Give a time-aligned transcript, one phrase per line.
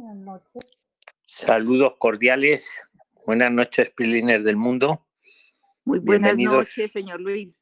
[0.00, 0.78] Buenas noches.
[1.24, 2.88] Saludos cordiales.
[3.26, 5.04] Buenas noches, Pilines del Mundo.
[5.84, 7.60] Muy buenas noches, señor Luis.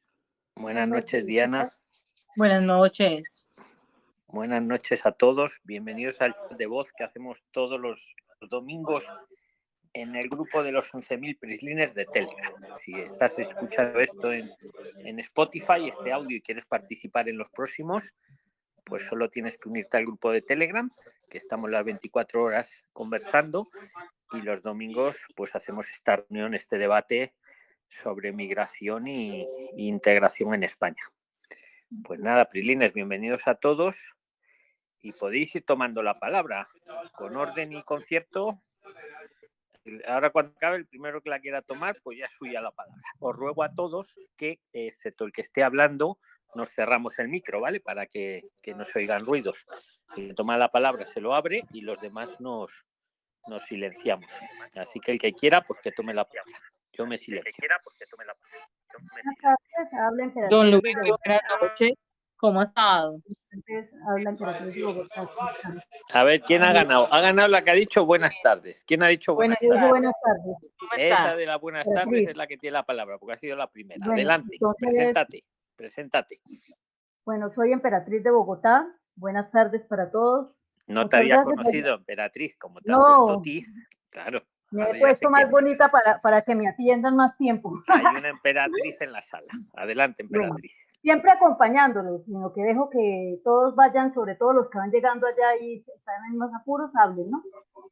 [0.54, 1.70] Buenas noches, Diana.
[2.36, 3.22] Buenas noches.
[4.26, 5.52] Buenas noches a todos.
[5.64, 9.06] Bienvenidos al chat de voz que hacemos todos los, los domingos
[9.94, 12.52] en el grupo de los 11.000 Prislines de Telegram.
[12.78, 14.50] Si estás escuchando esto en,
[14.98, 18.12] en Spotify, este audio, y quieres participar en los próximos,
[18.86, 20.88] pues solo tienes que unirte al grupo de Telegram,
[21.28, 23.66] que estamos las 24 horas conversando,
[24.32, 27.34] y los domingos pues hacemos esta reunión, este debate
[27.88, 29.44] sobre migración y,
[29.76, 31.02] integración en España.
[32.04, 33.96] Pues nada, Prilines, bienvenidos a todos
[35.00, 36.68] y podéis ir tomando la palabra
[37.12, 38.56] con orden y concierto.
[40.06, 43.02] Ahora cuando acabe, el primero que la quiera tomar, pues ya es suya la palabra.
[43.18, 46.18] Os ruego a todos que, excepto el que esté hablando,
[46.54, 47.80] nos cerramos el micro, ¿vale?
[47.80, 49.66] Para que, que no se oigan ruidos.
[50.16, 52.70] El que toma la palabra se lo abre y los demás nos,
[53.48, 54.30] nos silenciamos.
[54.76, 56.58] Así que el que quiera, pues que tome la palabra.
[56.92, 57.62] Yo me silencio.
[59.12, 61.40] Buenas tardes, habla Emperatriz Don Luis, de muy Bogotá.
[61.50, 61.92] buenas noches.
[62.38, 63.20] ¿Cómo ha estado?
[66.12, 67.08] A ver, ¿quién ha ganado?
[67.12, 68.84] Ha ganado la que ha dicho buenas tardes.
[68.86, 69.88] ¿Quién ha dicho buenas dije tardes?
[69.90, 70.72] buenas tardes.
[70.78, 73.56] ¿Cómo Esa de las buenas tardes es la que tiene la palabra, porque ha sido
[73.56, 73.98] la primera.
[74.00, 75.44] Bueno, Adelante, entonces- preséntate,
[75.76, 76.36] preséntate.
[77.24, 78.86] Bueno, soy Emperatriz de Bogotá.
[79.16, 80.50] Buenas tardes para todos.
[80.86, 83.40] No te había gracias, conocido, Emperatriz, como te No.
[83.42, 83.66] Tiz.
[84.10, 87.70] Claro, Me he puesto más bonita para, para que me atiendan más tiempo.
[87.86, 89.46] hay una emperatriz en la sala.
[89.74, 90.72] Adelante, Emperatriz.
[91.06, 95.56] Siempre acompañándolos, sino que dejo que todos vayan, sobre todo los que van llegando allá
[95.56, 97.44] y están en más apuros, hablen, ¿no?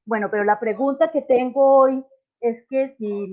[0.05, 2.05] Bueno, pero la pregunta que tengo hoy
[2.41, 3.27] es que si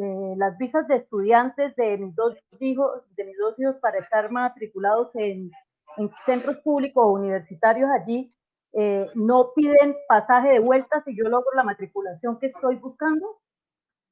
[0.00, 4.30] eh, las visas de estudiantes de mis dos hijos, de mis dos hijos para estar
[4.30, 5.50] matriculados en,
[5.96, 8.28] en centros públicos o universitarios allí,
[8.72, 13.40] eh, no piden pasaje de vuelta si yo logro la matriculación que estoy buscando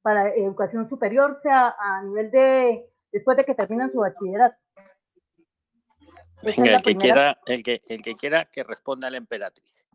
[0.01, 4.57] para educación superior, sea a nivel de, después de que terminan su bachillerato.
[6.43, 9.85] Venga, el que quiera, el que, el que quiera que responda a la emperatriz.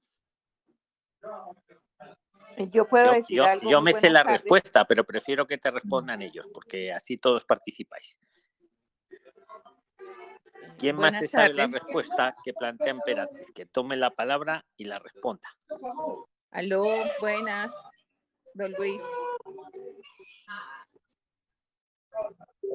[2.72, 3.70] Yo puedo Yo, decir yo- algo.
[3.70, 4.41] yo Muy me sé la tardes.
[4.41, 8.19] respuesta, pero prefiero que te respondan ellos, porque así todos participáis.
[10.78, 13.47] ¿Quién más se sabe la respuesta que plantea Emperatriz?
[13.53, 15.48] Que tome la palabra y la responda.
[16.50, 16.84] Aló,
[17.20, 17.72] buenas.
[18.54, 19.00] Don Luis.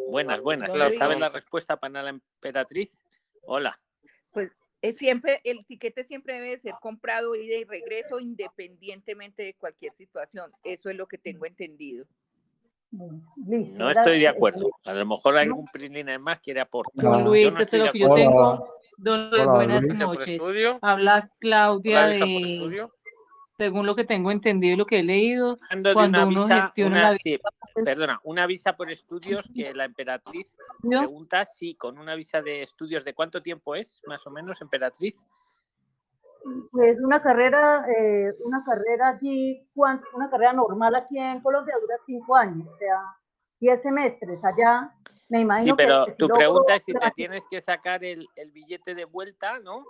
[0.09, 0.71] Buenas, buenas.
[0.97, 2.97] ¿Sabes la respuesta para la Emperatriz?
[3.45, 3.75] Hola.
[4.81, 10.51] Es siempre, el tiquete siempre debe ser comprado ida y regreso independientemente de cualquier situación.
[10.65, 12.05] Eso es lo que tengo entendido.
[12.91, 14.69] No estoy de acuerdo.
[14.83, 17.01] A lo mejor algún Prisliner más quiere aportar.
[17.01, 17.23] Don.
[17.23, 18.69] Luis, no esto es lo que yo tengo.
[18.97, 20.41] Don Luis, Hola, buenas noches.
[20.81, 22.91] Habla Claudia Hola, visa por de.
[23.57, 25.59] Según lo que tengo entendido y lo que he leído,
[25.93, 27.39] cuando una uno visa, gestiona una- la sí,
[27.83, 33.03] perdona, una visa por estudios que la emperatriz pregunta si con una visa de estudios
[33.05, 35.23] de cuánto tiempo es, más o menos, emperatriz.
[36.71, 41.95] Pues una carrera, eh, una carrera allí, ¿cuán- una carrera normal aquí en Colombia dura
[42.05, 42.99] cinco años, o sea,
[43.59, 44.43] diez semestres.
[44.43, 44.93] Allá
[45.29, 48.27] me Sí, imagino pero que si tu pregunta es si te tienes que sacar el,
[48.35, 49.85] el billete de vuelta, ¿no?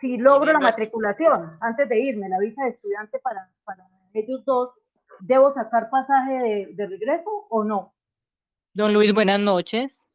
[0.00, 4.70] Si logro la matriculación antes de irme, la visa de estudiante para, para ellos dos,
[5.20, 7.92] ¿debo sacar pasaje de, de regreso o no?
[8.72, 10.06] Don Luis, buenas noches.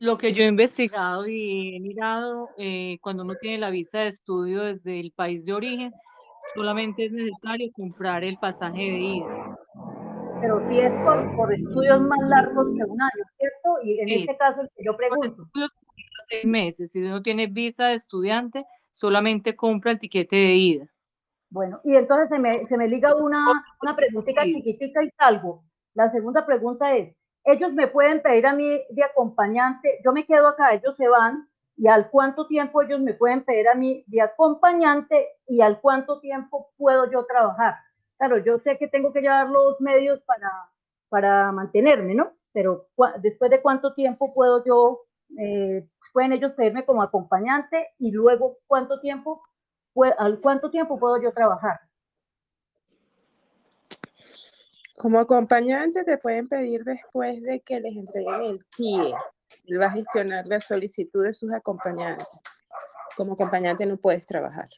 [0.00, 4.08] Lo que yo he investigado y he mirado, eh, cuando uno tiene la visa de
[4.08, 5.92] estudio desde el país de origen,
[6.56, 9.58] solamente es necesario comprar el pasaje de ida.
[10.40, 13.82] Pero si es por, por estudios más largos que un año, ¿cierto?
[13.84, 14.14] Y en Sí.
[14.22, 16.90] este caso, el que yo Por pregunto, estudios de seis meses.
[16.90, 20.86] Si uno tiene visa de estudiante, solamente compra el tiquete de ida.
[21.50, 23.46] Bueno, y entonces se me, se me liga una,
[23.82, 25.64] una preguntita chiquitica y salgo.
[25.94, 27.14] La segunda pregunta es,
[27.44, 31.48] ellos me pueden pedir a mí de acompañante, yo me quedo acá, ellos se van,
[31.76, 36.20] y al cuánto tiempo ellos me pueden pedir a mí de acompañante y al cuánto
[36.20, 37.74] tiempo puedo yo trabajar.
[38.18, 40.50] Claro, yo sé que tengo que llevar los medios para,
[41.08, 42.32] para mantenerme, ¿no?
[42.52, 42.86] Pero
[43.20, 45.00] después de cuánto tiempo puedo yo,
[45.38, 49.42] eh, pueden ellos pedirme como acompañante y luego cuánto tiempo
[50.18, 51.80] ¿al cuánto tiempo puedo yo trabajar?
[54.96, 59.14] Como acompañante te pueden pedir después de que les entreguen el TIE.
[59.66, 62.28] Él va a gestionar la solicitud de sus acompañantes.
[63.16, 64.68] Como acompañante no puedes trabajar.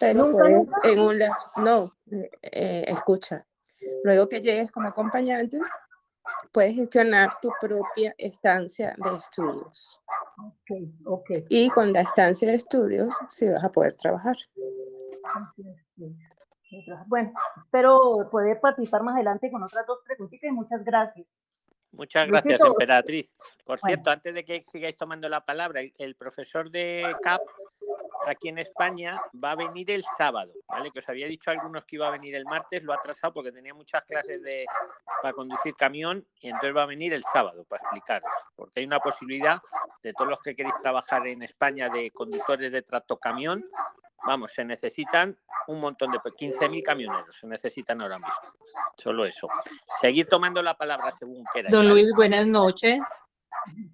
[0.00, 0.80] Pero ¿Nunca, puedes nunca?
[0.84, 1.18] en un
[1.58, 3.46] no, eh, eh, escucha.
[4.02, 5.58] Luego que llegues como acompañante,
[6.52, 10.00] puedes gestionar tu propia estancia de estudios.
[10.38, 10.70] Ok,
[11.04, 11.30] ok.
[11.48, 14.36] Y con la estancia de estudios sí vas a poder trabajar.
[17.06, 17.32] Bueno,
[17.64, 21.26] espero poder participar más adelante con otras dos preguntitas y muchas gracias.
[21.90, 23.34] Muchas gracias, Emperatriz.
[23.64, 27.40] Por cierto, antes de que sigáis tomando la palabra, el profesor de CAP
[28.30, 30.90] aquí en España va a venir el sábado, ¿vale?
[30.90, 33.32] Que os había dicho a algunos que iba a venir el martes, lo ha atrasado
[33.32, 34.66] porque tenía muchas clases de,
[35.22, 39.00] para conducir camión y entonces va a venir el sábado para explicaros, porque hay una
[39.00, 39.60] posibilidad
[40.02, 43.64] de todos los que queréis trabajar en España de conductores de tractocamión,
[44.24, 45.36] vamos, se necesitan
[45.68, 48.34] un montón de 15.000 camioneros, se necesitan ahora mismo.
[48.96, 49.48] Solo eso.
[50.00, 51.72] Seguir tomando la palabra según queráis.
[51.72, 53.00] Don Luis, buenas noches.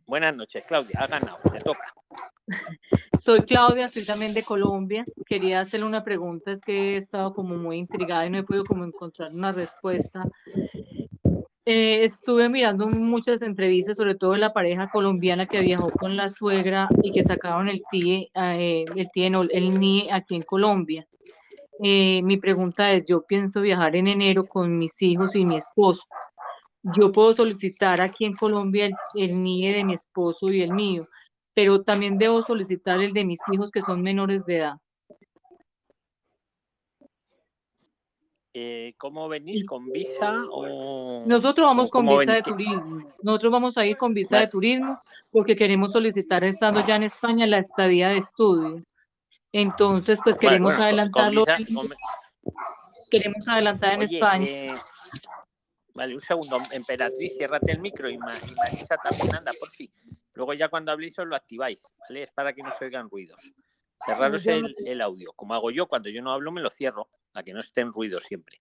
[0.07, 1.01] Buenas noches, Claudia.
[1.01, 1.95] Ha ganado, te toca.
[3.21, 5.05] Soy Claudia, soy también de Colombia.
[5.27, 8.65] Quería hacerle una pregunta, es que he estado como muy intrigada y no he podido
[8.65, 10.25] como encontrar una respuesta.
[11.67, 16.29] Eh, estuve mirando muchas entrevistas, sobre todo de la pareja colombiana que viajó con la
[16.29, 21.07] suegra y que sacaron el TIE, eh, el TIE, el NIE aquí en Colombia.
[21.83, 26.03] Eh, mi pregunta es, yo pienso viajar en enero con mis hijos y mi esposo.
[26.83, 31.05] Yo puedo solicitar aquí en Colombia el, el NIE de mi esposo y el mío
[31.55, 34.77] pero también debo solicitar el de mis hijos que son menores de edad.
[38.57, 39.67] Eh, ¿Cómo venís?
[39.67, 41.25] ¿Con visa o...?
[41.27, 43.13] Nosotros vamos con visa de turismo.
[43.21, 45.01] Nosotros vamos a ir con visa de turismo
[45.33, 48.85] porque queremos solicitar, estando ya en España, la estadía de estudio.
[49.51, 51.45] Entonces, pues queremos adelantarlo.
[53.11, 54.47] queremos adelantar en España.
[54.47, 54.75] Eh,
[55.93, 56.59] vale, un segundo.
[56.71, 59.91] Emperatriz, ciérrate el micro y, Marisa también anda, por fin.
[60.37, 62.25] Luego ya cuando habléis os lo activáis, ¿vale?
[62.25, 63.41] Es para que no se oigan ruidos.
[64.05, 65.33] Cerraros el, el, audio.
[65.33, 68.25] Como hago yo, cuando yo no hablo me lo cierro, para que no estén ruidos
[68.25, 68.61] siempre.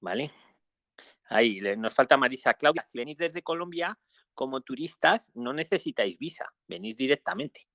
[0.00, 0.30] ¿Vale?
[1.28, 2.82] Ahí, nos falta Marisa Claudia.
[2.82, 3.96] Si venís desde Colombia
[4.34, 7.66] como turistas, no necesitáis visa, venís directamente.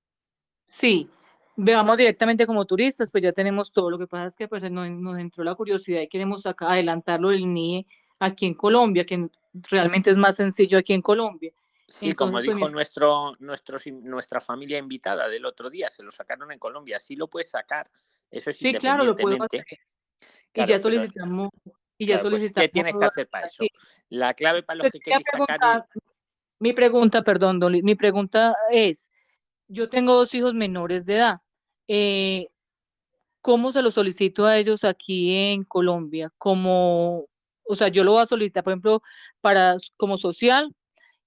[0.64, 1.10] Sí,
[1.56, 3.90] veamos directamente como turistas, pues ya tenemos todo.
[3.90, 7.30] Lo que pasa es que pues, nos, nos entró la curiosidad y queremos acá adelantarlo
[7.30, 7.86] del NIE
[8.20, 11.52] aquí en Colombia, que realmente es más sencillo aquí en Colombia.
[11.88, 16.50] Sí, como pues, dijo nuestro, nuestro, nuestra familia invitada del otro día, se lo sacaron
[16.52, 16.98] en Colombia.
[16.98, 17.86] Sí lo puedes sacar.
[18.30, 19.66] Eso es sí, claro, lo puedo hacer.
[20.54, 21.50] y ya solicitamos.
[21.98, 23.64] Y ya pues, ¿Qué tienes que hacer para eso?
[24.08, 25.86] La clave para los que queréis sacar.
[26.58, 29.10] Mi pregunta, perdón, Dolly, mi pregunta es:
[29.68, 31.40] yo tengo dos hijos menores de edad.
[31.88, 32.46] Eh,
[33.40, 36.28] ¿Cómo se lo solicito a ellos aquí en Colombia?
[36.38, 37.26] Como,
[37.64, 39.02] o sea, yo lo voy a solicitar, por ejemplo,
[39.40, 40.74] para como social,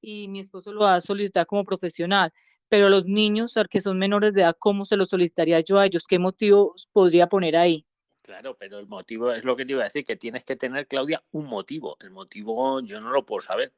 [0.06, 2.32] y mi esposo lo va a solicitar como profesional.
[2.70, 6.06] Pero los niños que son menores de edad, ¿cómo se lo solicitaría yo a ellos?
[6.08, 7.86] ¿Qué motivo podría poner ahí?
[8.22, 10.88] Claro, pero el motivo es lo que te iba a decir, que tienes que tener,
[10.88, 11.98] Claudia, un motivo.
[12.00, 13.74] El motivo yo no lo puedo saber,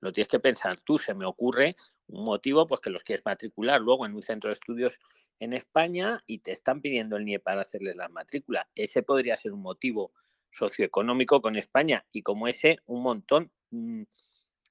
[0.00, 0.98] lo, tienes que pensar tú.
[0.98, 1.76] Se me ocurre
[2.06, 4.98] un motivo, pues que los quieres matricular luego en un centro de estudios
[5.38, 8.68] en España y te están pidiendo el NIE para hacerle la matrícula.
[8.74, 10.12] Ese podría ser un motivo
[10.50, 13.50] socioeconómico con España y como ese, un montón.
[13.70, 14.02] Mmm,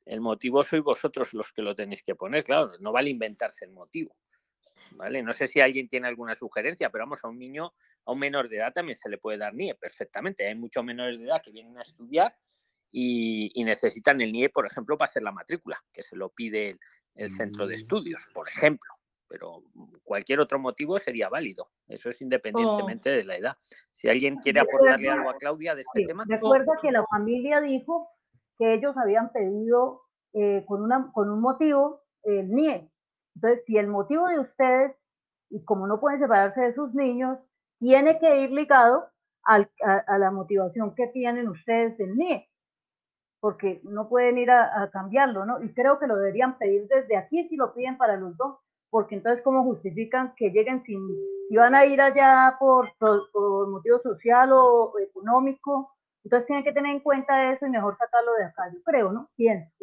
[0.05, 3.71] el motivo sois vosotros los que lo tenéis que poner, claro, no vale inventarse el
[3.71, 4.15] motivo.
[4.91, 5.21] ¿Vale?
[5.21, 7.73] No sé si alguien tiene alguna sugerencia, pero vamos, a un niño,
[8.05, 10.47] a un menor de edad también se le puede dar NIE perfectamente.
[10.47, 12.35] Hay muchos menores de edad que vienen a estudiar
[12.91, 16.79] y, necesitan el NIE, por ejemplo, para hacer la matrícula, que se lo pide
[17.15, 17.79] el, centro de mm.
[17.79, 18.89] estudios, por ejemplo.
[19.27, 19.63] Pero
[20.03, 21.69] cualquier otro motivo sería válido.
[21.87, 23.57] Eso es independientemente de la edad.
[23.91, 26.25] Si alguien quiere aportarle algo a Claudia de este tema.
[26.27, 28.09] Recuerda que la familia dijo
[28.59, 30.01] que ellos habían pedido
[30.33, 32.91] eh, con, una, con un motivo el NIE.
[33.35, 34.95] Entonces, si el motivo de ustedes,
[35.49, 37.39] y como no pueden separarse de sus niños,
[37.79, 39.07] tiene que ir ligado
[39.43, 42.49] al, a, la motivación que tienen ustedes del NIE,
[43.39, 45.63] porque no pueden ir a, cambiarlo, ¿no?
[45.63, 48.57] Y creo que lo deberían pedir desde aquí si lo piden para los dos,
[48.89, 50.99] porque entonces, ¿cómo justifican que lleguen sin,
[51.47, 56.91] si van a ir allá por, por motivo social o económico, entonces tienen que tener
[56.91, 59.29] en cuenta eso y mejor sacarlo de acá, yo creo, ¿no?
[59.35, 59.73] Pienso.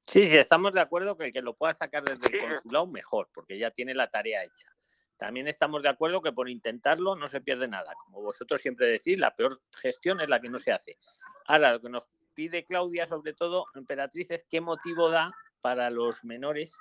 [0.00, 3.28] Sí, sí, estamos de acuerdo que el que lo pueda sacar desde el consulado, mejor,
[3.32, 4.68] porque ya tiene la tarea hecha.
[5.16, 7.94] También estamos de acuerdo que por intentarlo no se pierde nada.
[8.04, 10.98] Como vosotros siempre decís, la peor gestión es la que no se hace.
[11.46, 16.24] Ahora, lo que nos pide Claudia, sobre todo, Emperatriz, es qué motivo da para los
[16.24, 16.74] menores,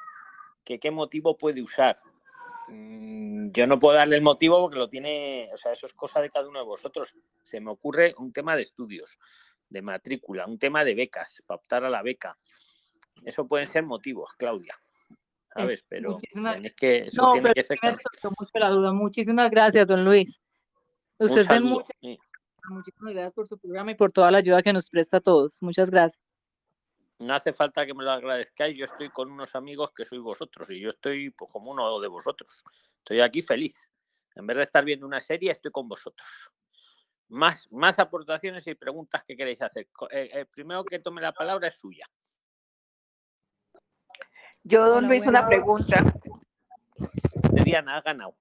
[0.65, 1.96] que qué motivo puede usar.
[2.72, 6.22] Mm, yo no puedo darle el motivo porque lo tiene, o sea, eso es cosa
[6.22, 7.13] de cada uno de vosotros.
[7.44, 9.20] Se me ocurre un tema de estudios,
[9.70, 12.38] de matrícula, un tema de becas, para optar a la beca.
[13.24, 14.75] Eso pueden ser motivos, Claudia.
[15.54, 15.84] ¿Sabes?
[15.90, 16.18] Pero
[16.63, 17.78] es que eso tiene que ser.
[17.84, 18.94] mucho la duda.
[18.94, 20.42] Muchísimas gracias, don Luis.
[21.20, 21.62] Usted es
[22.70, 25.58] Muchísimas gracias por su programa y por toda la ayuda que nos presta a todos.
[25.62, 26.22] Muchas gracias
[27.22, 30.70] no hace falta que me lo agradezcáis, yo estoy con unos amigos que sois vosotros
[30.70, 32.63] y yo estoy pues, como uno de vosotros.
[32.98, 33.75] Estoy aquí feliz.
[34.36, 36.28] En vez de estar viendo una serie, estoy con vosotros.
[37.30, 39.88] Más, más aportaciones y preguntas que queréis hacer.
[40.10, 42.06] El, eh, primero que tome la palabra es suya.
[44.63, 46.04] Yo, don Luis, una pregunta.
[47.63, 48.36] Diana, ha ganado.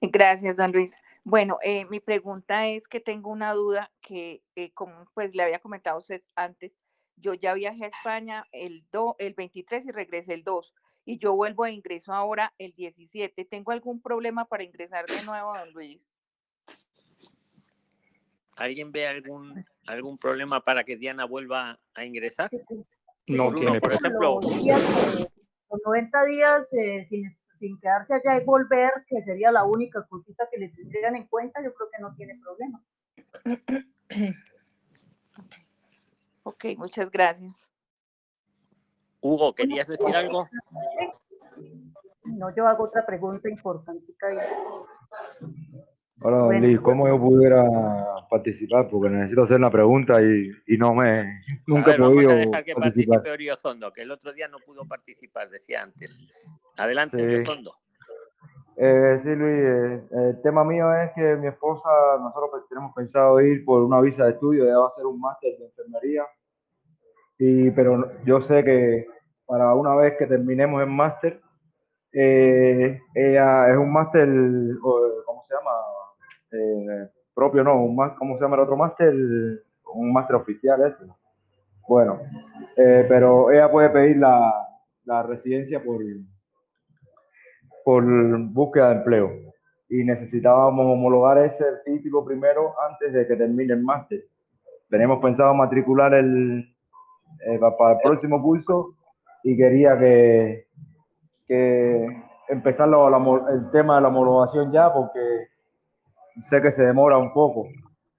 [0.00, 0.92] Gracias, don Luis.
[1.24, 5.58] Bueno, eh, mi pregunta es que tengo una duda que, eh, como pues le había
[5.58, 6.72] comentado usted antes,
[7.16, 11.34] yo ya viajé a España el, do, el 23 y regresé el 2 y yo
[11.34, 13.44] vuelvo a ingreso ahora el 17.
[13.44, 16.00] ¿Tengo algún problema para ingresar de nuevo, don Luis?
[18.56, 22.50] ¿Alguien ve algún, algún problema para que Diana vuelva a ingresar?
[23.26, 24.40] No tiene, por ejemplo.
[24.40, 27.28] Los 90 días eh, sin,
[27.58, 31.62] sin, quedarse allá y volver, que sería la única cosita que le tendrían en cuenta,
[31.62, 32.82] yo creo que no tiene problema.
[36.44, 37.54] Ok, muchas gracias.
[39.20, 40.46] Hugo, ¿querías decir algo?
[42.24, 44.12] No, yo hago otra pregunta importante.
[46.20, 47.64] Hola, don Lee, ¿cómo yo pudiera
[48.30, 48.88] participar?
[48.88, 51.42] Porque necesito hacer una pregunta y, y no me.
[51.66, 52.28] Nunca he podido.
[52.28, 53.16] Vamos a dejar que participar.
[53.16, 56.20] participe Oriozondo, que el otro día no pudo participar, decía antes.
[56.76, 57.22] Adelante, sí.
[57.22, 57.74] Oriozondo.
[58.76, 61.88] Eh, sí, Luis, eh, el tema mío es que mi esposa,
[62.18, 65.56] nosotros tenemos pensado ir por una visa de estudio, ella va a hacer un máster
[65.58, 66.24] de enfermería,
[67.38, 69.06] y, pero yo sé que
[69.46, 71.40] para una vez que terminemos el máster,
[72.12, 74.28] eh, ella es un máster,
[74.80, 75.70] ¿cómo se llama?
[76.52, 79.12] Eh, propio, no, un ¿cómo se llama el otro máster?
[79.12, 81.04] Un máster oficial, ese.
[81.88, 82.20] Bueno,
[82.76, 84.52] eh, pero ella puede pedir la,
[85.04, 86.00] la residencia por
[87.84, 88.04] por
[88.52, 89.30] búsqueda de empleo
[89.88, 94.24] y necesitábamos homologar ese título primero antes de que termine el máster.
[94.88, 96.74] Tenemos pensado matricular el,
[97.46, 98.94] eh, para el próximo curso
[99.42, 100.66] y quería que,
[101.46, 102.06] que
[102.48, 105.48] empezar el tema de la homologación ya porque
[106.48, 107.66] sé que se demora un poco.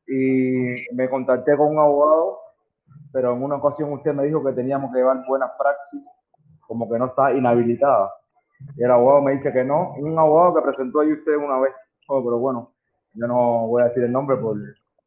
[0.08, 2.38] Y me contacté con un abogado,
[3.12, 6.02] pero en una ocasión usted me dijo que teníamos que llevar buenas praxis,
[6.68, 8.12] como que no está inhabilitada.
[8.76, 9.94] Y el abogado me dice que no.
[9.98, 11.72] Un abogado que presentó ahí usted una vez.
[12.08, 12.72] Oh, pero bueno,
[13.14, 14.58] yo no voy a decir el nombre por,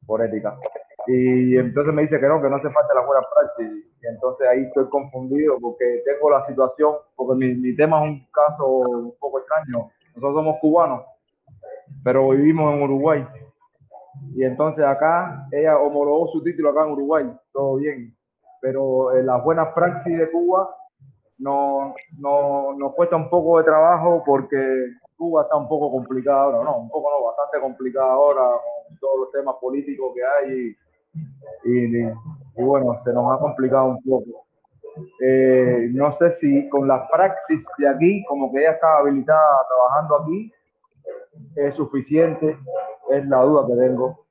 [0.06, 0.58] por ética.
[1.06, 3.84] Y entonces me dice que no, que no hace falta la buena praxis.
[4.02, 8.26] Y entonces ahí estoy confundido porque tengo la situación, porque mi, mi tema es un
[8.30, 9.90] caso un poco extraño.
[10.14, 11.02] Nosotros somos cubanos,
[12.04, 13.26] pero vivimos en Uruguay.
[14.34, 18.14] Y entonces acá ella homologó su título acá en Uruguay, todo bien.
[18.60, 20.68] Pero en las buenas praxis de Cuba
[21.38, 24.56] no, no, nos cuesta un poco de trabajo porque
[25.16, 28.42] Cuba está un poco complicada ahora, no, un poco no, bastante complicada ahora
[28.88, 30.76] con todos los temas políticos que hay
[31.64, 34.46] y, y, bueno, se nos ha complicado un poco.
[35.20, 40.22] Eh, no sé si con la praxis de aquí, como que ella está habilitada trabajando
[40.22, 40.52] aquí,
[41.54, 42.58] es suficiente,
[43.10, 44.24] es la duda que tengo.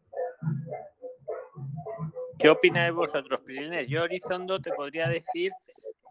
[2.38, 3.88] ¿Qué opináis vosotros, Prilines?
[3.88, 5.52] Yo, Horizondo, te podría decir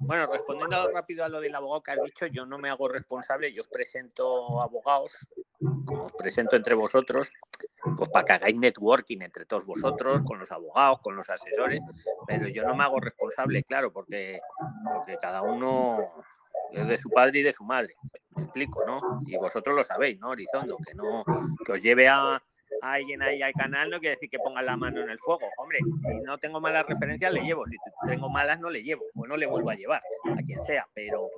[0.00, 3.52] bueno, respondiendo rápido a lo del abogado que has dicho, yo no me hago responsable,
[3.52, 5.16] yo os presento abogados,
[5.84, 7.30] como os presento entre vosotros,
[7.96, 11.82] pues para que hagáis networking entre todos vosotros, con los abogados, con los asesores,
[12.26, 14.40] pero yo no me hago responsable, claro, porque,
[14.94, 16.14] porque cada uno
[16.72, 17.94] es de su padre y de su madre,
[18.34, 19.20] me explico, ¿no?
[19.26, 20.76] Y vosotros lo sabéis, ¿no, Horizondo?
[20.84, 21.24] Que no,
[21.64, 22.42] que os lleve a,
[22.82, 25.48] alguien ahí al canal no quiere decir que ponga la mano en el fuego.
[25.58, 27.64] Hombre, si no tengo malas referencias, le llevo.
[27.66, 29.04] Si tengo malas, no le llevo.
[29.14, 30.86] O no le vuelvo a llevar, a quien sea.
[30.94, 31.30] Pero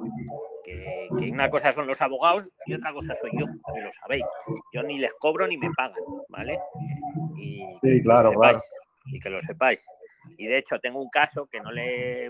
[0.65, 4.25] que, que una cosa son los abogados y otra cosa soy yo, que lo sabéis.
[4.73, 6.59] Yo ni les cobro ni me pagan, ¿vale?
[7.37, 8.61] Y sí, claro, claro.
[9.07, 9.87] Y que lo sepáis.
[10.37, 12.29] Y de hecho, tengo un caso que no le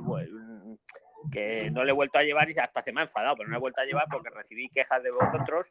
[1.33, 3.57] que no le he vuelto a llevar y hasta se me ha enfadado, pero no
[3.57, 5.67] he vuelto a llevar porque recibí quejas de vosotros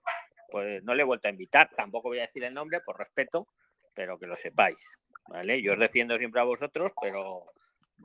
[0.50, 1.70] pues no le he vuelto a invitar.
[1.76, 3.48] Tampoco voy a decir el nombre por respeto,
[3.94, 4.80] pero que lo sepáis.
[5.28, 5.62] ¿vale?
[5.62, 7.46] Yo os defiendo siempre a vosotros, pero,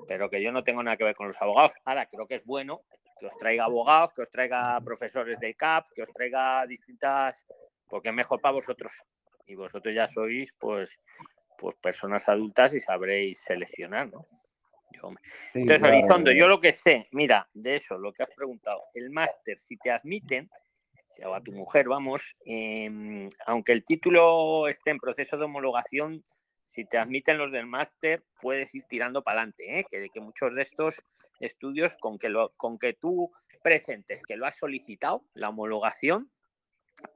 [0.09, 1.73] pero que yo no tengo nada que ver con los abogados.
[1.85, 2.83] Ahora, creo que es bueno
[3.19, 7.47] que os traiga abogados, que os traiga profesores del CAP, que os traiga distintas,
[7.89, 8.93] porque es mejor para vosotros.
[9.47, 10.99] Y vosotros ya sois, pues,
[11.57, 14.27] pues personas adultas y sabréis seleccionar, ¿no?
[14.91, 15.11] Yo,
[15.53, 15.97] sí, Entonces, claro.
[15.97, 19.77] Horizondo, yo lo que sé, mira, de eso, lo que has preguntado, el máster, si
[19.77, 20.51] te admiten,
[21.25, 26.23] o a tu mujer, vamos, eh, aunque el título esté en proceso de homologación,
[26.65, 29.85] si te admiten los del máster, puedes ir tirando para adelante, ¿eh?
[29.91, 31.03] que, muchos de estos
[31.39, 33.31] estudios, con que, con que tú
[33.63, 36.31] presentes que lo has solicitado, la homologación,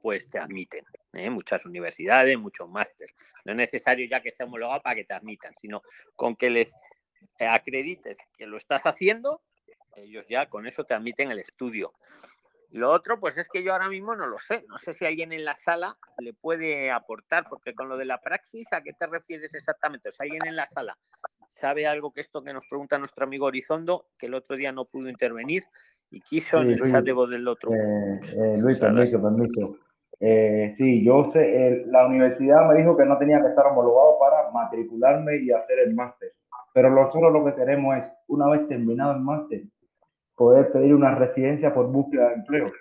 [0.01, 0.85] pues te admiten.
[1.13, 1.29] ¿eh?
[1.29, 3.15] Muchas universidades, muchos másteres.
[3.45, 5.81] No es necesario ya que esté homologado para que te admitan, sino
[6.15, 6.73] con que les
[7.39, 9.41] acredites que lo estás haciendo,
[9.95, 11.93] ellos ya con eso te admiten el estudio.
[12.71, 14.65] Lo otro, pues es que yo ahora mismo no lo sé.
[14.67, 18.19] No sé si alguien en la sala le puede aportar, porque con lo de la
[18.19, 20.09] praxis, ¿a qué te refieres exactamente?
[20.09, 20.97] O sea, alguien en la sala
[21.49, 24.85] sabe algo que esto que nos pregunta nuestro amigo Horizondo, que el otro día no
[24.85, 25.63] pudo intervenir
[26.11, 27.73] y quiso en el chat de voz del otro.
[27.73, 29.77] Eh, eh, Luis, permiso, permiso.
[30.19, 34.51] Eh, sí, yo sé, la universidad me dijo que no tenía que estar homologado para
[34.51, 36.33] matricularme y hacer el máster.
[36.73, 39.63] Pero nosotros lo que queremos es, una vez terminado el máster,
[40.37, 42.71] poder pedir una residencia por búsqueda de empleo.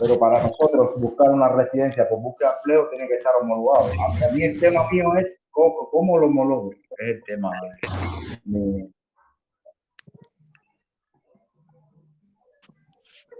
[0.00, 3.92] Pero para nosotros buscar una residencia por búsqueda de empleo tiene que estar homologado.
[3.92, 6.72] A mí el tema mío es cómo, lo homologo.
[6.72, 7.50] Es el tema.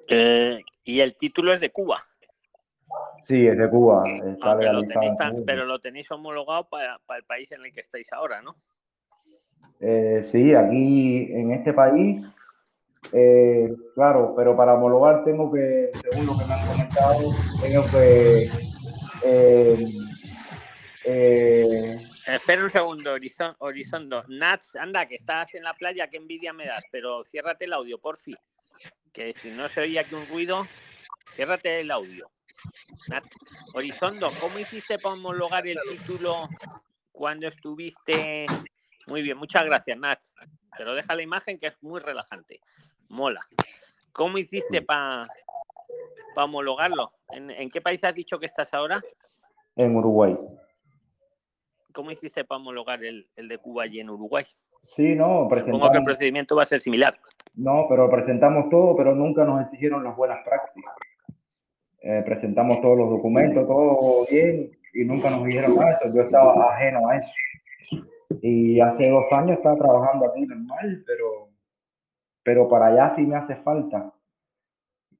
[0.08, 1.96] Eh, y el título es de Cuba.
[3.26, 4.02] Sí, es de Cuba.
[5.46, 8.52] pero lo tenéis homologado para, el país en el que estáis ahora, ¿no?
[9.80, 12.30] Eh, sí, aquí en este país
[13.12, 18.50] eh, claro, pero para homologar tengo que, según lo que me han comentado, tengo que...
[19.24, 19.92] Eh,
[21.04, 23.16] eh, Espera un segundo,
[23.58, 24.24] Horizondo.
[24.28, 27.98] Nats, anda, que estás en la playa, qué envidia me das, pero ciérrate el audio,
[27.98, 28.36] por fin.
[29.12, 30.66] Que si no se oye aquí un ruido,
[31.34, 32.30] ciérrate el audio.
[33.08, 33.30] Nats,
[33.74, 36.48] Horizondo, ¿cómo hiciste para homologar el título
[37.10, 38.46] cuando estuviste?
[39.06, 40.34] Muy bien, muchas gracias, Nats.
[40.78, 42.60] Pero deja la imagen que es muy relajante.
[43.12, 43.40] Mola.
[44.14, 45.26] ¿Cómo hiciste para
[46.34, 47.10] homologarlo?
[47.30, 49.00] ¿En, qué país has dicho que estás ahora?
[49.76, 50.34] En Uruguay.
[51.92, 54.46] ¿Cómo hiciste para homologar el, de Cuba y en Uruguay?
[54.96, 55.80] Sí, no, presentamos...
[55.80, 57.12] Supongo que el procedimiento va a ser similar.
[57.54, 60.82] No, pero presentamos todo, pero nunca nos exigieron las buenas praxis.
[62.00, 66.00] Eh, presentamos todos los documentos, todo bien, y nunca nos dijeron nada.
[66.14, 67.30] Yo estaba ajeno a eso.
[68.40, 71.51] Y hace dos años estaba trabajando aquí normal, pero
[72.42, 74.12] pero para allá sí me hace falta.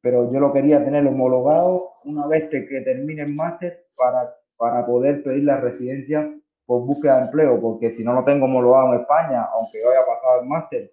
[0.00, 5.22] Pero yo lo quería tener homologado una vez que, termine el máster para, para poder
[5.22, 6.28] pedir la residencia
[6.66, 10.06] por búsqueda de empleo, porque si no lo tengo homologado en España, aunque yo haya
[10.06, 10.92] pasado el máster,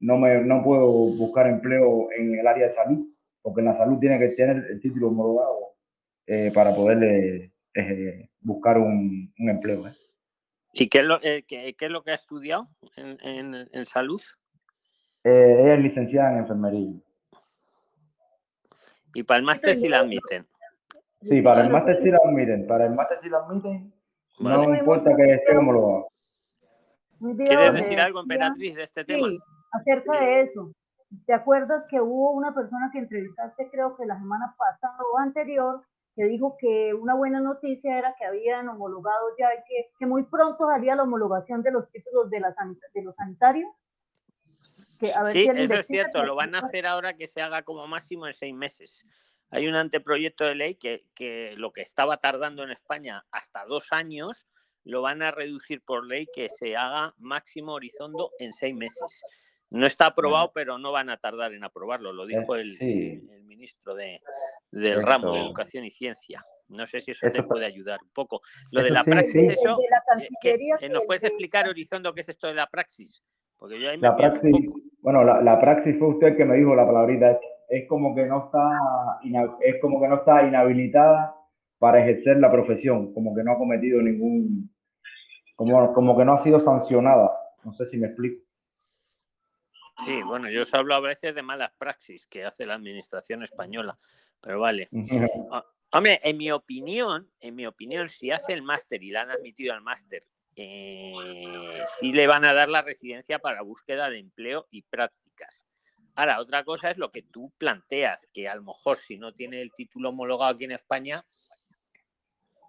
[0.00, 0.86] no, me, no puedo
[1.16, 3.06] buscar empleo en el área de salud,
[3.42, 5.74] porque en la salud tiene que tener el título homologado
[6.26, 9.86] eh, para poder eh, buscar un, empleo.
[9.86, 9.92] ¿eh?
[10.72, 11.44] ¿Y qué es, lo, qué,
[11.78, 12.64] es lo que ha estudiado
[12.96, 14.20] en, en, en salud?
[15.28, 16.92] Eh, ella es licenciada en enfermería.
[19.12, 20.46] ¿Y para el máster sí la admiten?
[21.20, 22.64] Sí, para el máster sí la admiten.
[22.68, 23.92] Para el máster sí la admiten.
[24.38, 26.06] No importa que esté homologado.
[27.38, 29.26] ¿Quieres decir algo, Emperatriz, de este tema?
[29.26, 29.40] Sí,
[29.72, 30.70] acerca de eso.
[31.26, 35.82] ¿Te acuerdas que hubo una persona que entrevistaste, creo que la semana pasada o anterior,
[36.14, 40.68] que dijo que una buena noticia era que habían homologado ya que, que muy pronto
[40.68, 42.54] haría la homologación de los títulos de, la,
[42.94, 43.68] de los sanitarios?
[45.32, 48.34] Sí, eso es cierto, lo van a hacer ahora que se haga como máximo en
[48.34, 49.04] seis meses.
[49.50, 53.86] Hay un anteproyecto de ley que, que lo que estaba tardando en España hasta dos
[53.92, 54.46] años,
[54.84, 59.22] lo van a reducir por ley que se haga máximo horizondo en seis meses.
[59.70, 63.94] No está aprobado, pero no van a tardar en aprobarlo, lo dijo eh, el, ministro
[63.94, 64.20] de,
[64.70, 66.44] del ramo de Educación y Ciencia.
[66.68, 68.40] No sé si eso, te puede ayudar un poco.
[68.70, 69.78] Lo de la praxis, eso,
[70.42, 73.22] eh, ¿nos puedes explicar, Horizondo, qué es esto de la praxis?
[73.58, 76.74] Porque yo ahí me la praxis, bueno, la, la, praxis fue usted que me dijo
[76.74, 77.38] la palabrita.
[77.68, 79.18] Es como que no está,
[79.60, 81.34] es como que no está inhabilitada
[81.78, 84.70] para ejercer la profesión, como que no ha cometido ningún,
[85.56, 87.32] como, como que no ha sido sancionada.
[87.64, 88.46] No sé si me explico.
[90.04, 93.98] Sí, bueno, yo os hablo a veces de malas praxis que hace la administración española,
[94.42, 94.88] pero vale.
[95.50, 99.30] Ah, hombre, en mi opinión, en mi opinión, si hace el máster y la han
[99.30, 100.22] admitido al máster
[100.56, 105.66] eh, sí le van a dar la residencia para búsqueda de empleo y prácticas.
[106.14, 109.60] Ahora, otra cosa es lo que tú planteas, que a lo mejor si no tiene
[109.60, 111.26] el título homologado aquí en España,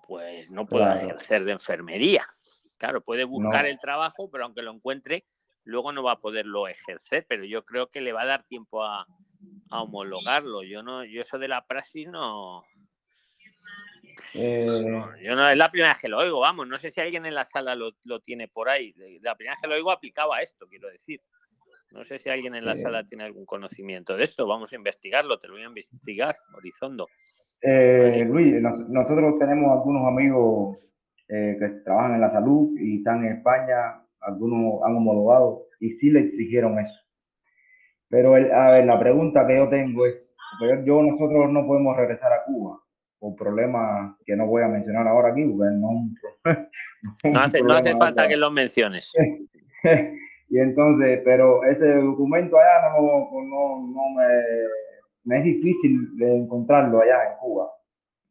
[0.06, 2.26] pues no puede ejercer de enfermería.
[2.78, 5.26] Claro, puede buscar el trabajo, pero aunque lo encuentre,
[5.64, 8.84] luego no va a poderlo ejercer, pero yo creo que le va a dar tiempo
[8.84, 9.08] a,
[9.70, 10.64] a homologarlo.
[10.64, 12.64] Yo no, yo eso de la praxis no,
[14.34, 14.66] eh,
[15.24, 17.36] yo no, es la primera vez que lo oigo, vamos, no sé si alguien en
[17.36, 18.94] la sala lo, tiene por ahí.
[19.22, 21.22] La primera vez que lo oigo aplicaba esto, quiero decir.
[21.92, 24.46] No sé si alguien en la sala tiene algún conocimiento de esto.
[24.46, 27.08] Vamos a investigarlo, te lo voy a investigar, Horizondo.
[27.62, 30.78] Eh, Luis, nosotros tenemos algunos amigos
[31.30, 36.10] eh, que trabajan en la salud y están en España, algunos han homologado y sí
[36.10, 37.00] le exigieron eso.
[38.10, 40.30] Pero a ver, la pregunta que yo tengo es,
[40.86, 42.82] yo nosotros no podemos regresar a Cuba
[43.20, 46.10] por problemas que no voy a mencionar ahora aquí, porque no,
[47.34, 49.12] no hace, no hace falta que lo menciones.
[50.50, 54.28] y entonces, pero ese documento allá no, no, no, me,
[55.24, 57.72] me es difícil de encontrarlo allá en Cuba.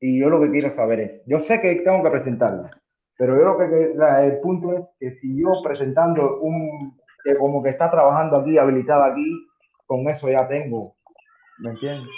[0.00, 2.68] Y yo lo que quiero saber es, yo sé que tengo que presentarlo,
[3.18, 3.94] pero yo lo que
[4.26, 6.96] el punto es que si yo presentando un
[7.26, 9.26] que como que está trabajando aquí, habilitado aquí,
[9.86, 10.94] con eso ya tengo,
[11.58, 12.08] ¿me entiendes?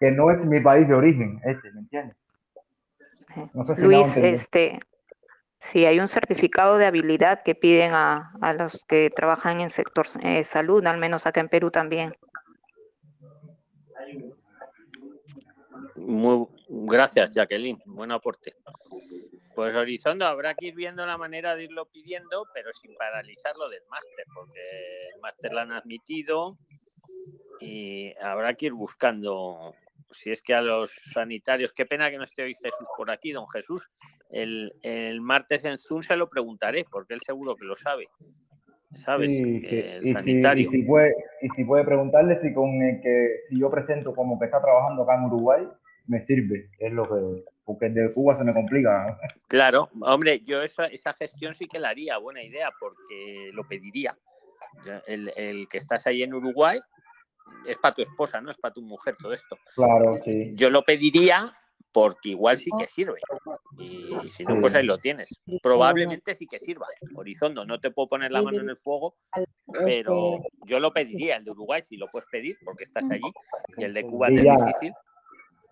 [0.00, 2.16] Que no es mi país de origen, este, ¿me entiendes?
[3.54, 4.78] No sé si Luis, este,
[5.58, 10.06] si hay un certificado de habilidad que piden a, a los que trabajan en sector
[10.22, 12.14] eh, salud, al menos acá en Perú también.
[15.96, 17.82] Muy, gracias, Jacqueline.
[17.86, 18.54] Buen aporte.
[19.54, 23.82] Pues Horizondo habrá que ir viendo la manera de irlo pidiendo, pero sin paralizarlo del
[23.90, 24.60] máster, porque
[25.12, 26.56] el máster lo han admitido
[27.60, 29.74] y habrá que ir buscando,
[30.10, 33.32] si es que a los sanitarios, qué pena que no esté hoy Jesús por aquí,
[33.32, 33.90] don Jesús,
[34.30, 38.06] el, el martes en Zoom se lo preguntaré, porque él seguro que lo sabe.
[39.04, 39.30] ¿Sabes?
[39.30, 40.70] el sanitario.
[40.70, 44.14] Si, y, si puede, y si puede preguntarle si con el que si yo presento
[44.14, 45.68] como que está trabajando acá en Uruguay,
[46.06, 49.18] me sirve, es lo que porque de Cuba se me complica.
[49.46, 54.16] Claro, hombre, yo esa, esa gestión sí que la haría, buena idea, porque lo pediría.
[55.06, 56.78] El, el, que estás ahí en Uruguay
[57.66, 59.56] es para tu esposa, no es para tu mujer todo esto.
[59.74, 60.52] Claro, sí.
[60.54, 61.54] Yo lo pediría
[61.92, 63.18] porque igual sí que sirve.
[63.78, 65.40] Y si no, pues ahí lo tienes.
[65.62, 66.86] Probablemente sí que sirva.
[67.14, 69.14] Horizondo, no te puedo poner la mano en el fuego,
[69.84, 73.32] pero yo lo pediría, el de Uruguay, si lo puedes pedir, porque estás allí,
[73.76, 74.92] y el de Cuba es difícil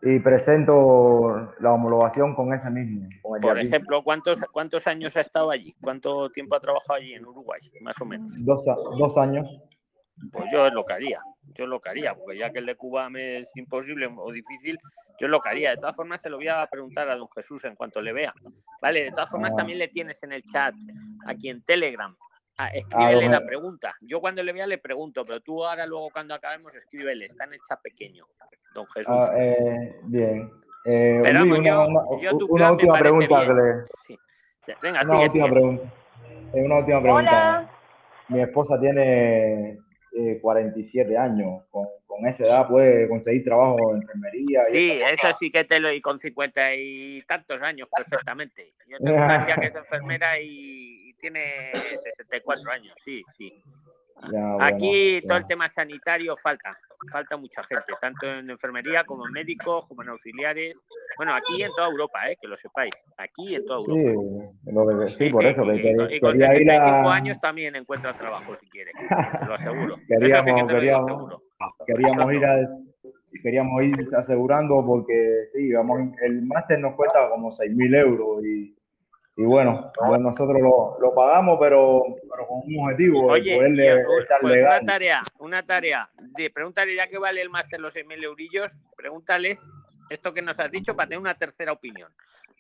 [0.02, 3.08] y presento la homologación con ese mismo.
[3.40, 5.74] Por ejemplo, ¿cuántos, ¿cuántos años ha estado allí?
[5.80, 8.32] ¿Cuánto tiempo ha trabajado allí en Uruguay, más o menos?
[8.44, 9.48] Dos, dos años.
[10.32, 11.18] Pues yo lo que haría,
[11.54, 14.78] yo lo que haría, porque ya que el de Cuba me es imposible o difícil,
[15.20, 15.70] yo lo que haría.
[15.70, 18.32] De todas formas, se lo voy a preguntar a don Jesús en cuanto le vea.
[18.80, 19.56] Vale, de todas formas, ah.
[19.56, 20.74] también le tienes en el chat,
[21.26, 22.16] aquí en Telegram,
[22.58, 23.94] Ah, escríbele la pregunta.
[24.00, 27.26] Yo cuando le vea le pregunto, pero tú ahora luego cuando acabemos escríbele.
[27.26, 28.24] Está en el chat pequeño,
[28.74, 29.14] don Jesús.
[29.14, 30.50] Ah, eh, bien.
[30.86, 31.86] Eh, pero una,
[32.48, 33.44] una, última pregunta.
[34.80, 35.92] Venga, una última pregunta.
[36.54, 37.70] Eh, una última pregunta.
[38.28, 39.78] Mi esposa tiene
[40.40, 41.62] 47 eh, años.
[41.70, 44.62] Con, con, esa edad puede conseguir trabajo en enfermería.
[44.70, 48.72] Sí, eso sí que te lo y con 50 y tantos años perfectamente.
[48.86, 53.62] Yo tengo una tía que es enfermera y tiene 64 años, sí, sí.
[54.60, 56.76] Aquí todo el tema sanitario falta,
[57.10, 60.74] falta mucha gente, tanto en enfermería como en médicos, como en auxiliares.
[61.16, 62.36] Bueno, aquí en toda Europa, ¿eh?
[62.40, 65.08] que lo sepáis, aquí en toda Europa.
[65.08, 65.62] Sí, por eso.
[65.72, 69.96] y, con 65 años también encuentra trabajo si quiere, te lo aseguro.
[70.08, 71.42] Queríamos, queríamos,
[71.86, 72.68] queríamos ir a,
[73.42, 78.75] queríamos ir asegurando porque sí, vamos, el máster nos cuesta como 6.000 euros y
[79.38, 83.26] y bueno, nosotros lo, lo pagamos, pero, pero, con un objetivo.
[83.26, 83.54] Oye,
[84.20, 84.80] estar pues legal.
[84.80, 86.10] una tarea, una tarea.
[86.38, 89.60] De, pregúntale ya que vale el máster los 6.000 eurillos, pregúntales
[90.08, 92.10] esto que nos has dicho para tener una tercera opinión.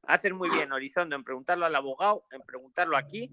[0.06, 3.30] Haces muy bien, Horizondo, en preguntarlo al abogado, en preguntarlo aquí.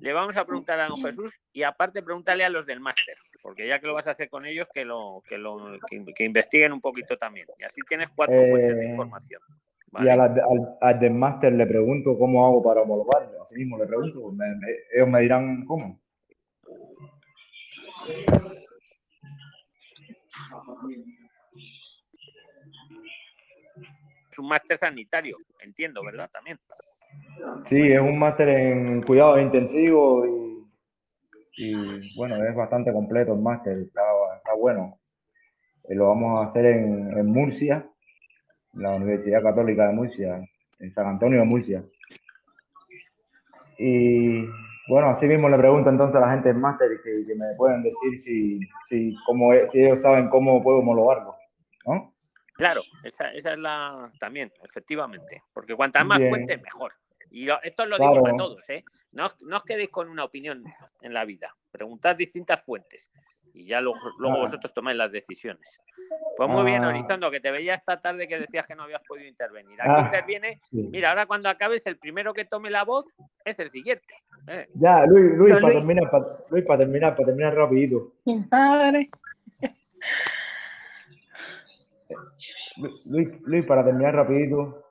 [0.00, 3.66] Le vamos a preguntar a don Jesús y aparte pregúntale a los del máster, porque
[3.66, 6.80] ya que lo vas a hacer con ellos, que lo, que lo que, investiguen un
[6.80, 7.46] poquito también.
[7.58, 8.96] Y así tienes cuatro fuentes de eh,
[10.00, 10.20] Y al,
[10.80, 13.42] al, del máster le pregunto cómo hago para homologarlo.
[13.42, 14.32] Así mismo le pregunto,
[14.94, 16.00] ellos me dirán cómo.
[24.30, 26.28] Es un máster sanitario, entiendo, ¿verdad?
[26.32, 26.58] También.
[27.66, 30.66] Sí, es un máster en cuidado intensivo y,
[31.56, 34.02] y, bueno, es bastante completo el máster, está,
[34.36, 34.98] está bueno.
[35.88, 37.88] Eh, lo vamos a hacer en, en Murcia
[38.76, 41.84] la Universidad Católica de Murcia, en San Antonio de Murcia.
[43.78, 44.44] Y
[44.88, 47.82] bueno, así mismo le pregunto entonces a la gente del máster que, que, me pueden
[47.82, 51.34] decir si, si, cómo si ellos saben cómo puedo homologarlo,
[51.86, 52.14] ¿no?
[52.54, 56.92] Claro, esa, esa es la también, efectivamente, porque cuantas más fuentes, mejor.
[57.30, 58.84] Y esto lo digo para todos, ¿eh?
[59.10, 60.62] No, no os quedéis con una opinión
[61.00, 63.10] en la vida, preguntad distintas fuentes
[63.54, 65.78] y ya luego, luego vosotros tomáis las decisiones.
[66.36, 69.28] Pues muy bien, Horizondo, que te veía esta tarde que decías que no habías podido
[69.28, 69.80] intervenir.
[69.80, 70.60] Aquí ah, interviene.
[70.72, 73.06] Mira, ahora cuando acabes, el primero que tome la voz
[73.44, 74.12] es el siguiente.
[74.48, 74.66] ¿eh?
[74.74, 78.14] Ya, Luis, Luis, para, Terminar, para, Luis, para terminar, para terminar rapidito.
[83.06, 84.84] Luis, Luis, para terminar rapidito.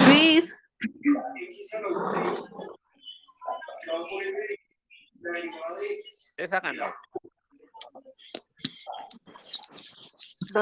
[0.00, 0.52] Luis.
[6.36, 6.94] Esa ganó.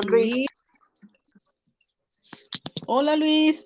[0.08, 0.46] Luis.
[2.86, 3.62] Hola Luis.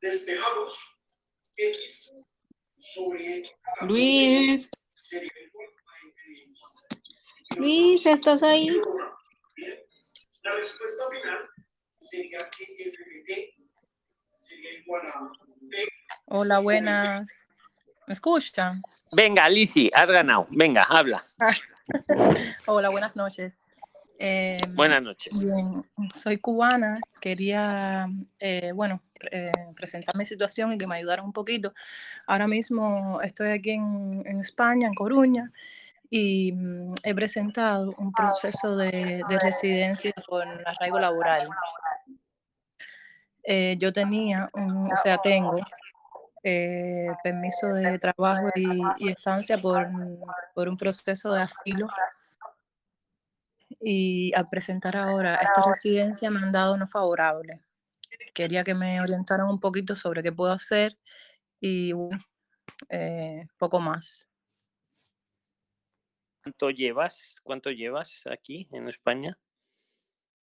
[0.00, 0.78] despejamos
[1.56, 2.12] X
[2.70, 3.42] sobre
[3.82, 4.68] Luis.
[7.56, 8.68] Luis, ¿estás ahí?
[10.48, 11.38] La respuesta final
[11.98, 13.52] sería que
[14.38, 15.30] sería igual a
[16.26, 17.48] Hola, buenas.
[18.06, 18.82] ¿Me escuchan?
[19.12, 20.46] Venga, Lisi, has ganado.
[20.50, 21.22] Venga, habla.
[22.66, 23.60] Hola, buenas noches.
[24.18, 25.34] Eh, buenas noches.
[26.14, 26.98] soy cubana.
[27.20, 28.06] Quería,
[28.38, 31.74] eh, bueno, eh, presentar mi situación y que me ayudara un poquito.
[32.26, 35.52] Ahora mismo estoy aquí en, en España, en Coruña,
[36.10, 41.48] y mm, he presentado un proceso de, de residencia con arraigo laboral.
[43.42, 45.58] Eh, yo tenía, o sea, tengo
[46.44, 49.88] eh, permiso de trabajo y, estancia por,
[50.54, 51.88] por, un proceso de asilo.
[53.80, 57.62] Y al presentar ahora esta residencia me han dado no favorable.
[58.34, 60.96] Quería que me orientaran un poquito sobre qué puedo hacer
[61.60, 61.92] y
[62.88, 64.28] eh, poco más.
[66.48, 67.36] ¿Cuánto llevas?
[67.42, 69.38] ¿Cuánto llevas aquí en España?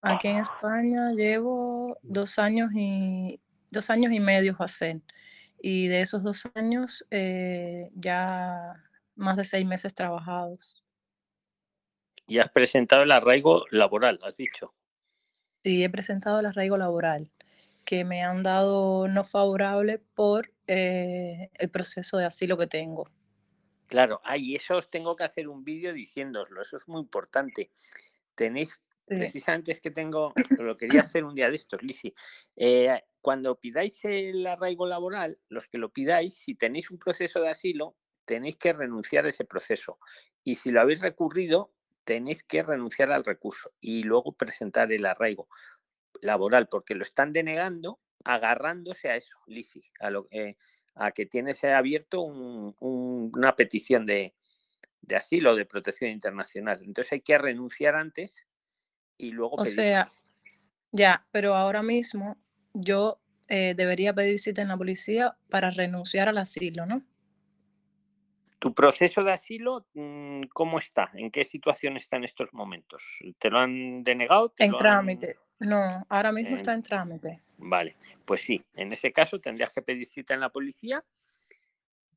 [0.02, 3.40] Aquí en España llevo dos años y
[3.72, 5.00] dos años y medio a ser.
[5.60, 8.84] Y de esos dos años eh, ya
[9.16, 10.84] más de seis meses trabajados.
[12.28, 14.74] Y has presentado el arraigo laboral, has dicho.
[15.64, 17.32] Sí, he presentado el arraigo laboral,
[17.84, 23.10] que me han dado no favorable por eh, el proceso de asilo que tengo.
[23.86, 27.70] Claro, ahí eso os tengo que hacer un vídeo diciéndoslo, eso es muy importante.
[28.34, 32.14] Tenéis, precisamente es que tengo, lo quería hacer un día de estos, Lisi.
[32.56, 37.50] Eh, cuando pidáis el arraigo laboral, los que lo pidáis, si tenéis un proceso de
[37.50, 39.98] asilo, tenéis que renunciar a ese proceso.
[40.42, 41.72] Y si lo habéis recurrido,
[42.04, 45.48] tenéis que renunciar al recurso y luego presentar el arraigo
[46.20, 50.56] laboral, porque lo están denegando agarrándose a eso, Lisi, a lo, eh,
[50.96, 54.34] a que tienes abierto una petición de,
[55.14, 56.80] asilo o de protección internacional.
[56.82, 58.46] Entonces hay que renunciar antes
[59.18, 59.56] y luego...
[59.56, 60.10] O sea,
[60.90, 62.36] ya, pero ahora mismo
[62.72, 67.04] yo eh, debería pedir cita en la policía para renunciar al asilo, ¿no?
[68.58, 71.10] ¿Tu proceso de asilo mm, cómo está?
[71.12, 73.02] ¿En qué situación está en estos momentos?
[73.38, 74.54] ¿Te lo han denegado?
[74.56, 75.36] en trámite.
[75.58, 77.42] No, ahora mismo está en trámite.
[77.58, 81.04] Vale, pues sí, en ese caso tendrías que pedir cita en la policía.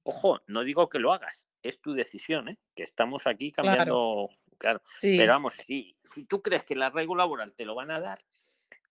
[0.04, 2.58] Ojo, no digo que lo hagas, es tu decisión, ¿eh?
[2.76, 4.82] que estamos aquí cambiando, claro.
[5.02, 8.20] Pero vamos, si, si tú crees que el arraigo laboral te lo van a dar,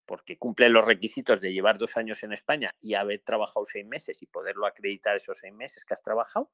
[0.06, 4.22] porque cumple los requisitos de llevar dos años en España y haber trabajado seis meses
[4.22, 6.50] y poderlo acreditar esos seis meses que has trabajado,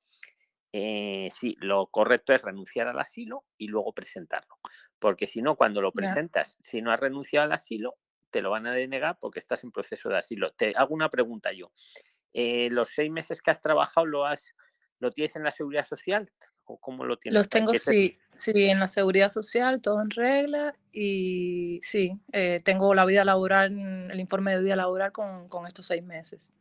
[0.72, 4.58] eh, sí, lo correcto es renunciar al asilo y luego presentarlo.
[4.98, 7.94] Porque si no, cuando lo presentas, si no has renunciado al asilo,
[8.34, 10.50] te lo van a denegar porque estás en proceso de asilo.
[10.50, 11.70] Te hago una pregunta yo.
[12.32, 14.56] Eh, ¿Los seis meses que has trabajado lo has
[14.98, 16.28] lo tienes en la seguridad social
[16.64, 17.38] o cómo lo tienes?
[17.38, 22.92] Los tengo sí, sí, en la seguridad social, todo en regla y sí, eh, tengo
[22.92, 26.52] la vida laboral, el informe de vida laboral con, con estos seis meses.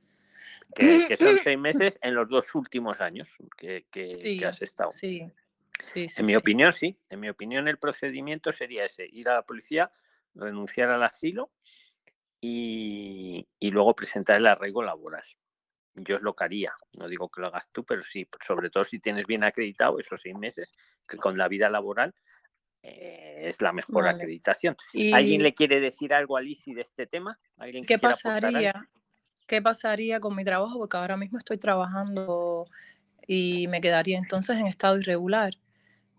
[0.76, 4.92] Que, son seis meses en los dos últimos años que, que, has estado.
[4.92, 5.26] Sí,
[5.82, 7.00] sí, En mi opinión, sí.
[7.10, 9.90] En mi opinión, el procedimiento sería ese: ir a la policía,
[10.36, 11.52] renunciar al asilo
[12.42, 15.24] y, luego presentar el arraigo laboral.
[15.96, 18.84] Yo es lo que haría, no digo que lo hagas tú, pero sí, sobre todo
[18.84, 20.72] si tienes bien acreditado esos seis meses,
[21.08, 22.14] que con la vida laboral
[22.82, 24.76] eh, es la mejor acreditación.
[25.14, 27.38] ¿Alguien le quiere decir algo a Lisi de este tema?
[27.58, 28.90] ¿Alguien ¿Qué pasaría?
[29.46, 30.80] ¿Qué pasaría con mi trabajo?
[30.80, 32.66] Porque ahora mismo estoy trabajando
[33.28, 35.54] y me quedaría entonces en estado irregular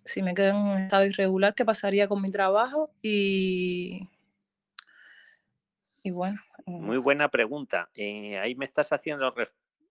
[0.05, 2.91] si me quedo en un estado irregular, ¿qué pasaría con mi trabajo?
[3.03, 4.09] Y,
[6.03, 6.41] y bueno.
[6.67, 7.91] Muy buena pregunta.
[7.95, 9.33] Eh, ahí me estás haciendo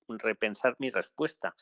[0.08, 1.56] repensar mi respuesta.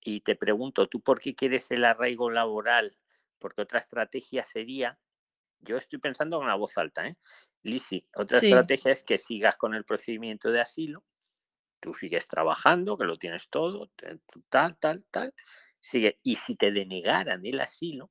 [0.00, 2.96] Y te pregunto, ¿tú por qué quieres el arraigo laboral?
[3.38, 4.98] Porque otra estrategia sería,
[5.60, 7.14] yo estoy pensando con la voz alta, ¿eh?
[7.62, 11.02] Lisi, otra estrategia es que sigas con el procedimiento de asilo,
[11.80, 13.90] tú sigues trabajando, que lo tienes todo,
[14.50, 15.34] tal, tal, tal,
[15.84, 16.16] sigue.
[16.22, 18.10] Y si te denegaran el asilo,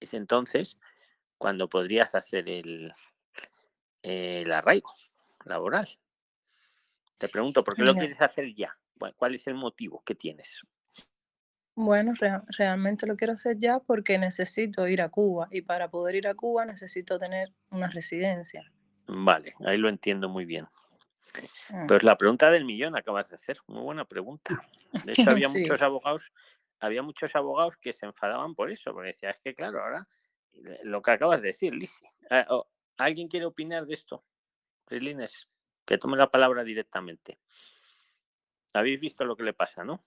[0.00, 0.78] es entonces
[1.38, 2.92] cuando podrías hacer el,
[4.02, 4.92] el arraigo
[5.44, 5.88] laboral.
[7.18, 8.76] Te pregunto, ¿por qué lo quieres hacer ya?
[9.16, 10.62] ¿Cuál es el motivo que tienes?
[11.74, 12.12] Bueno,
[12.58, 16.34] realmente lo quiero hacer ya porque necesito ir a Cuba y para poder ir a
[16.34, 18.70] Cuba necesito tener una residencia.
[19.06, 20.66] Vale, ahí lo entiendo muy bien.
[21.70, 21.86] Mm.
[21.86, 24.60] Pues la pregunta del millón acabas de hacer, muy buena pregunta.
[25.06, 26.32] De hecho, había muchos abogados
[26.82, 30.06] había muchos abogados que se enfadaban por eso, porque decía, es que claro, ahora
[30.82, 32.04] lo que acabas de decir, Lisi.
[32.28, 32.44] Ah,
[32.98, 34.24] ¿Alguien quiere opinar de esto?
[34.88, 35.48] Rilines,
[35.84, 37.38] que tome la palabra directamente.
[38.74, 40.02] habéis visto lo que le pasa, ¿no?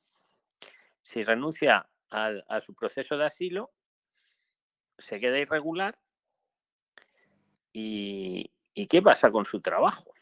[1.01, 3.71] Si renuncia a su proceso de asilo,
[4.97, 5.95] se queda irregular
[7.71, 10.13] y, ¿y qué pasa con su trabajo?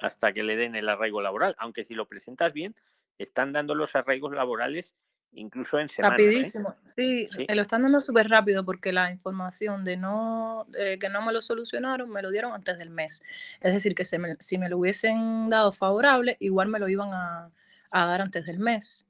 [0.00, 2.74] Hasta que le den el arraigo laboral, aunque si lo presentas bien,
[3.18, 4.94] están dando los arraigos laborales
[5.34, 6.18] incluso en semanas.
[6.18, 6.22] ¿eh?
[6.24, 11.22] Rapidísimo, sí, eh, lo están dando súper rápido porque la información de no que no
[11.22, 13.22] me lo solucionaron me lo dieron antes del mes.
[13.60, 17.50] Es decir, que si me lo hubiesen dado favorable, igual me lo iban a,
[17.90, 19.06] dar antes del mes.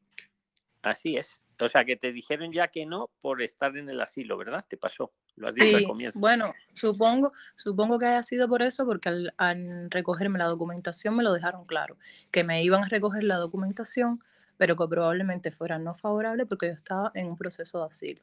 [0.82, 1.40] Así es.
[1.60, 4.64] O sea, que te dijeron ya que no por estar en el asilo, ¿verdad?
[4.66, 5.12] Te pasó.
[5.36, 6.18] Lo has dicho al comienzo.
[6.18, 11.22] Bueno, supongo, supongo que haya sido por eso, porque al, al recogerme la documentación me
[11.22, 11.96] lo dejaron claro,
[12.30, 14.22] que me iban a recoger la documentación
[14.56, 18.22] pero que probablemente fuera no favorable porque yo estaba en un proceso de asilo.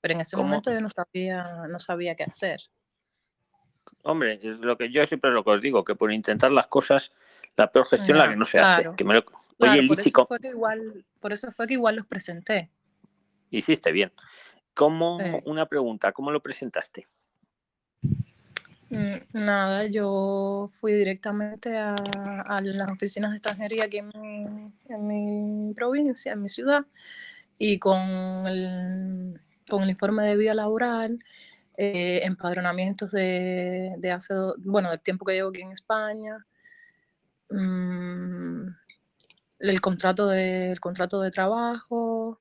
[0.00, 2.60] Pero en ese momento yo no sabía, no sabía qué hacer.
[4.02, 7.12] Hombre, es lo que yo siempre lo que os digo, que por intentar las cosas,
[7.56, 8.82] la peor gestión es la que no se hace.
[8.96, 12.70] Que Oye, por, eso fue que igual, por eso fue que igual los presenté.
[13.50, 14.12] Hiciste bien.
[14.72, 17.06] ¿Cómo, una pregunta, ¿cómo lo presentaste?
[18.90, 21.94] Mm, nada, yo fui directamente a,
[22.60, 26.84] las oficinas de extranjería aquí en mi, provincia, en mi ciudad,
[27.58, 28.00] y con
[28.46, 31.20] el, con el informe de vida laboral,
[31.76, 36.44] eh, empadronamientos de, hace, bueno, del tiempo que llevo aquí en España,
[37.50, 38.66] mm,
[39.60, 42.40] el contrato de, el contrato de trabajo,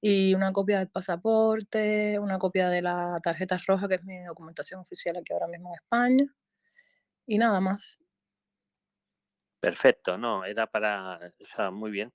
[0.00, 4.80] y una copia del pasaporte, una copia de la tarjeta roja, que es mi documentación
[4.80, 6.34] oficial aquí ahora mismo en España,
[7.26, 8.00] y nada más.
[9.60, 12.12] Perfecto, no, era para, o sea, muy bien.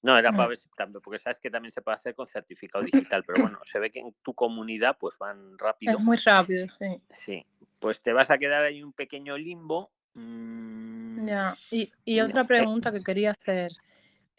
[0.00, 0.68] No, era para ver si
[1.02, 3.98] porque sabes que también se puede hacer con certificado digital, pero bueno, se ve que
[3.98, 5.92] en tu comunidad pues van rápido.
[5.92, 7.02] Es muy rápido, sí.
[7.10, 7.44] Sí,
[7.80, 9.90] pues te vas a quedar ahí un pequeño limbo.
[10.14, 13.72] Mm, ya, y, y otra pregunta que quería hacer.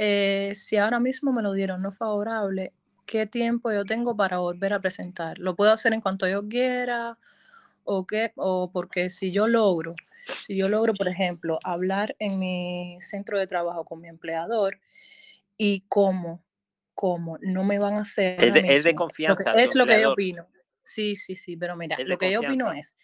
[0.01, 2.71] Eh, si ahora mismo me lo dieron no favorable,
[3.05, 5.38] ¿qué tiempo yo tengo para volver a presentar?
[5.39, 7.17] ¿Lo puedo hacer en cuanto yo quiera?
[7.83, 8.31] ¿O qué?
[8.35, 9.95] O porque si yo logro,
[10.39, 14.79] si yo logro, por ejemplo, hablar en mi centro de trabajo con mi empleador
[15.57, 16.45] y cómo,
[16.93, 18.41] cómo, no me van a hacer.
[18.41, 19.51] Es de, confianza.
[19.51, 20.47] es lo que yo opino.
[20.81, 22.95] Sí, sí, sí, pero mira, lo que yo opino es,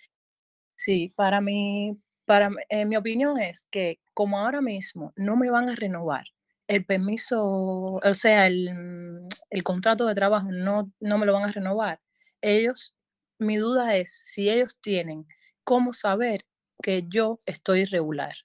[0.77, 5.67] sí, para mí, para eh, mi opinión es que como ahora mismo no me van
[5.67, 6.25] a renovar
[6.67, 11.51] el permiso, o sea, el, el, contrato de trabajo no, no me lo van a
[11.51, 12.01] renovar.
[12.41, 12.95] Ellos,
[13.37, 15.27] mi duda es si ellos tienen
[15.63, 16.45] cómo saber
[16.81, 18.35] que yo estoy irregular.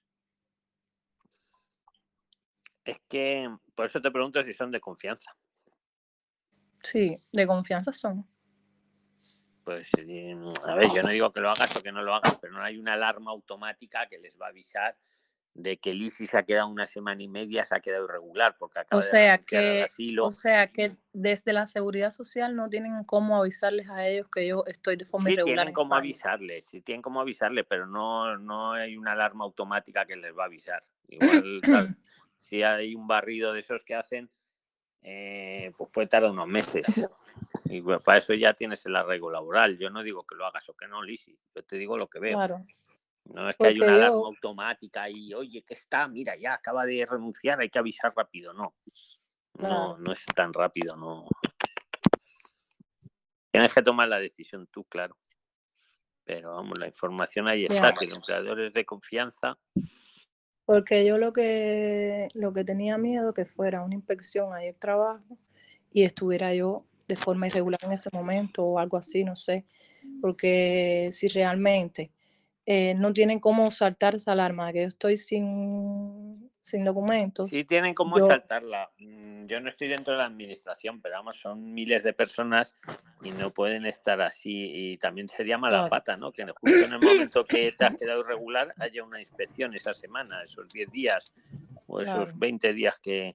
[2.83, 5.35] Es que por eso te pregunto si son de confianza.
[6.83, 8.27] Sí, de confianza son.
[9.63, 9.91] Pues
[10.65, 12.63] a ver, yo no digo que lo hagas o que no lo hagas, pero no
[12.63, 14.97] hay una alarma automática que les va a avisar
[15.53, 18.79] de que Lisi se ha quedado una semana y media, se ha quedado irregular porque
[18.79, 19.87] acaba o sea que,
[20.21, 24.63] O sea que desde la seguridad social no tienen cómo avisarles a ellos que yo
[24.67, 25.65] estoy de forma sí, irregular.
[25.65, 30.15] Tienen cómo avisarles, sí tienen cómo avisarles, pero no, no hay una alarma automática que
[30.15, 30.81] les va a avisar.
[31.09, 31.61] Igual
[32.37, 34.29] si hay un barrido de esos que hacen,
[35.03, 36.85] eh, pues puede tardar unos meses.
[37.65, 39.77] Y para eso ya tienes el arraigo laboral.
[39.77, 41.37] Yo no digo que lo hagas o que no, Lisi.
[41.55, 42.37] Yo te digo lo que veo.
[42.37, 42.57] Claro.
[43.25, 47.05] No es que haya una alarma automática y, oye, que está, mira, ya acaba de
[47.05, 48.53] renunciar, hay que avisar rápido.
[48.53, 48.75] No,
[49.53, 51.25] no, no es tan rápido, no.
[53.51, 55.17] Tienes que tomar la decisión tú, claro.
[56.23, 59.57] Pero vamos, la información ahí está, si el empleador es de confianza.
[60.65, 65.37] Porque yo lo que, lo que tenía miedo que fuera una inspección ahí el trabajo
[65.91, 69.65] y estuviera yo de forma irregular en ese momento o algo así, no sé.
[70.21, 72.11] Porque si realmente
[72.73, 77.49] eh, no tienen cómo saltar esa alarma, que yo estoy sin, sin documentos.
[77.49, 78.89] Sí tienen cómo saltarla.
[78.97, 82.77] Mm, yo no estoy dentro de la administración, pero vamos, son miles de personas
[83.23, 84.71] y no pueden estar así.
[84.73, 86.31] Y también sería mala pata, ¿no?
[86.31, 90.41] Que justo en el momento que te has quedado irregular haya una inspección esa semana,
[90.41, 91.29] esos 10 días
[91.87, 93.33] o esos 20 días que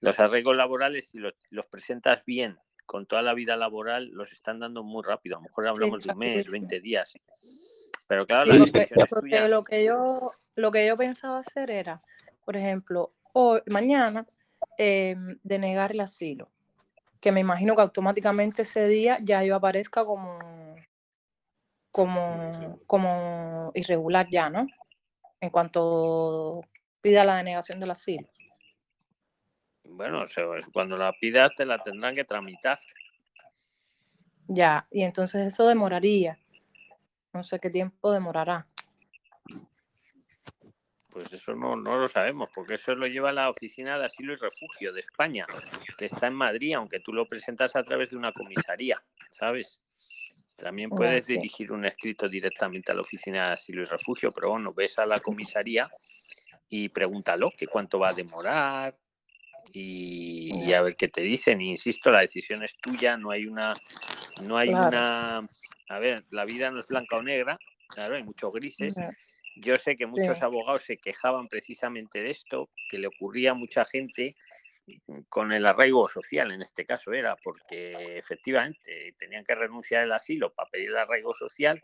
[0.00, 4.58] los arreglos laborales, si los, los presentas bien con toda la vida laboral, los están
[4.58, 5.36] dando muy rápido.
[5.36, 7.14] A lo mejor hablamos de un mes, 20 días.
[8.08, 8.52] Pero claro,
[9.10, 12.02] porque, lo que yo lo que yo pensaba hacer era,
[12.44, 14.26] por ejemplo, hoy, mañana
[14.78, 16.50] em, denegar el asilo,
[17.20, 20.38] que me imagino que automáticamente ese día ya yo aparezca como
[21.90, 24.66] como como irregular ya, ¿no?
[25.40, 26.62] En cuanto
[27.00, 28.28] pida la denegación del asilo.
[29.84, 30.24] Bueno,
[30.72, 32.78] cuando la pidas te la tendrán que tramitar.
[34.48, 36.38] Ya, y entonces eso demoraría.
[37.36, 38.66] No sé qué tiempo demorará.
[41.10, 44.36] Pues eso no, no lo sabemos, porque eso lo lleva la Oficina de Asilo y
[44.36, 45.46] Refugio de España,
[45.96, 49.80] que está en Madrid, aunque tú lo presentas a través de una comisaría, ¿sabes?
[50.56, 54.72] También puedes dirigir un escrito directamente a la Oficina de Asilo y Refugio, pero bueno,
[54.74, 55.90] ves a la comisaría
[56.70, 58.94] y pregúntalo, que cuánto va a demorar
[59.72, 61.60] y, a ver qué te dicen.
[61.60, 63.74] insisto, la decisión es tuya, no hay una,
[64.42, 65.46] no hay una,
[65.88, 67.58] a ver, la vida no es blanca o negra,
[67.88, 68.94] claro, hay muchos grises.
[69.56, 73.84] Yo sé que muchos abogados se quejaban precisamente de esto, que le ocurría a mucha
[73.86, 74.36] gente
[75.28, 80.52] con el arraigo social, en este caso era, porque efectivamente tenían que renunciar al asilo
[80.52, 81.80] para pedir el arraigo social,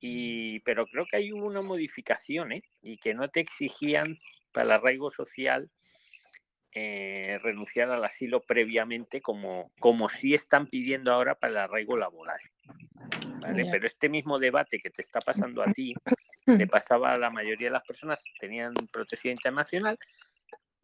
[0.00, 2.62] y, pero creo que hay una modificación ¿eh?
[2.82, 4.16] y que no te exigían
[4.52, 5.70] para el arraigo social
[6.72, 12.40] eh, renunciar al asilo previamente como, como sí están pidiendo ahora para el arraigo laboral.
[13.70, 15.94] Pero este mismo debate que te está pasando a ti,
[16.46, 19.98] le pasaba a la mayoría de las personas que tenían protección internacional,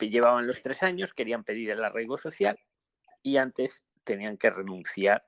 [0.09, 2.59] llevaban los tres años, querían pedir el arraigo social
[3.22, 5.24] y antes tenían que renunciar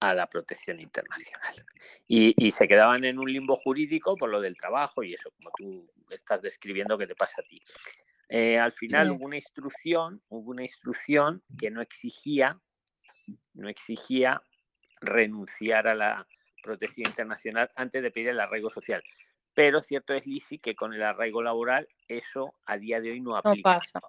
[0.00, 1.64] a la protección internacional.
[2.08, 5.88] Y, se quedaban en un limbo jurídico por lo del trabajo y eso, como tú
[6.10, 7.62] estás describiendo que te pasa a ti.
[8.28, 12.58] Eh, al final hubo una instrucción, hubo una instrucción que no exigía,
[13.54, 14.42] no exigía
[15.00, 16.26] renunciar a la
[16.62, 19.02] protección internacional antes de pedir el arraigo social.
[19.54, 23.36] Pero cierto es, Lisi, que con el arraigo laboral eso a día de hoy no
[23.36, 23.70] aplica.
[23.70, 24.00] No pasa.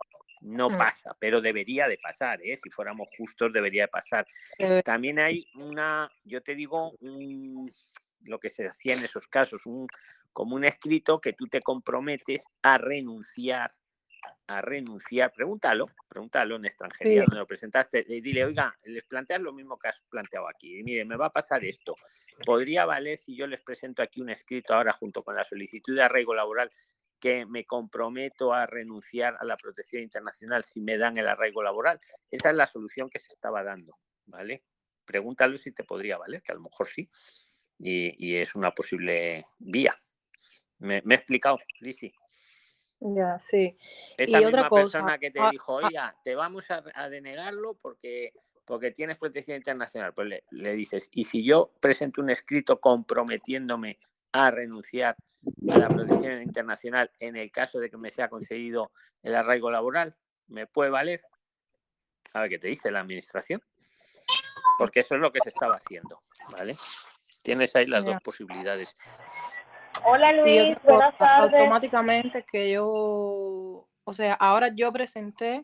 [0.42, 0.78] No mm.
[0.78, 2.58] pasa, pero debería de pasar, ¿eh?
[2.62, 4.28] si fuéramos justos debería de pasar.
[4.84, 6.94] También hay una, yo te digo,
[8.26, 9.88] lo que se hacía en esos casos, un,
[10.34, 13.72] como un escrito que tú te comprometes a renunciar
[14.48, 19.54] a renunciar, pregúntalo, pregúntalo en extranjería, donde lo presentaste, y dile, oiga, les planteas lo
[19.54, 21.96] mismo que has planteado aquí, y mire, me va a pasar esto,
[22.46, 26.04] podría valer si yo les presento aquí un escrito ahora junto con la solicitud de
[26.04, 26.70] arraigo laboral
[27.20, 31.98] que me comprometo a renunciar a la protección internacional si me dan el arraigo laboral.
[32.30, 33.94] Esa es la solución que se estaba dando,
[34.26, 34.66] ¿vale?
[35.06, 37.10] Pregúntalo si te podría valer, que a lo mejor sí,
[37.80, 39.96] y, es una posible vía.
[40.80, 42.14] ¿Me, me he explicado, Lisi?
[43.06, 43.78] Ya, sí.
[44.18, 48.32] Esa y misma persona que te ah, dijo, ah oiga, te vamos a, denegarlo porque,
[48.64, 50.14] porque tienes protección internacional.
[50.14, 54.00] Pues le, dices, y si yo presento un escrito comprometiéndome
[54.32, 55.18] a renunciar
[55.70, 58.92] a la protección internacional en el caso de que me sea concedido
[59.22, 60.16] el arraigo laboral,
[60.48, 61.22] ¿me puede valer?
[62.32, 63.62] A ver qué te dice la administración.
[64.78, 66.22] Porque eso es lo que se estaba haciendo,
[66.58, 66.74] ¿vale?
[67.44, 68.98] Tienes ahí las dos posibilidades.
[70.06, 71.54] Hola Luis, buenas tardes.
[71.54, 75.64] Automáticamente que yo, o sea, ahora yo presenté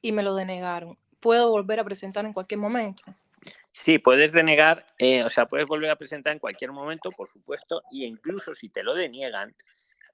[0.00, 0.96] y me lo denegaron.
[1.20, 3.02] ¿Puedo volver a presentar en cualquier momento?
[3.72, 7.82] Sí, puedes denegar, eh, o sea, puedes volver a presentar en cualquier momento, por supuesto,
[7.90, 9.54] y incluso si te lo deniegan,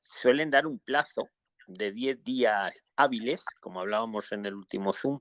[0.01, 1.29] suelen dar un plazo
[1.67, 5.21] de 10 días hábiles, como hablábamos en el último Zoom,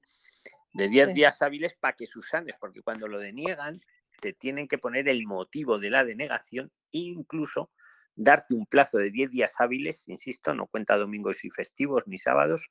[0.74, 3.80] de 10 días hábiles para que susanes, porque cuando lo deniegan,
[4.20, 7.70] te tienen que poner el motivo de la denegación e incluso
[8.16, 12.70] darte un plazo de 10 días hábiles, insisto, no cuenta domingos y festivos ni sábados,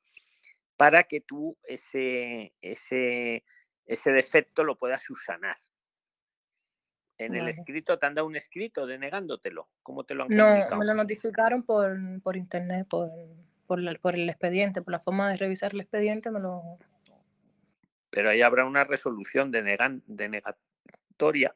[0.77, 3.45] para que tú ese, ese,
[3.87, 5.57] ese defecto lo puedas subsanar.
[7.19, 9.69] En el escrito, ¿te han dado un escrito denegándotelo?
[9.83, 13.11] ¿Cómo te lo han No, me lo notificaron por, por internet, por,
[13.67, 16.79] por, por, el expediente, por la forma de revisar el expediente, me lo...
[18.09, 21.55] Pero ahí habrá una resolución denegatoria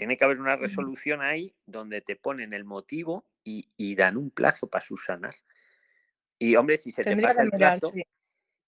[0.00, 4.66] tiene que haber una resolución ahí donde te ponen el motivo y, dan un plazo
[4.66, 5.34] para subsanar.
[6.38, 7.92] Y hombre, si se te pasa el plazo,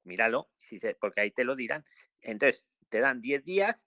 [0.04, 1.84] míralo, si porque ahí te lo dirán.
[2.20, 3.86] Entonces, te dan 10 días,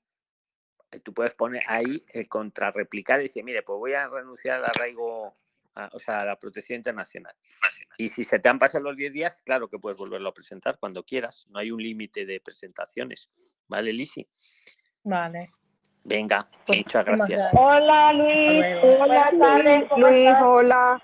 [0.89, 4.65] eh, tú puedes poner ahí eh, contrarreplicar y decir, mire, pues voy a renunciar al
[4.65, 5.35] arraigo,
[5.91, 7.35] o sea, a la protección internacional.
[7.99, 10.79] Y si se te han pasado los 10 días, claro que puedes volverlo a presentar
[10.79, 11.45] cuando quieras.
[11.51, 13.29] No hay un límite de presentaciones.
[13.69, 14.27] ¿Vale, Lisi?
[15.03, 15.51] Vale.
[16.05, 17.49] Venga, pues, muchas gracias.
[17.53, 18.63] Hola Luis,
[19.39, 19.85] tardes.
[19.97, 21.01] Luis, hola.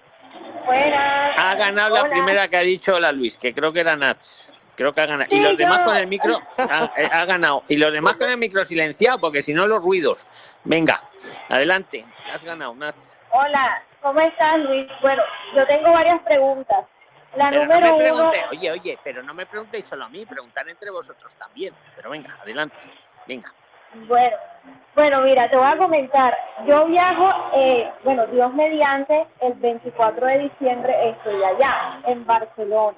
[0.64, 1.38] Buenas.
[1.40, 4.54] Ha ganado la primera que ha dicho hola Luis, que creo que era Nats.
[4.76, 5.36] Creo que ha ganado.
[5.36, 6.38] y los demás con el micro
[6.98, 7.64] eh, ha, ganado.
[7.68, 10.26] Y los demás con el micro silenciado, porque si no los ruidos.
[10.64, 11.00] Venga,
[11.50, 12.06] adelante.
[12.32, 13.12] Has ganado, Nats.
[13.32, 14.88] Hola, ¿cómo estás Luis?
[15.02, 15.24] Bueno,
[15.56, 16.86] yo tengo varias preguntas.
[17.36, 18.32] La número uno.
[18.52, 21.74] Oye, oye, pero no me preguntéis solo a mí, preguntar entre vosotros también.
[21.96, 22.78] Pero venga, adelante.
[23.28, 23.52] Venga.
[23.94, 24.38] Bueno,
[24.96, 26.38] bueno, mira, te voy a comentar.
[26.66, 32.98] Yo viajo, eh, bueno, Dios mediante, el 24 de diciembre estoy allá, en Barcelona.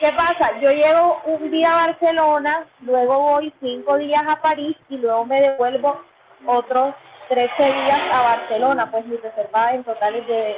[0.00, 0.58] ¿Qué pasa?
[0.60, 5.40] Yo llego un día a Barcelona, luego voy cinco días a París y luego me
[5.40, 6.02] devuelvo
[6.46, 6.94] otros
[7.28, 10.56] 13 días a Barcelona, pues mi reserva en total es de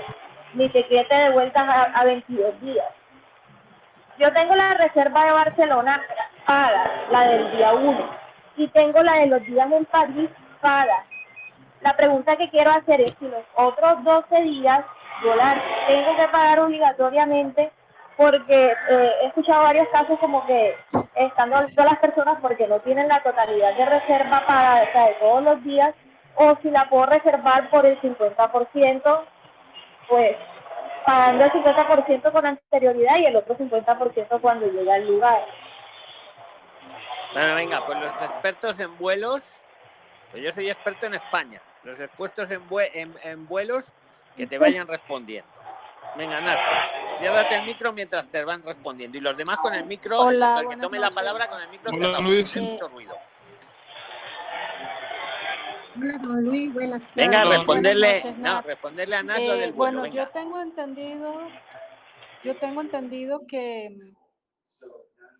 [0.54, 2.86] mi tiquete de vuelta a, a 22 días.
[4.18, 6.02] Yo tengo la reserva de Barcelona
[6.46, 8.10] paga, la del día 1,
[8.56, 10.30] y tengo la de los días en París
[10.60, 11.04] paga.
[11.80, 14.84] La pregunta que quiero hacer es si los otros 12 días
[15.24, 17.72] yo la tengo que pagar obligatoriamente
[18.16, 20.76] porque eh, he escuchado varios casos como que
[21.14, 25.64] están todas las personas porque no tienen la totalidad de reserva para de todos los
[25.64, 25.94] días
[26.36, 29.20] o si la puedo reservar por el 50%,
[30.08, 30.36] pues
[31.06, 35.40] pagando el 50% con anterioridad y el otro 50% cuando llega al lugar.
[37.32, 39.42] Bueno, venga, pues los expertos en vuelos,
[40.30, 41.60] pues yo soy experto en España.
[41.84, 43.84] Los expuestos en, en, vuelos
[44.36, 45.48] que te vayan respondiendo.
[46.16, 46.68] Venga, Nacho,
[47.18, 49.16] ciérrate el micro mientras te van respondiendo.
[49.16, 51.92] Y los demás con el micro, Hola, el que tome la palabra con el micro,
[51.92, 52.56] Hola, que Luis.
[52.56, 53.16] mucho ruido.
[55.96, 57.14] Hola, don Luis, buenas tardes.
[57.14, 60.00] Venga, responderle, noches, no, responderle a Nacho eh, del vuelo.
[60.00, 60.16] Bueno, venga.
[60.16, 61.48] yo tengo entendido,
[62.42, 63.96] yo tengo entendido que,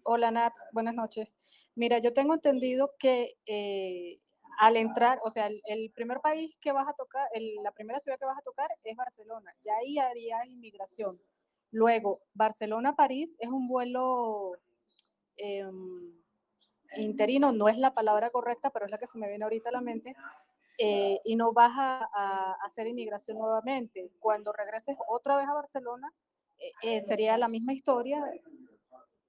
[0.05, 1.29] hola Nat, buenas noches.
[1.75, 4.21] Mira, yo tengo entendido que eh,
[4.59, 7.27] al entrar, o sea, el, primer país que vas a tocar,
[7.63, 9.55] la primera ciudad que vas a tocar es Barcelona.
[9.63, 11.19] Ya ahí harías inmigración.
[11.71, 14.53] Luego, Barcelona-París es un vuelo
[15.37, 16.15] em,
[16.97, 19.73] interino, no es la palabra correcta, pero es la que se me viene ahorita a
[19.73, 20.15] la mente.
[20.79, 24.11] Eh, y no vas a, hacer inmigración nuevamente.
[24.19, 26.13] Cuando regreses otra vez a Barcelona,
[26.83, 28.23] eh, sería la misma historia,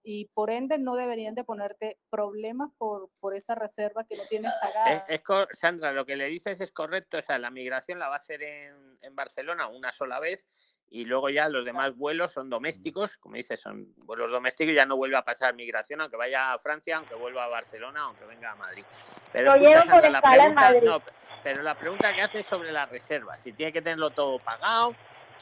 [0.04, 4.52] y por ende no deberían de ponerte problemas por, por esa reserva que no tienes
[4.62, 5.06] pagada.
[5.08, 5.22] Es,
[5.60, 8.41] Sandra, lo que le dices es correcto, o sea, la migración la va a hacer
[8.41, 10.47] en, en, Barcelona una sola vez
[10.89, 14.86] y luego ya los demás vuelos son domésticos, como dices, son vuelos domésticos y ya
[14.86, 18.52] no vuelve a pasar migración, aunque vaya a Francia, aunque vuelva a Barcelona, aunque venga
[18.52, 18.84] a Madrid.
[19.32, 21.02] Pero, escucha, Sandra, la pregunta, no,
[21.43, 24.95] pero la pregunta que hace sobre la reserva, si tiene que tenerlo todo pagado,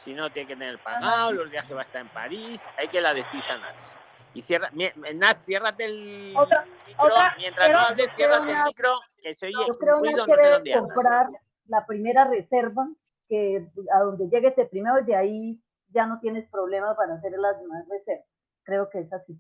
[0.04, 2.88] si no tiene que tener pagado, los días que va a estar en París, hay
[2.88, 4.00] que la decisa Nats.
[4.34, 4.70] Y cierra,
[5.16, 7.06] Nats, ciérrate el otra, micro.
[7.06, 10.72] Otra, Mientras no hables, ciérrate el micro, que se oye un ruido, no sé dónde
[10.72, 11.28] comprar
[11.68, 12.88] la primera reserva,
[13.28, 15.60] que a donde llegues de primero, de ahí
[15.90, 18.26] ya no tienes problema para hacer las demás reservas.
[18.64, 19.36] Creo que es así.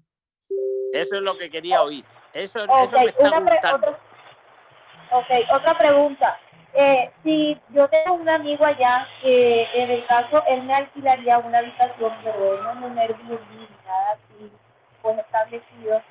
[0.94, 2.04] Eso es lo que quería oír.
[2.34, 3.88] Eso, okay, eso me está gustando.
[3.90, 4.00] Otra,
[5.12, 6.40] ok, otra pregunta.
[6.74, 11.60] Eh, si yo tengo un amigo allá que en el caso él me alquilaría una
[11.60, 14.52] habitación, pero no un Airbnb, nada así,
[15.02, 16.02] pues establecido,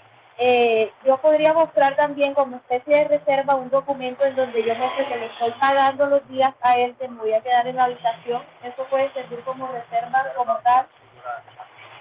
[0.40, 5.08] eh, yo podría mostrar también como especie de reserva un documento en donde yo muestre
[5.08, 7.84] que le estoy pagando los días a él que me voy a quedar en la
[7.84, 8.42] habitación.
[8.62, 10.86] Eso puede servir como reserva como tal.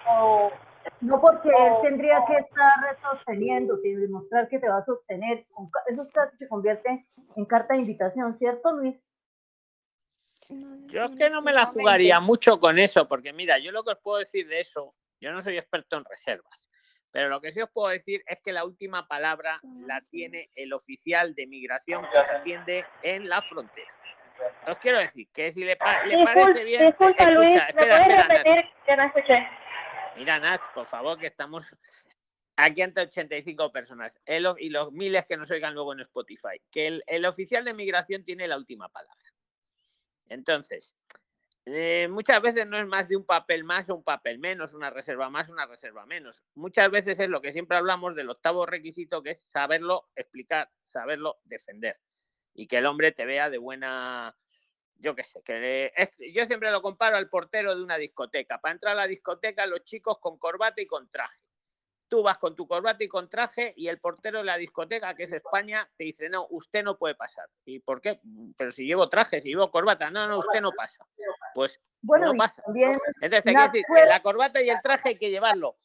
[0.08, 0.52] O,
[1.02, 5.46] no porque él tendría que estar sosteniendo, demostrar que te va a sostener.
[5.88, 8.96] Eso casi se convierte en carta de invitación, ¿cierto, Luis?
[10.88, 13.92] Yo es que no me la jugaría mucho con eso, porque mira, yo lo que
[13.92, 16.70] os puedo decir de eso, yo no soy experto en reservas,
[17.12, 20.74] pero lo que sí os puedo decir es que la última palabra la tiene el
[20.74, 23.92] oficial de migración que os atiende en la frontera.
[24.68, 26.86] Os quiero decir que si le, le parece bien.
[26.86, 29.48] Disculpa, escucha, Luis, espera, ¿me puedes repetir que no escuché?
[30.16, 31.64] Mira, Naz, por favor, que estamos
[32.56, 36.62] aquí ante 85 personas el, y los miles que nos oigan luego en Spotify.
[36.72, 39.24] Que el, el oficial de migración tiene la última palabra.
[40.28, 40.96] Entonces,
[41.70, 44.90] eh, muchas veces no es más de un papel más o un papel menos, una
[44.90, 46.42] reserva más, una reserva menos.
[46.56, 51.42] Muchas veces es lo que siempre hablamos del octavo requisito, que es saberlo explicar, saberlo
[51.44, 52.00] defender.
[52.54, 54.38] Y que el hombre te vea de buena,
[54.96, 55.92] yo qué sé, que
[56.34, 58.60] yo siempre lo comparo al portero de una discoteca.
[58.62, 61.47] Para entrar a la discoteca, los chicos con corbata y con traje.
[62.08, 65.24] Tú vas con tu corbata y con traje y el portero de la discoteca, que
[65.24, 67.50] es España, te dice, no, usted no puede pasar.
[67.66, 68.22] ¿Y por qué?
[68.58, 71.06] Pero si llevo traje, si llevo corbata, no, no, usted no pasa.
[71.54, 72.62] Pues bueno, no pasa.
[72.64, 75.78] También Entonces, hay que decir que la corbata y el traje hay que llevarlo,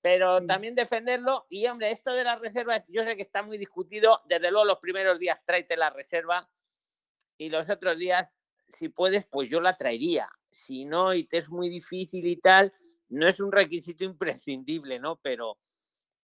[0.00, 1.46] pero también defenderlo.
[1.48, 4.22] Y, hombre, esto de las reservas, yo sé que está muy discutido.
[4.26, 6.48] Desde luego, los primeros días tráete la reserva
[7.36, 8.38] y los otros días,
[8.78, 10.28] si puedes, pues yo la traería.
[10.50, 12.72] Si no, y te es muy difícil y tal,
[13.14, 15.16] no es un requisito imprescindible, ¿no?
[15.16, 15.56] Pero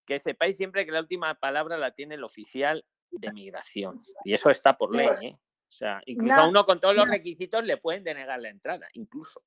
[0.07, 3.99] que sepáis siempre que la última palabra la tiene el oficial de migración.
[4.25, 5.39] Y eso está por ley, ¿eh?
[5.71, 9.41] O sea, incluso a uno con todos los requisitos le pueden denegar la entrada, incluso.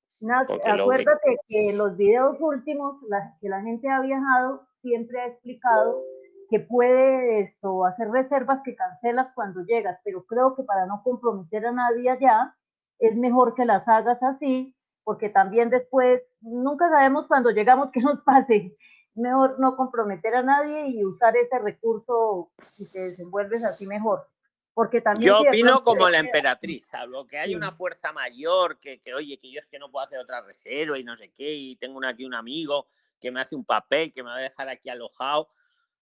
[0.64, 2.96] acuérdate que los videos últimos,
[3.42, 6.02] que la gente ha viajado, siempre ha explicado
[6.48, 11.66] que puede esto hacer reservas que cancelas cuando llegas, pero creo que para no comprometer
[11.66, 12.56] a nadie allá,
[12.98, 14.73] es mejor que las hagas así,
[15.04, 18.76] porque también después nunca sabemos cuando llegamos qué nos pase.
[19.14, 24.26] Mejor no comprometer a nadie y usar ese recurso y te desenvuelves así mejor.
[24.72, 29.14] Porque también yo opino como la emperatriz, salvo que hay una fuerza mayor que, que,
[29.14, 31.76] oye, que yo es que no puedo hacer otra reserva y no sé qué, y
[31.76, 32.84] tengo aquí un amigo
[33.20, 35.48] que me hace un papel, que me va a dejar aquí alojado.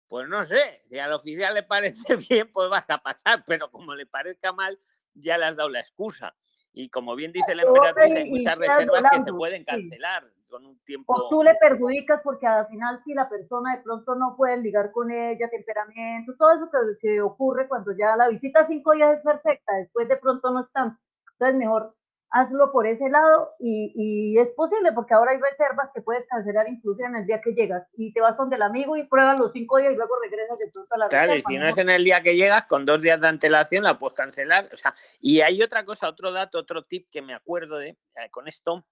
[0.09, 1.97] Pues no sé, si al oficial le parece
[2.31, 4.79] bien, pues vas a pasar, pero como le parezca mal,
[5.15, 6.35] ya le has dado la excusa.
[6.73, 10.79] Y como bien dice la emperatriz, hay muchas reservas que se pueden cancelar con un
[10.85, 11.13] tiempo.
[11.13, 14.91] O tú le perjudicas porque al final si la persona de pronto no puede ligar
[14.91, 16.71] con ella, temperamento, todo eso
[17.01, 20.99] que, ocurre cuando ya la visita cinco días es perfecta, después de pronto no están.
[21.33, 21.95] Entonces mejor
[22.33, 26.67] hazlo por ese lado y, y, es posible porque ahora hay reservas que puedes cancelar
[26.67, 29.53] incluso en el día que llegas y te vas con el amigo y pruebas los
[29.53, 31.91] cinco días y luego regresas de pronto a la Claro, y si no es en
[31.91, 34.69] el día que llegas, con dos días de antelación la puedes cancelar.
[34.73, 38.31] O sea, y hay otra cosa, otro dato, otro tip que me acuerdo de eh,
[38.31, 38.87] con esto,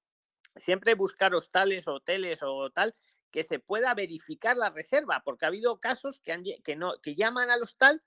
[0.56, 2.94] siempre buscar hostales, hoteles o tal
[3.30, 7.14] que se pueda verificar la reserva, porque ha habido casos que, han, que, no, que
[7.14, 8.02] llaman al hostal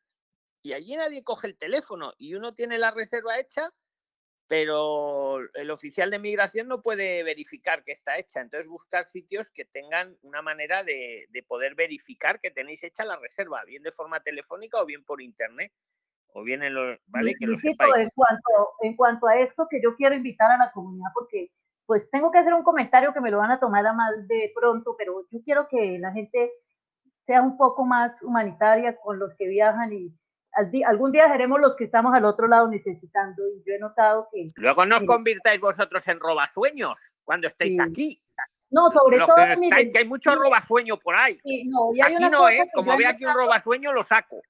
[0.61, 3.73] y allí nadie coge el teléfono y uno tiene la reserva hecha
[4.53, 8.39] pero el oficial de migración no puede verificar que está hecha.
[8.39, 13.63] Entonces, buscar sitios que tengan una manera de, poder verificar que tenéis hecha la reserva,
[13.65, 15.73] bien de forma telefónica o bien por internet,
[16.33, 17.33] o bien en los, ¿vale?
[17.33, 17.95] Que lo sepáis.
[17.95, 21.49] En cuanto, en cuanto a esto, que yo quiero invitar a la comunidad, porque
[21.87, 24.51] pues tengo que hacer un comentario que me lo van a tomar a mal de
[24.53, 26.51] pronto, pero yo quiero que la gente
[27.25, 30.13] sea un poco más humanitaria con los que viajan y
[30.85, 34.49] algún día seremos los que estamos al otro lado necesitando y yo he notado que...
[34.55, 38.21] Luego no os convirtáis vosotros en robasueños cuando estéis aquí.
[38.71, 39.35] No, sobre todo...
[39.35, 41.37] Que, que hay mucho robasueño por ahí.
[41.65, 42.69] no, aquí no, ¿eh?
[42.73, 44.41] Como ve aquí un robasueño, lo saco.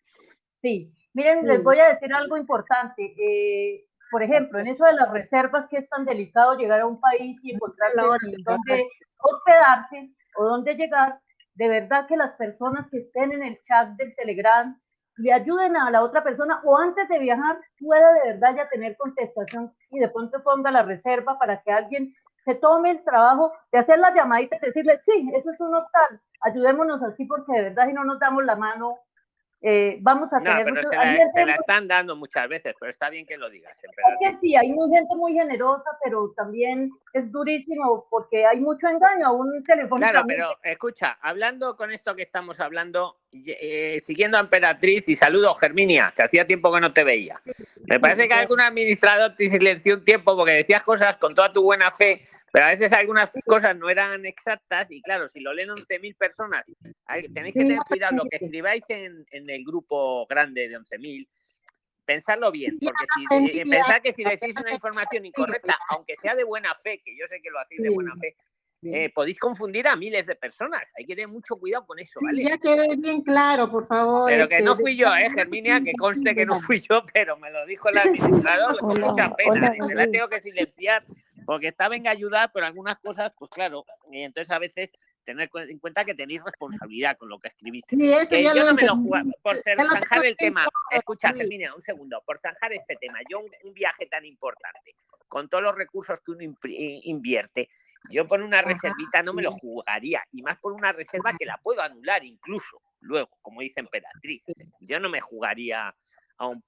[0.62, 3.14] Sí, miren, les voy a decir algo importante.
[3.18, 7.00] Eh, por ejemplo, en eso de las reservas, que es tan delicado llegar a un
[7.00, 8.88] país y encontrar dónde
[9.18, 11.20] hospedarse o dónde llegar,
[11.56, 14.80] de verdad que las personas que estén en el chat del Telegram
[15.18, 18.98] le ayuden a la otra persona o antes de viajar pueda de verdad ya tener
[18.98, 23.80] contestación y de pronto ponga la reserva para que alguien se tome el trabajo de
[23.80, 27.88] hacer la llamadita y decirle, sí, eso es un hostal, ayudémonos así porque de verdad
[27.88, 29.00] si no nos damos la mano
[29.66, 30.66] eh, vamos a tener...
[30.66, 30.82] Pero
[31.32, 33.80] se, la, están dando muchas veces, pero está bien que lo digas.
[34.20, 39.32] que sí, hay gente muy generosa, pero también es durísimo porque hay mucho engaño a
[39.32, 39.96] un teléfono.
[39.96, 45.54] Claro, pero escucha, hablando con esto que estamos hablando, eh, siguiendo a Emperatriz y saludo
[45.54, 47.42] Germinia, que hacía tiempo que no te veía.
[47.86, 51.64] Me parece que algún administrador te silenció un tiempo porque decías cosas con toda tu
[51.64, 52.22] buena fe,
[52.52, 56.66] pero a veces algunas cosas no eran exactas y claro, si lo leen 11.000 personas,
[57.34, 61.28] tenéis que tener cuidado lo que escribáis en, el grupo grande de 11.000.
[62.06, 66.44] Pensarlo bien, porque si eh, pensar que si decís una información incorrecta, aunque sea de
[66.44, 68.36] buena fe, que yo sé que lo hacéis de buena fe,
[68.86, 70.84] eh, podéis confundir a miles de personas.
[70.98, 72.44] Hay que tener mucho cuidado con eso, ¿vale?
[72.44, 74.30] ya quede bien claro, por favor.
[74.30, 75.82] Pero que este, no fui yo, ¿eh, Germinia?
[75.82, 79.72] Que conste que no fui yo, pero me lo dijo el administrador con mucha pena.
[79.72, 81.04] Dice, la tengo que silenciar
[81.46, 84.94] porque está venga a ayudar, pero algunas cosas, pues claro, y entonces a veces
[85.24, 87.84] tener en cuenta que tenéis responsabilidad con lo que escribís.
[87.86, 92.40] que yo no me lo juego, por zanjar el tema, escucha, Germinia, un segundo, por
[92.40, 94.96] zanjar este tema, yo un, viaje tan importante,
[95.28, 96.44] con todos los recursos que uno
[97.04, 97.70] invierte,
[98.12, 101.58] yo por una reservita no me lo jugaría, y más por una reserva que la
[101.58, 104.44] puedo anular incluso, luego, como dice Emperatriz.
[104.80, 105.96] Yo no me jugaría
[106.38, 106.64] a un...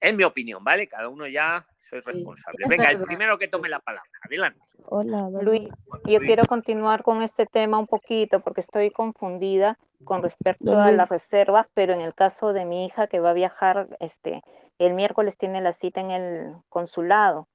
[0.00, 0.88] En mi opinión, ¿vale?
[0.88, 2.66] Cada uno ya soy responsable.
[2.68, 4.08] Venga, el primero que tome la palabra.
[4.22, 4.60] Adelante.
[4.86, 5.68] Hola, Luis.
[6.06, 11.08] Yo quiero continuar con este tema un poquito porque estoy confundida con respecto a las
[11.08, 14.42] reservas, pero en el caso de mi hija que va a viajar, este,
[14.78, 17.46] el miércoles tiene la cita en el consulado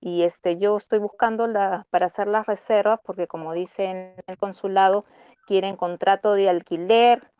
[0.00, 4.38] y este, yo estoy buscando la, para hacer las reservas porque como dice en el
[4.38, 5.04] consulado,
[5.46, 7.30] quieren contrato de alquiler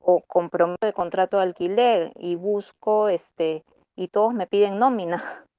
[0.00, 5.46] o compromiso de contrato de alquiler y busco este y todos me piden nómina.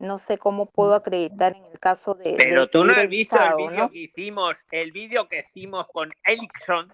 [0.00, 2.34] No sé cómo puedo acreditar en el caso de.
[2.38, 6.90] Pero tú no has visto el vídeo que hicimos, el vídeo que hicimos con Elixon,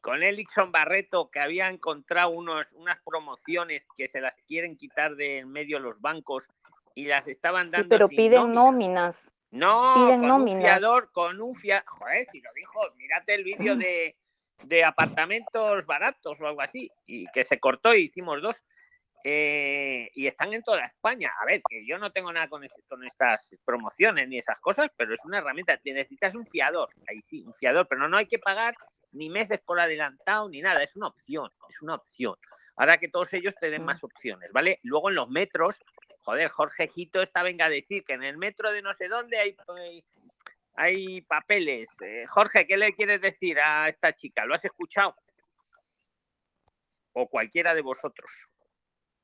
[0.00, 5.40] con Elixon Barreto, que había encontrado unos, unas promociones que se las quieren quitar de
[5.40, 6.48] en medio los bancos
[6.94, 7.84] y las estaban dando.
[7.84, 9.30] Sí, pero piden nóminas.
[9.50, 10.56] No, piden con nóminas.
[10.56, 11.84] un fiador, con un fiador.
[11.86, 14.16] Joder, si lo dijo, mírate el vídeo de,
[14.64, 18.56] de apartamentos baratos o algo así, y que se cortó y hicimos dos.
[19.28, 21.32] Eh, y están en toda España.
[21.40, 25.14] A ver, que yo no tengo nada con, con, estas promociones ni esas cosas, pero
[25.14, 25.80] es una herramienta.
[25.84, 28.76] necesitas un fiador, ahí sí, un fiador, pero no hay que pagar
[29.10, 30.80] ni meses por adelantado ni nada.
[30.80, 32.36] Es una opción, es una opción.
[32.76, 34.78] Ahora que todos ellos te den más opciones, ¿vale?
[34.84, 35.82] Luego en los metros,
[36.20, 39.40] joder, Jorge Gito está venga a decir que en el metro de no sé dónde
[39.40, 39.56] hay,
[40.74, 41.88] hay, papeles.
[42.00, 44.46] Eh, Jorge, ¿qué le quieres decir a esta chica?
[44.46, 45.16] ¿Lo has escuchado?
[47.12, 48.30] O cualquiera de vosotros.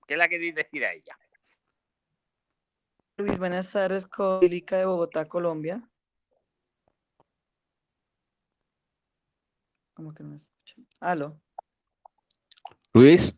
[0.07, 1.17] ¿Qué la queréis decir a ella?
[3.17, 5.83] Luis, buenas tardes, Cólica de Bogotá, Colombia.
[9.95, 10.87] ¿Cómo que no me escuchan?
[11.01, 11.41] Aló.
[12.95, 13.35] Luis.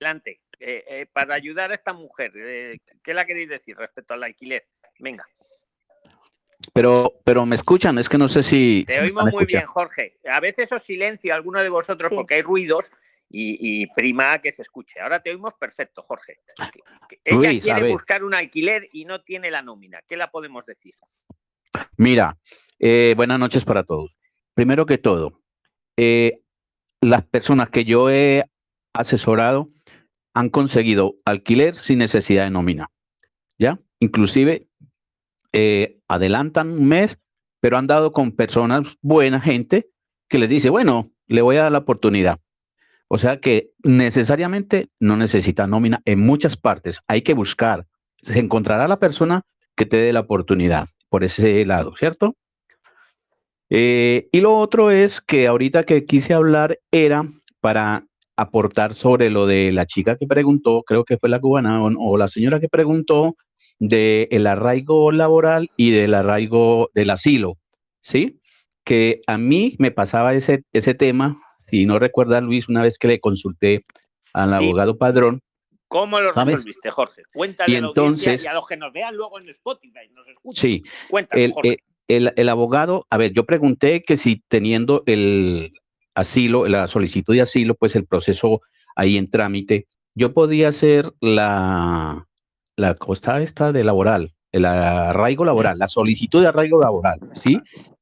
[0.00, 0.40] Adelante.
[0.58, 4.66] Eh, eh, para ayudar a esta mujer, eh, ¿qué la queréis decir respecto al alquiler?
[4.98, 5.28] Venga.
[6.72, 8.84] Pero, pero me escuchan, es que no sé si.
[8.86, 10.18] Te oímos muy bien, Jorge.
[10.28, 12.90] A veces os silencio alguno de vosotros porque hay ruidos
[13.36, 15.00] y, prima que se escuche.
[15.00, 16.38] Ahora te oímos perfecto, Jorge.
[17.24, 20.00] Ella quiere buscar un alquiler y no tiene la nómina.
[20.06, 20.94] ¿Qué la podemos decir?
[21.96, 22.38] Mira,
[23.16, 24.16] buenas noches para todos.
[24.54, 25.42] Primero que todo,
[27.00, 28.44] las personas que yo he
[28.92, 29.70] asesorado
[30.34, 32.90] han conseguido alquiler sin necesidad de nómina.
[33.58, 33.78] ¿Ya?
[34.00, 34.68] Inclusive
[35.52, 37.18] eh, adelantan un mes,
[37.60, 39.88] pero han dado con personas, buena gente,
[40.28, 42.40] que les dice, bueno, le voy a dar la oportunidad.
[43.14, 46.98] O sea que necesariamente no necesita nómina en muchas partes.
[47.06, 47.86] Hay que buscar.
[48.16, 49.42] Se encontrará la persona
[49.76, 52.34] que te dé la oportunidad por ese lado, ¿cierto?
[53.70, 58.04] Eh, y lo otro es que ahorita que quise hablar era para
[58.36, 62.26] aportar sobre lo de la chica que preguntó, creo que fue la cubana o, la
[62.26, 63.36] señora que preguntó
[63.78, 67.58] del el arraigo laboral y del arraigo del asilo,
[68.00, 68.40] ¿sí?
[68.84, 71.43] Que a mí me pasaba ese, ese tema,
[71.74, 73.84] si no recuerda Luis, una vez que le consulté
[74.32, 75.40] al abogado padrón.
[75.88, 77.22] ¿Cómo lo resolviste, Jorge?
[77.32, 80.60] Cuéntale a la entonces, y a los que nos vean luego en Spotify, nos escuchan.
[80.60, 81.70] Sí, Cuéntale, Jorge.
[81.70, 85.72] Eh, el, el, abogado, a ver, yo pregunté que si teniendo el,
[86.14, 88.60] asilo, la solicitud de asilo, pues el proceso
[88.96, 92.26] ahí en trámite, yo podía hacer la,
[92.76, 97.58] la costa esta de laboral, el arraigo laboral, la solicitud de arraigo laboral, ¿sí?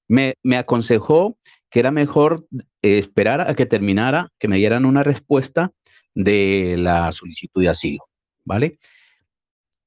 [0.08, 1.38] Me, me aconsejó
[1.72, 2.46] que era mejor
[2.82, 5.72] esperar a que terminara, que me dieran una respuesta
[6.14, 8.04] de la solicitud de asilo,
[8.44, 8.78] ¿vale?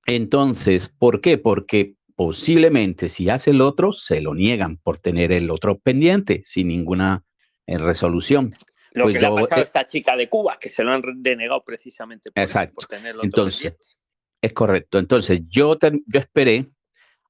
[0.07, 1.37] Entonces, ¿por qué?
[1.37, 6.69] Porque posiblemente si hace el otro, se lo niegan por tener el otro pendiente sin
[6.69, 7.23] ninguna
[7.67, 8.51] en resolución.
[8.93, 10.91] Lo pues que le ha pasado a eh esta chica de Cuba, que se lo
[10.91, 12.87] han denegado precisamente por, exacto.
[13.21, 13.77] Entonces,
[14.41, 14.97] es correcto.
[14.97, 16.67] Entonces, yo, yo esperé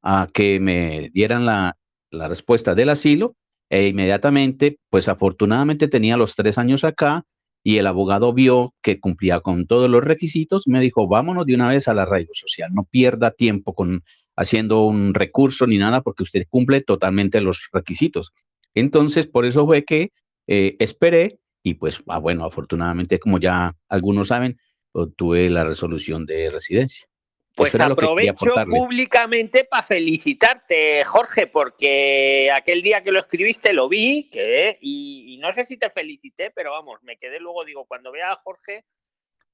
[0.01, 1.77] a que me dieran la,
[2.09, 3.35] la respuesta del asilo
[3.69, 7.23] e inmediatamente, pues afortunadamente tenía los tres años acá
[7.63, 11.67] y el abogado vio que cumplía con todos los requisitos, me dijo, vámonos de una
[11.67, 14.03] vez al arraigo social, no pierda tiempo con
[14.35, 18.33] haciendo un recurso ni nada porque usted cumple totalmente los requisitos.
[18.73, 20.11] Entonces, por eso fue que
[20.47, 24.59] eh, esperé y pues, ah, bueno, afortunadamente, como ya algunos saben,
[24.91, 27.07] obtuve la resolución de residencia.
[27.55, 34.77] Pues aprovecho públicamente para felicitarte, Jorge, porque aquel día que lo escribiste lo vi, que,
[34.81, 38.35] y, no sé si te felicité, pero vamos, me quedé luego, digo, cuando vea a
[38.35, 38.83] Jorge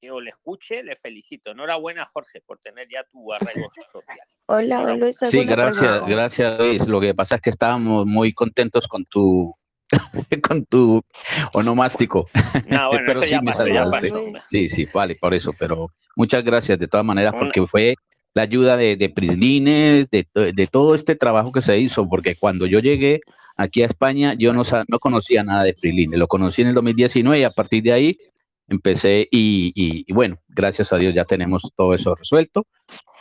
[0.09, 1.51] o le escuche, le felicito.
[1.51, 4.27] Enhorabuena, Jorge, por tener ya tu arraigo social.
[4.47, 5.17] Hola, Luis.
[5.21, 6.87] Sí, gracias, gracias, Luis.
[6.87, 9.53] Lo que pasa es que estábamos muy contentos con tu
[10.47, 11.01] con tu
[11.53, 12.27] onomástico.
[12.67, 13.35] No, bueno, pero sí,
[14.49, 17.95] sí, sí, vale, por eso, pero muchas gracias de todas maneras, porque fue
[18.33, 22.65] la ayuda de, de Prislines, de, de, todo este trabajo que se hizo, porque cuando
[22.65, 23.21] yo llegué
[23.57, 27.39] aquí a España, yo no, no conocía nada de Prislines, lo conocí en el 2019
[27.39, 28.17] y a partir de ahí
[28.69, 29.73] empecé y,
[30.07, 32.65] y, bueno, gracias a Dios ya tenemos todo eso resuelto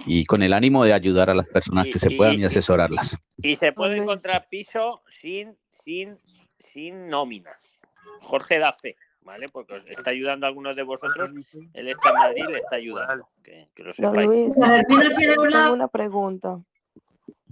[0.07, 3.17] y con el ánimo de ayudar a las personas que se puedan y asesorarlas.
[3.39, 6.17] Y se puede encontrar piso sin, sin
[6.73, 7.51] sin nómina.
[8.21, 9.49] Jorge da fe, ¿vale?
[9.49, 11.31] Porque os está ayudando a algunos de vosotros.
[11.75, 13.29] Él está en Madrid, le está ayudando.
[13.43, 13.69] Que,
[13.99, 16.63] lo Luis, tengo una pregunta.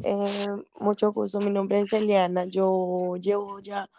[0.05, 0.47] Eh,
[0.79, 2.45] mucho gusto, mi nombre es Eliana.
[2.45, 3.91] Yo llevo ya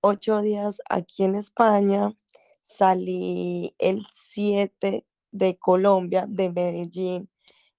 [0.00, 2.12] ocho días aquí en España.
[2.62, 7.30] Salí el 7 de Colombia, de Medellín,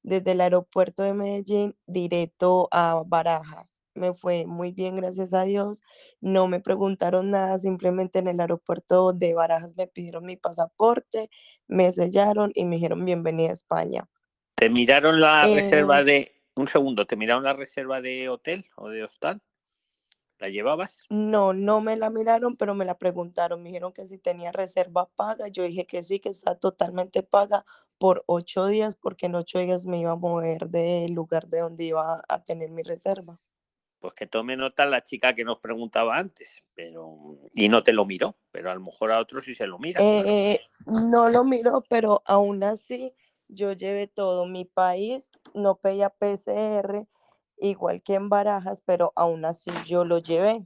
[0.01, 5.83] desde el aeropuerto de Medellín, directo a Barajas me fue muy bien, gracias a Dios.
[6.21, 11.29] No me preguntaron nada, simplemente en el aeropuerto de Barajas me pidieron mi pasaporte,
[11.67, 14.09] me sellaron y me dijeron bienvenida a España.
[14.55, 18.89] ¿Te miraron la reserva eh de, un segundo, ¿te miraron la reserva de hotel o
[18.89, 19.41] de hostal?
[20.39, 21.03] ¿La llevabas?
[21.09, 23.61] No, no me la miraron, pero me la preguntaron.
[23.61, 25.49] Me dijeron que si tenía reserva paga.
[25.49, 27.65] Yo dije que sí, que está totalmente paga
[27.97, 31.83] por ocho días, porque en ocho días me iba a mover del lugar de donde
[31.83, 33.37] iba a tener mi reserva
[33.99, 38.05] pues que tome nota la chica que nos preguntaba antes, pero y no te lo
[38.05, 40.01] miró, pero a lo mejor a otros sí se lo mira.
[40.03, 43.13] Eh, no lo miró, pero aún así
[43.47, 47.07] yo llevé todo mi país, no pedía PCR,
[47.57, 50.65] igual que en Barajas, pero aún así yo lo llevé.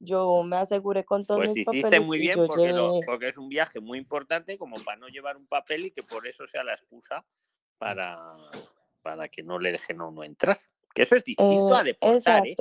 [0.00, 2.72] yo me aseguré con todos pues mis hiciste papeles muy bien porque, llevé...
[2.74, 6.02] lo- porque es un viaje muy importante como para no llevar un papel y que
[6.02, 7.24] por eso sea la excusa
[7.78, 8.36] para,
[9.02, 10.56] para que no le dejen a uno entrar.
[10.98, 12.56] Que eso es distinto a Eh, deportar, ¿eh?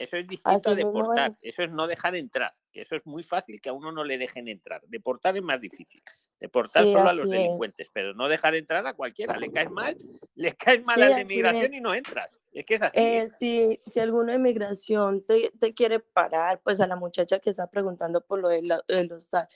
[0.00, 1.30] Eso es distinto a así deportar.
[1.42, 1.52] es.
[1.52, 2.54] Eso es no dejar entrar.
[2.72, 4.80] Que eso es muy fácil que a uno no le dejen entrar.
[4.86, 6.00] Deportar es más difícil.
[6.38, 7.32] Deportar Sí, solo a los es.
[7.32, 9.36] delincuentes, pero no dejar entrar a cualquiera.
[9.36, 9.96] Le caes mal,
[10.36, 11.78] le caes mal Sí, al de así migración es.
[11.78, 12.40] y no entras.
[12.52, 12.98] Es que es así.
[12.98, 13.18] ¿eh?
[13.22, 17.50] Eh, si, si alguno de migración te, te quiere parar, pues a la muchacha que
[17.50, 19.48] está preguntando por lo de la- del hostal,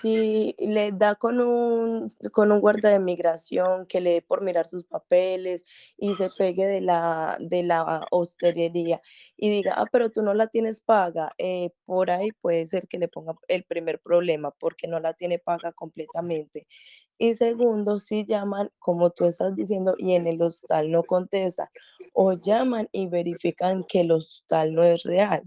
[0.00, 4.66] si le da con un, con un guarda de migración que le dé por mirar
[4.66, 5.64] sus papeles
[5.96, 9.00] y se pegue de la, de la hostelería
[9.36, 12.98] y diga, ah, pero tú no la tienes paga, eh, por ahí puede ser que
[12.98, 16.66] le ponga el primer problema porque no la tiene paga completamente.
[17.18, 21.70] Y segundo, si llaman, como tú estás diciendo, y en el hostal no contesta,
[22.14, 25.42] o llaman y verifican que el hostal no es real.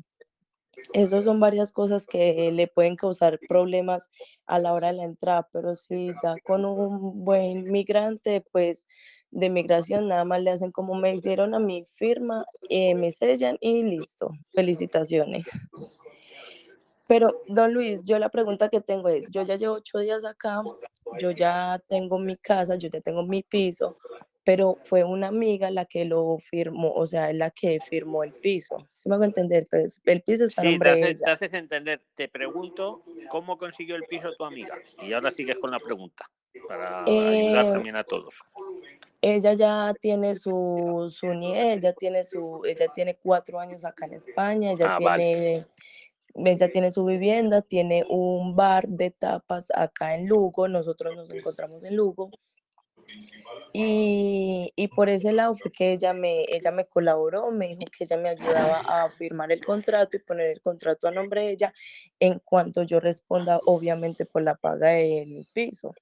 [0.94, 4.10] Esas son varias cosas que le pueden causar problemas
[4.46, 8.86] a la hora de la entrada, pero si da con un buen migrante, pues
[9.32, 13.58] de migración nada más le hacen como me hicieron a mi firma, eh, me sellan
[13.62, 14.32] y listo.
[14.54, 15.46] Felicitaciones.
[17.08, 20.62] Pero, don Luis, yo la pregunta que tengo es, yo ya llevo ocho días acá,
[21.20, 23.98] yo ya tengo mi casa, yo ya tengo mi piso,
[24.50, 28.78] pero fue una amiga la que lo firmó, o sea, la que firmó el piso.
[28.89, 29.68] ¿Sí me hago entender?
[29.70, 32.02] Pues el piso está a Sí, te nombre de haces, te haces entender.
[32.16, 34.74] Te pregunto cómo consiguió el piso tu amiga.
[35.04, 36.26] Y ahora sigues con la pregunta
[36.68, 38.34] para ayudar Eh, también a todos.
[39.22, 44.14] ella ya tiene su, su nie- ella tiene su, ella tiene cuatro años acá en
[44.14, 45.24] España, ella Ah, vale.
[45.26, 45.66] tiene,
[46.50, 51.84] ella tiene su vivienda, tiene un bar de tapas acá en Lugo, nosotros nos encontramos
[51.84, 52.32] en Lugo.
[53.72, 58.03] Y, y por ese lado fue que ella me, ella me colaboró, me dijo que
[58.05, 61.74] ella me ayudaba a firmar el contrato y poner el contrato a nombre de ella
[62.20, 65.93] en cuanto yo responda, obviamente, por la paga del piso.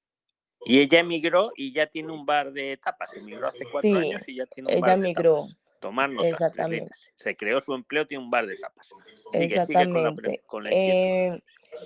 [0.66, 3.14] Y ella emigró y ya tiene un bar de tapas.
[3.16, 5.58] Emigró hace cuatro Sí, años y ya tiene un ella bar de migró, tapas.
[5.80, 6.92] Tomar notas, exactamente.
[7.16, 8.88] Se creó su empleo, tiene un bar de tapas.
[9.32, 10.44] Sigue, sigue con la, Exactamente.
[10.48, 10.70] con la.
[10.72, 11.40] Eh,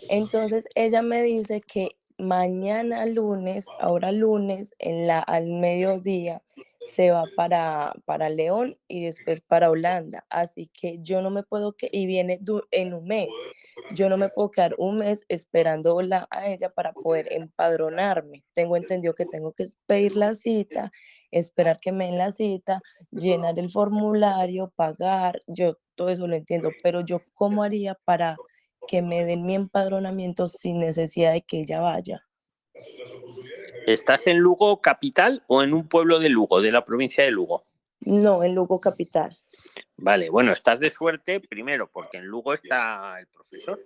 [0.10, 6.42] entonces ella me dice que mañana lunes, ahora lunes, en la, al mediodía,
[6.88, 10.26] se va para, para León y después para Holanda.
[10.30, 12.40] Así que yo no me puedo que y viene
[12.72, 13.28] en un mes.
[13.94, 18.44] Yo no me puedo quedar un mes esperándola a ella para poder empadronarme.
[18.54, 20.92] Tengo entendido que tengo que pedir la cita,
[21.32, 25.40] esperar que me den la cita, llenar el formulario, pagar.
[25.48, 28.38] Yo todo eso lo entiendo, pero yo cómo haría para
[28.88, 32.26] que me den mi empadronamiento sin necesidad de que ella vaya.
[33.88, 37.66] ¿Estás en Lugo capital o en un pueblo de Lugo, de la provincia de Lugo?
[38.02, 39.38] No, en Lugo capital.
[39.98, 43.80] Vale, bueno, estás de suerte, primero, porque en Lugo está el profesor.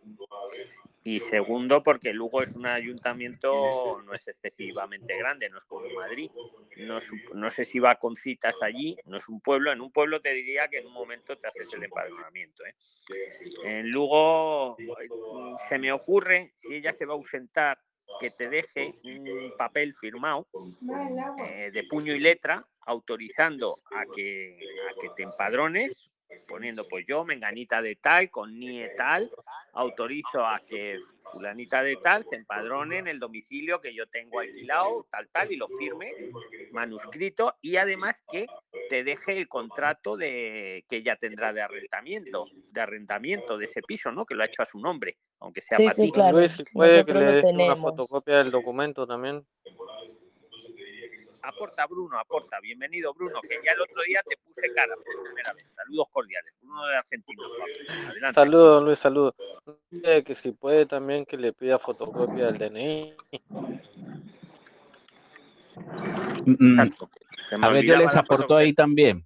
[1.07, 6.31] Y segundo, porque Lugo es un ayuntamiento, no es excesivamente grande, no es como Madrid.
[6.77, 9.71] No, sé si va con citas allí, no es un pueblo.
[9.71, 12.63] En un pueblo te diría que en un momento te haces el empadronamiento.
[12.65, 12.73] ¿eh?
[13.65, 15.07] En Lugo eh,
[15.69, 17.77] se me ocurre, si ella se va a ausentar,
[18.19, 20.47] que te deje un papel firmado
[21.47, 24.57] eh, de puño y letra autorizando a que,
[24.89, 26.09] a que te empadrones,
[26.47, 29.29] poniendo pues yo, menganita de tal, con NIE tal,
[29.73, 30.99] autorizo a que
[31.31, 35.55] fulanita de tal se empadrone en el domicilio que yo tengo alquilado, tal, tal, y
[35.55, 36.11] lo firme,
[36.71, 38.47] manuscrito, y además que
[38.89, 44.11] te deje el contrato de que ella tendrá de arrendamiento, de arrendamiento de ese piso,
[44.11, 44.25] ¿no?
[44.25, 46.11] Que lo ha hecho a su nombre, aunque sea Sí, para sí, ti.
[46.11, 46.37] claro.
[46.37, 49.45] Luis, puede que le des una fotocopia del documento también.
[51.47, 52.59] Aporta Bruno, aporta.
[52.59, 55.71] Bienvenido Bruno, que ya el otro día te puse cara por primera vez.
[55.75, 56.53] Saludos cordiales.
[56.59, 57.43] Bruno de Argentina.
[58.09, 58.33] Adelante.
[58.33, 59.33] Saludos, Luis, saludos.
[60.01, 63.13] Que si puede también que le pida fotocopia del DNI.
[66.47, 66.89] Mm, me
[67.61, 68.57] A ver, yo les fotocopia.
[68.57, 69.23] ahí también.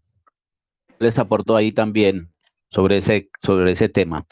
[0.98, 2.34] Les aporto ahí también
[2.70, 4.26] sobre ese, sobre ese tema.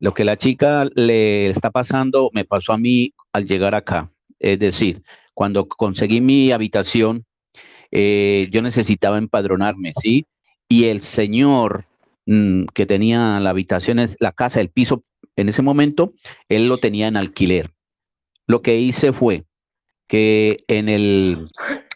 [0.00, 4.10] Lo que la chica le está pasando me pasó a mí al llegar acá.
[4.40, 7.27] Es decir, cuando conseguí mi habitación,
[7.90, 10.26] eh, yo necesitaba empadronarme, ¿sí?
[10.68, 11.86] Y el señor
[12.26, 15.04] mm, que tenía la habitación, la casa, el piso,
[15.36, 16.12] en ese momento,
[16.48, 17.70] él lo tenía en alquiler.
[18.46, 19.44] Lo que hice fue
[20.08, 21.48] que en el,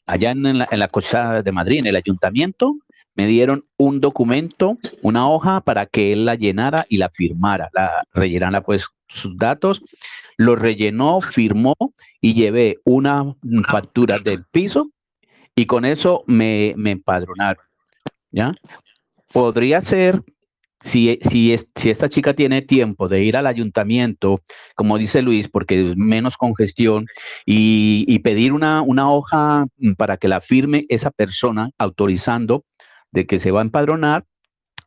[0.06, 2.76] allá en la, en de Madrid, en el ayuntamiento,
[3.14, 8.04] me dieron un documento, una hoja para que él la llenara y la firmara, la
[8.14, 9.82] rellenara pues sus datos,
[10.38, 11.76] lo rellenó, firmó
[12.20, 13.34] y llevé una
[13.68, 14.90] factura del piso
[15.54, 17.64] y con eso me, me empadronaron,
[18.30, 18.54] ¿ya?
[19.32, 20.22] Podría ser
[20.82, 24.40] si, si, si esta chica tiene tiempo de ir al ayuntamiento,
[24.74, 27.06] como dice Luis, porque es menos congestión,
[27.46, 32.64] y, y pedir una, una hoja para que la firme esa persona autorizando
[33.12, 34.24] de que se va a empadronar,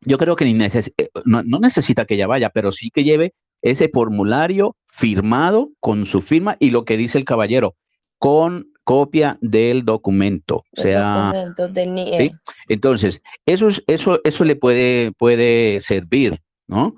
[0.01, 3.33] yo creo que neces eh, no, no, necesita que ella vaya, pero sí que lleve
[3.61, 7.75] ese formulario firmado con su firma y lo que dice el caballero,
[8.19, 10.63] con copia del documento.
[10.77, 12.17] O sea, documento del NIE.
[12.17, 12.31] ¿sí?
[12.69, 16.95] Entonces, eso, eso, eso le puede, puede servir, ¿no?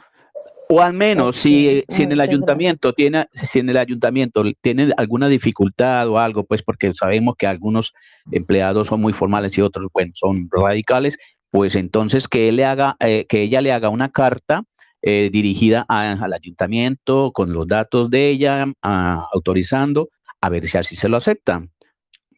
[0.69, 5.29] O al menos si, si en el ayuntamiento tiene, si en el ayuntamiento tiene alguna
[5.29, 7.93] dificultad o algo, pues porque sabemos que algunos
[8.31, 11.17] empleados son muy formales y otros, bueno, son radicales,
[11.51, 14.63] pues entonces que él le haga, eh, que ella le haga una carta
[15.01, 20.09] eh, dirigida a, al ayuntamiento con los datos de ella, a, autorizando,
[20.41, 21.71] a ver si así se lo aceptan.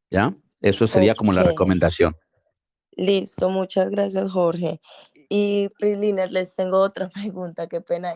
[0.10, 0.36] ¿Ya?
[0.62, 2.16] Eso sería como la recomendación.
[2.92, 4.82] Listo, muchas gracias, Jorge.
[5.30, 8.14] Y Prisliner, les tengo otra pregunta, qué pena.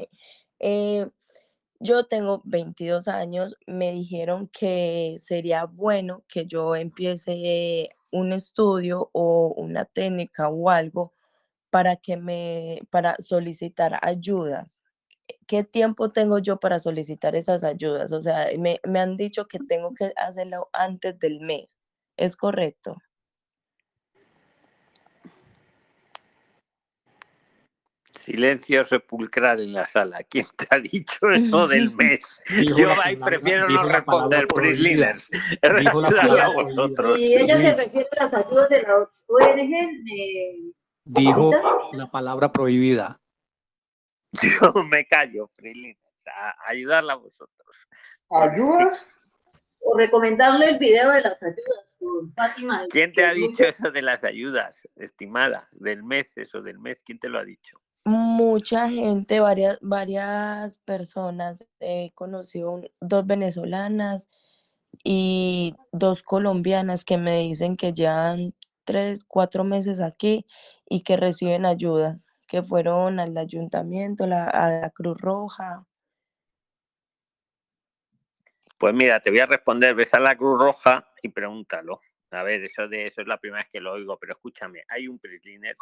[0.60, 1.08] Eh,
[1.80, 9.54] yo tengo 22 años, me dijeron que sería bueno que yo empiece un estudio o
[9.58, 11.14] una técnica o algo
[11.70, 14.84] para que me, para solicitar ayudas.
[15.48, 18.12] ¿Qué tiempo tengo yo para solicitar esas ayudas?
[18.12, 21.80] O sea, me, me han dicho que tengo que hacerlo antes del mes.
[22.18, 22.98] ¿Es correcto?
[28.24, 30.24] Silencio sepulcral en la sala.
[30.30, 32.42] ¿Quién te ha dicho eso del mes?
[32.50, 35.16] Dijo Yo ahí prefiero no responder, la
[35.62, 37.20] Dale a vosotros.
[37.20, 38.96] Y ella se refiere a las ayudas de la
[39.28, 40.74] ONG.
[41.06, 41.52] Dijo
[41.92, 43.20] la palabra prohibida.
[44.42, 45.98] Yo me callo, Prislines.
[46.26, 47.78] A ayudarla a vosotros.
[48.30, 49.00] ¿Ayudas?
[49.80, 51.93] O recomendarle el video de las ayudas
[52.36, 52.86] Fátima.
[52.90, 55.68] ¿Quién te ha dicho eso de las ayudas, estimada?
[55.72, 57.04] Del mes, eso del mes.
[57.04, 57.80] ¿Quién te lo ha dicho?
[58.06, 64.28] Mucha gente, varias, varias personas, he conocido un- dos venezolanas
[65.04, 70.46] y dos colombianas que me dicen que llevan tres, cuatro meses aquí
[70.90, 75.86] y que reciben ayudas, que fueron al ayuntamiento, la- a la Cruz Roja.
[78.78, 82.00] Pues mira, te voy a responder, ves a la Cruz Roja y pregúntalo.
[82.32, 85.08] A ver, eso de eso es la primera vez que lo oigo, pero escúchame, hay
[85.08, 85.76] un Prisliner,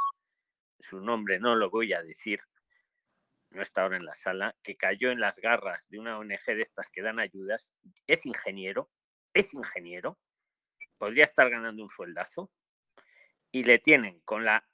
[0.80, 2.40] su nombre no lo voy a decir,
[3.50, 6.62] no está ahora en la sala, que cayó en las garras de una ONG de
[6.62, 7.74] estas que dan ayudas,
[8.08, 8.90] es ingeniero,
[9.34, 10.20] es ingeniero,
[10.98, 12.52] podría estar ganando un sueldazo,
[13.52, 14.66] y le tienen con la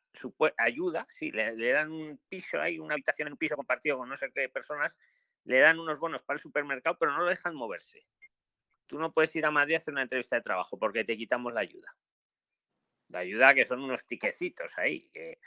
[0.57, 4.15] ayuda, sí, le dan un piso, hay una habitación en un piso compartido con no
[4.15, 4.97] sé qué personas,
[5.45, 8.05] le dan unos bonos para el supermercado, pero no lo dejan moverse.
[8.87, 11.53] Tú no puedes ir a Madrid a hacer una entrevista de trabajo porque te quitamos
[11.53, 11.95] la ayuda.
[13.09, 15.09] La ayuda que son unos tiquecitos ahí.
[15.09, 15.39] que-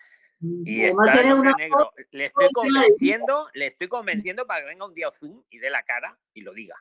[0.65, 1.03] y está
[1.41, 1.93] una negro.
[2.13, 5.83] Le estoy convenciendo, le estoy convenciendo para que venga un día Zoom y dé la
[5.83, 6.77] cara y lo diga.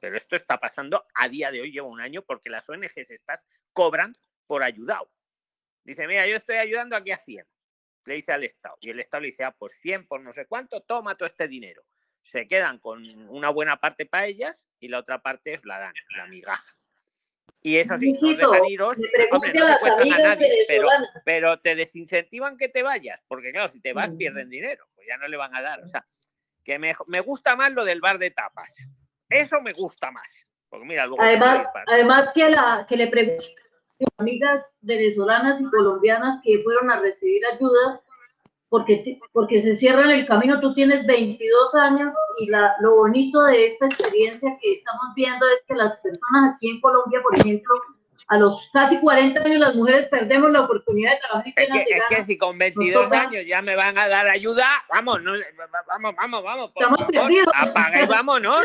[0.00, 3.46] Pero esto está pasando a día de hoy, lleva un año, porque las ONGs estas
[3.72, 4.14] cobran
[4.46, 5.10] por ayudado.
[5.84, 7.46] Dice, mira, yo estoy ayudando aquí a 100.
[8.06, 8.76] Le dice al Estado.
[8.80, 11.46] Y el Estado le dice, ah, por 100, por no sé cuánto, toma todo este
[11.48, 11.84] dinero.
[12.22, 15.94] Se quedan con una buena parte para ellas y la otra parte es la dan,
[16.16, 16.76] la migaja.
[17.62, 18.96] Y eso sí, nos Luisito, dejan iros.
[19.32, 20.88] Hombre, no secuestran a nadie, pero,
[21.24, 25.16] pero te desincentivan que te vayas, porque claro, si te vas pierden dinero, pues ya
[25.16, 25.80] no le van a dar.
[25.82, 26.04] O sea,
[26.64, 28.72] que me, me gusta más lo del bar de tapas.
[29.28, 30.46] Eso me gusta más.
[30.68, 33.44] Porque mira, luego Además, además que, la, que le pregunté
[34.00, 38.04] a amigas venezolanas y colombianas que fueron a recibir ayudas
[38.68, 40.60] porque, porque se cierran el camino.
[40.60, 45.62] Tú tienes 22 años y la, lo bonito de esta experiencia que estamos viendo es
[45.66, 47.74] que las personas aquí en Colombia, por ejemplo,
[48.30, 51.94] a los casi 40 años las mujeres perdemos la oportunidad de trabajar y Es que,
[51.94, 55.32] es que si con 22 toca- años ya me van a dar ayuda, vamos, no,
[55.88, 57.48] vamos, vamos, vamos, por Estamos favor, perdidos.
[57.54, 58.60] apaga y vámonos,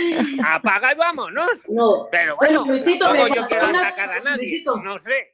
[0.45, 1.49] apaga y vámonos.
[1.69, 4.75] No, Pero Bueno, bueno, Luisito, me yo quiero una- atacar a nadie, Luisito.
[4.75, 5.33] no sé.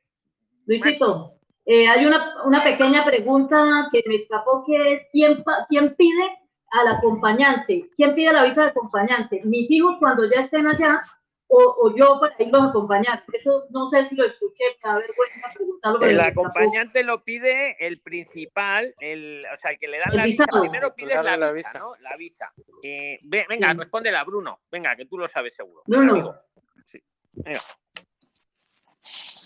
[0.67, 1.31] Luisito,
[1.71, 6.25] eh, hay una, una pequeña pregunta que me escapó que es ¿quién, quién pide
[6.71, 7.89] al acompañante?
[7.95, 9.41] ¿Quién pide la visa de acompañante?
[9.43, 11.01] ¿Mis hijos cuando ya estén allá
[11.47, 13.23] o, o yo para irlos a acompañar?
[13.33, 15.99] Eso no sé si lo escuché, me da vergüenza preguntarlo.
[15.99, 20.17] pero El acompañante lo pide el principal, el, o sea, el que le dan El
[20.17, 20.45] la visa.
[20.47, 21.85] Primero pides la Darle visa, la ¿no?
[22.09, 22.51] La visa.
[22.83, 23.77] Eh, ve- venga, Sí.
[23.77, 24.59] respóndela, Bruno.
[24.71, 25.83] Venga, que tú lo sabes seguro.
[25.85, 26.35] Bruno.
[26.87, 26.99] Sí.
[27.33, 27.59] Venga.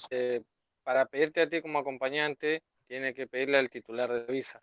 [0.10, 0.42] Eh,
[0.84, 4.62] para pedirte a ti como acompañante, tiene que pedirle al titular de visa.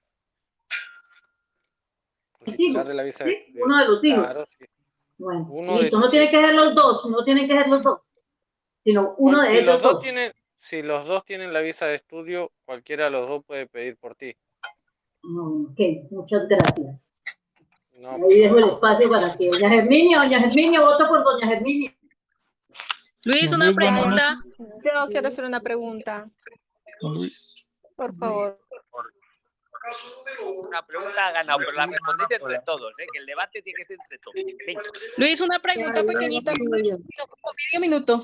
[2.41, 4.25] El titular de la visa de sí, uno de los hijos.
[4.25, 4.65] Claro, sí.
[5.19, 7.83] Bueno, Uno de listo, no tiene que ser los dos, no tienen que ser los
[7.83, 8.01] dos,
[8.85, 10.03] sino uno Cual- de si ellos los dos dos.
[10.03, 13.97] tienen, si los dos tienen la visa de estudio, cualquiera de los dos puede pedir
[13.99, 14.35] por ti.
[15.23, 15.79] Ok,
[16.11, 17.13] muchas gracias.
[18.03, 21.95] Ahí dejo el espacio para que doña Germinia, doña Germinia, voto por doña Germinia.
[23.25, 24.39] Luis, una pregunta.
[24.59, 26.31] Yo quiero hacer una pregunta.
[27.03, 27.67] Luis.
[27.97, 28.59] Por favor.
[30.43, 33.07] Una pregunta ha ganado, pero la respondéis entre todos, ¿eh?
[33.13, 34.35] que el debate tiene que ser entre todos.
[34.67, 34.83] Venga.
[35.17, 38.23] Luis, una pregunta pequeñita, como medio minuto.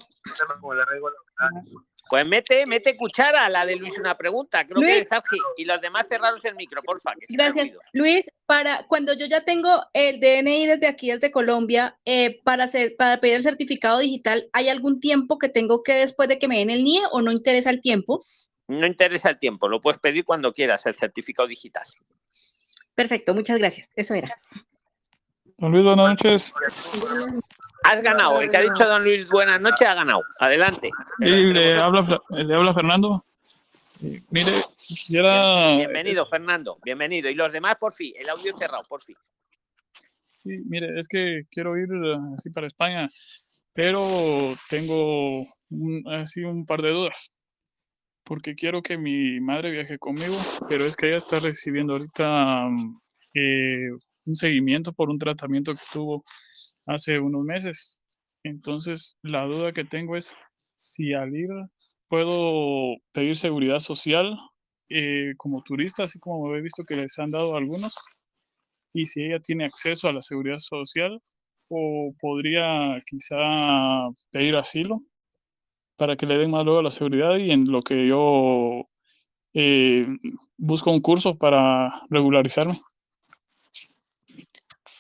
[2.09, 5.39] Pues mete, mete cuchara a la de Luis una pregunta, creo que es Sergi.
[5.57, 7.13] Y los demás cerraros el micro, porfa.
[7.15, 7.77] Que Gracias.
[7.93, 12.95] Luis, para cuando yo ya tengo el DNI desde aquí, desde Colombia, eh, para, hacer,
[12.97, 16.59] para pedir el certificado digital, ¿hay algún tiempo que tengo que después de que me
[16.59, 18.25] den el NIE o no interesa el tiempo?
[18.69, 21.85] No interesa el tiempo, lo puedes pedir cuando quieras, el certificado digital.
[22.95, 23.89] Perfecto, muchas gracias.
[23.95, 24.29] Eso era.
[25.59, 26.53] Don Luis, buenas noches.
[27.85, 30.23] Has ganado, el que ha dicho don Luis buenas noches ha ganado.
[30.41, 30.91] Adelante.
[31.19, 33.11] Sí, le habla, Fra- le habla Fernando.
[34.31, 35.77] Mire, quisiera...
[35.77, 37.31] Bienvenido, Fernando, bienvenido.
[37.31, 39.17] Y los demás, por fin, el audio cerrado, por fin.
[40.33, 43.09] Sí, mire, es que quiero ir eh, así para España,
[43.73, 45.41] pero tengo
[45.71, 47.33] un- así un par de dudas,
[48.27, 50.37] porque quiero que mi madre viaje conmigo,
[50.69, 53.01] pero es que ella está recibiendo ahorita mm,
[53.35, 53.91] eh,
[54.27, 56.25] un seguimiento por un tratamiento que tuvo
[56.87, 57.97] hace unos meses.
[58.43, 60.35] Entonces, la duda que tengo es
[60.77, 61.49] si al ir
[62.09, 64.37] puedo pedir seguridad social
[64.89, 67.95] eh, como turista, así como he visto que les han dado algunos
[68.93, 71.21] y si ella tiene acceso a la seguridad social
[71.69, 73.37] o podría quizá
[74.31, 75.03] pedir asilo
[75.97, 78.89] para que le den más luego la seguridad y en lo que yo
[79.55, 80.07] eh,
[80.57, 82.81] busco un curso para regularizarme.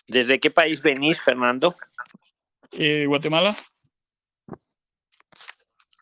[0.08, 1.74] ¿Desde qué país venís, Fernando?
[2.72, 3.54] Eh, Guatemala.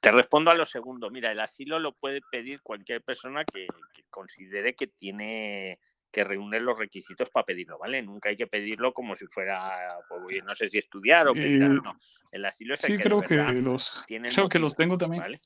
[0.00, 1.10] Te respondo a lo segundo.
[1.10, 5.78] Mira, el asilo lo puede pedir cualquier persona que, que considere que tiene
[6.14, 8.00] que reúne los requisitos para pedirlo, ¿vale?
[8.00, 11.58] Nunca hay que pedirlo como si fuera, pues, no sé si estudiar o qué Eh,
[11.58, 11.98] no.
[12.32, 15.22] El asilo es el Sí, que creo que los, el creo que los tengo también.
[15.22, 15.40] ¿vale?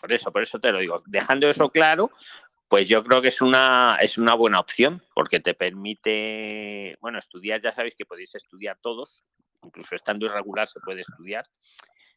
[0.00, 1.02] Por eso, por eso te lo digo.
[1.06, 2.10] Dejando eso claro,
[2.66, 7.60] pues yo creo que es una, es una buena opción, porque te permite, bueno, estudiar,
[7.60, 9.22] ya sabéis que podéis estudiar todos,
[9.62, 11.44] incluso estando irregular se puede estudiar,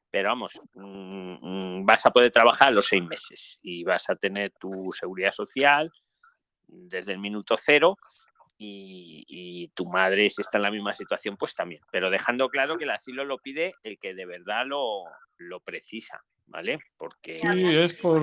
[0.10, 4.54] pero vamos, mm, mm, vas a poder trabajar los seis meses y vas a tener
[4.54, 5.92] tu seguridad social
[6.68, 7.97] desde el minuto cero
[8.57, 11.82] y, y tu madre, si está en la misma situación, pues también.
[11.91, 15.03] Pero dejando claro que el asilo lo pide el que de verdad lo,
[15.38, 16.80] lo precisa, ¿vale?
[16.97, 18.22] Porque Sí, es por,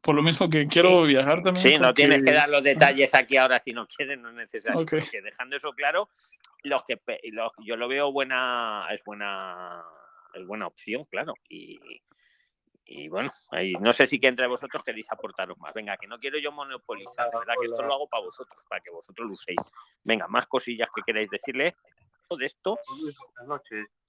[0.00, 1.62] por lo mismo que quiero viajar también.
[1.76, 4.80] Sí, no tienes que dar los detalles aquí ahora si no quieres, no es necesario.
[4.80, 4.90] Ok.
[4.98, 6.08] Porque dejando eso claro,
[6.64, 9.84] los que pe- los- yo lo veo buena, es buena,
[10.34, 11.34] es buena opción, claro.
[11.48, 11.78] Y,
[12.90, 15.74] y bueno, ahí, no sé si que entre vosotros queréis aportaros más.
[15.74, 18.80] Venga, que no quiero yo monopolizar, de verdad que esto lo hago para vosotros, para
[18.80, 19.60] que vosotros lo uséis.
[20.04, 21.76] Venga, más cosillas que queráis decirle
[22.36, 22.78] de esto.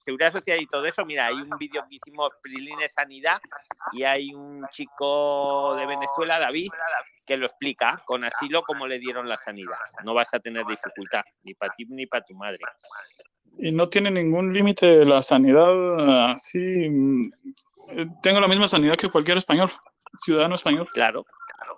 [0.02, 3.38] Seguridad social y todo eso, mira, hay un vídeo que hicimos Priline Sanidad
[3.92, 6.70] y hay un chico de Venezuela, David,
[7.26, 9.76] que lo explica con asilo cómo le dieron la sanidad.
[10.04, 12.60] No vas a tener dificultad, ni para ti ni para tu madre.
[13.58, 16.88] Y no tiene ningún límite la sanidad así.
[17.92, 19.68] Eh, Tengo la misma sanidad que cualquier español,
[20.16, 20.88] ciudadano español.
[20.92, 21.24] Claro,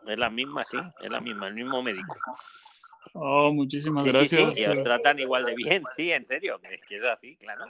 [0.06, 2.16] es la misma, sí, es la misma, el mismo médico.
[3.14, 4.68] Oh, muchísimas Sí, sí, sí, gracias.
[4.74, 7.64] y os tratan igual de bien, sí, en serio, que es que es así, claro.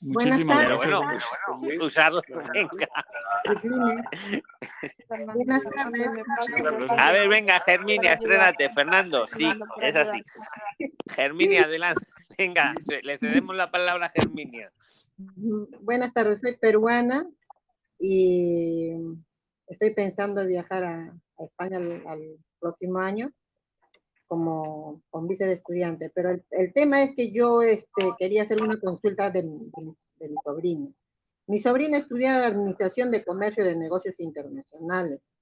[0.00, 0.98] Muchísimas gracias.
[1.00, 2.22] bueno, us- usarlo,
[2.52, 2.86] venga.
[5.34, 6.10] Buenas tardes.
[6.98, 9.46] A ver, venga, Germinia, estrénate, Fernando, sí,
[9.80, 10.22] es así.
[11.14, 12.04] Germinia, adelante,
[12.36, 14.70] venga, le cedemos la palabra a Germinia.
[15.16, 17.26] Buenas tardes, soy peruana
[17.98, 18.92] y
[19.66, 23.30] estoy pensando en viajar a, España al, próximo año
[24.26, 28.80] como con visa de estudiante, pero el, tema es que yo este, quería hacer una
[28.80, 29.70] consulta de mi
[30.42, 30.92] sobrino.
[31.48, 35.40] Mi sobrina estudia Administración de Comercio de Negocios Internacionales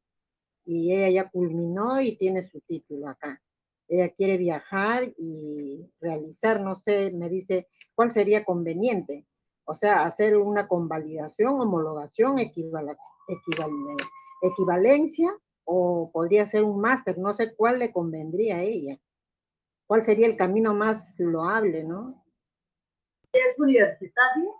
[0.66, 3.40] y ella ya culminó y tiene su título acá.
[3.88, 9.26] Ella quiere viajar y realizar, no sé, me dice, ¿cuál sería conveniente?
[9.66, 12.96] O sea, hacer una convalidación, homologación, equivale-
[14.42, 15.34] equivalencia
[15.64, 18.98] o podría ser un máster, no sé cuál le convendría a ella.
[19.86, 22.22] ¿Cuál sería el camino más loable, no?
[23.32, 24.54] ¿Es universitario?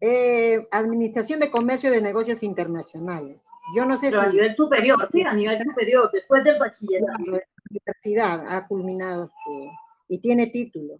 [0.00, 3.40] Eh, Administración de Comercio de Negocios Internacionales.
[3.74, 7.12] Yo no sé Pero a nivel superior, sí, a nivel superior, después del bachillerato.
[7.26, 7.40] La
[7.70, 9.70] universidad ha culminado su-
[10.08, 10.98] y tiene título.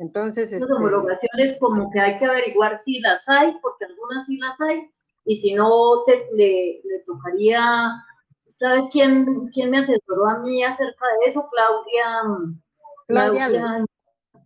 [0.00, 4.36] Entonces, Las este, homologaciones como que hay que averiguar si las hay, porque algunas sí
[4.38, 4.90] las hay,
[5.24, 7.60] y si no, te, le, le tocaría
[8.60, 11.48] ¿Sabes quién, quién me asesoró a mí acerca de eso?
[11.50, 12.04] Claudia.
[13.06, 13.48] Claudia.
[13.48, 13.86] Claudia,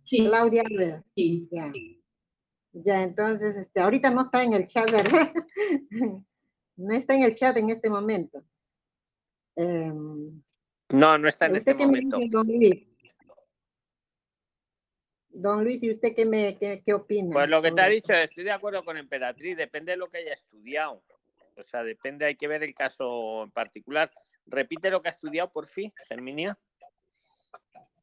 [0.05, 0.25] sí.
[0.25, 0.63] Claudia
[1.13, 1.49] Sí.
[1.51, 1.73] Ya.
[2.71, 5.33] ya, entonces, este, ahorita no está en el chat, ¿verdad?
[6.77, 8.41] no está en el chat en este momento.
[9.57, 10.41] Em,
[10.93, 12.17] no, no está en este momento.
[12.45, 12.87] Luis?
[15.35, 17.33] Don Luis, ¿y usted qué, me, qué, opina?
[17.33, 20.19] Pues lo que te ha dicho, estoy de acuerdo con Emperatriz, depende de lo que
[20.19, 21.03] haya estudiado.
[21.57, 24.09] O sea, depende, hay que ver el caso en particular.
[24.45, 26.57] Repite lo que ha estudiado por fin, Germinia.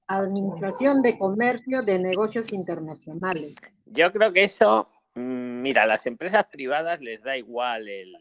[0.09, 3.55] Administración de Comercio de Negocios Internacionales.
[3.87, 8.15] Yo creo que eso, mm, mira, a las empresas privadas les da igual el,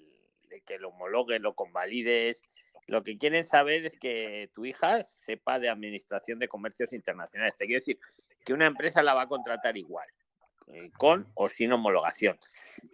[0.49, 2.43] el que lo homologues, lo convalides,
[2.87, 7.55] lo que quieren saber es que tu hija sepa de administración de comercios internacionales.
[7.57, 7.99] Te quiero decir
[8.45, 10.07] que una empresa la va a contratar igual,
[10.67, 12.39] eh, con o sin homologación.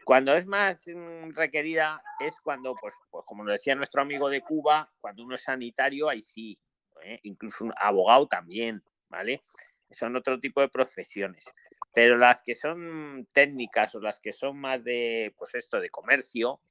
[0.03, 4.41] Cuando es más mm, requerida es cuando, pues, pues, como nos decía nuestro amigo de
[4.41, 6.59] Cuba, cuando uno es sanitario, ahí sí,
[7.03, 7.19] ¿eh?
[7.23, 9.41] incluso un abogado también, ¿vale?
[9.91, 11.45] Son otro tipo de profesiones.
[11.93, 16.61] Pero las que son técnicas o las que son más de, pues esto, de comercio,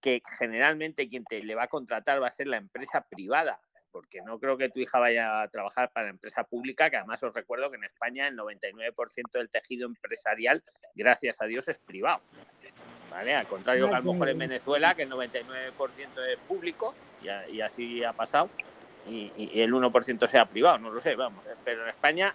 [0.00, 3.60] que generalmente quien te le va a contratar va a ser la empresa privada,
[3.90, 7.22] porque no creo que tu hija vaya a trabajar para la empresa pública, que además
[7.22, 10.62] os recuerdo que en España el 99% del tejido empresarial,
[10.94, 12.20] gracias a Dios, es privado.
[13.10, 13.34] ¿Vale?
[13.34, 18.04] Al contrario que a lo mejor en Venezuela, que el 99% es público, y, así
[18.04, 18.50] ha pasado,
[19.08, 21.42] y, y, el 1% sea privado, no lo sé, vamos.
[21.64, 22.34] Pero en España,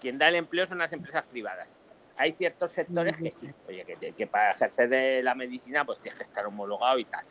[0.00, 1.68] quien da el empleo son las empresas privadas
[2.16, 3.84] hay ciertos sectores que sí, oye,
[4.16, 7.24] que, para ejercer de la medicina pues tienes que estar homologado y tal.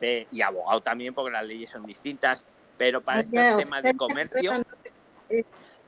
[0.00, 2.42] y abogado también porque las leyes son distintas,
[2.78, 4.52] pero para estos temas de comercio...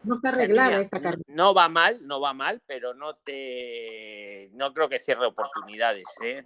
[0.03, 1.23] No está arreglada esta carrera.
[1.27, 4.51] No va mal, no va mal, pero no te...
[4.55, 6.43] No creo que cierre oportunidades, ¿eh?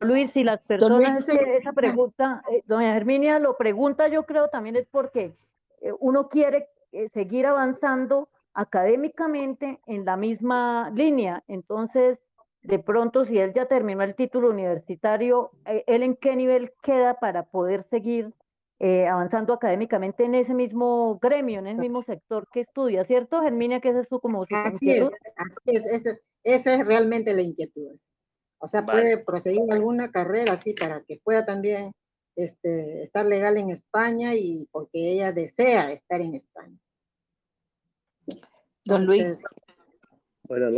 [0.00, 4.86] Luis, si las personas, esa pregunta, eh, doña Herminia lo pregunta, yo creo también es
[4.90, 5.36] porque
[5.82, 11.42] eh, uno quiere eh, seguir avanzando académicamente en la misma línea.
[11.48, 12.18] Entonces,
[12.62, 17.20] de pronto, si él ya terminó el título universitario, eh, ¿él en qué nivel queda
[17.20, 18.32] para poder seguir
[18.80, 23.04] eh, avanzando académicamente en ese mismo gremio, en el mismo sector que estudia?
[23.04, 26.10] ¿Cierto, Germinia, que esa es su, como su así Es, así es, eso,
[26.42, 27.96] eso es realmente la inquietud.
[28.58, 31.92] O sea, puede proseguir alguna carrera así para que pueda también
[32.34, 36.78] este, estar legal en España y porque ella desea estar en España.
[38.84, 39.42] Don Luis.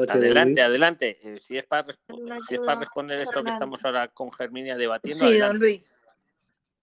[0.08, 1.18] Adelante, adelante.
[1.22, 5.28] Eh, si, es para si es para responder esto que estamos ahora con Germinia debatiendo.
[5.28, 5.95] Sí, don Luis.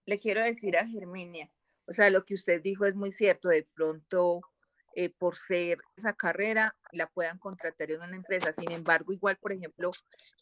[0.06, 1.50] Le quiero decir a Germinia,
[1.86, 3.48] o sea, lo que usted dijo es muy cierto.
[3.48, 4.40] De pronto,
[4.94, 8.52] eh, por ser esa carrera, la puedan contratar en una empresa.
[8.52, 9.92] Sin embargo, igual, por ejemplo,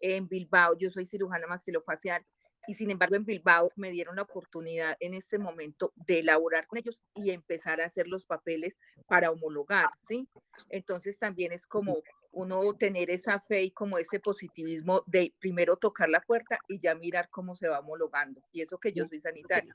[0.00, 2.24] en Bilbao, yo soy cirujana maxilofacial
[2.66, 6.78] y sin embargo en Bilbao me dieron la oportunidad en este momento de elaborar con
[6.78, 10.28] ellos y empezar a hacer los papeles para homologar, ¿sí?
[10.68, 11.96] Entonces también es como
[12.32, 16.94] uno tener esa fe y como ese positivismo de primero tocar la puerta y ya
[16.94, 18.42] mirar cómo se va homologando.
[18.52, 19.74] Y eso que yo soy sanitario.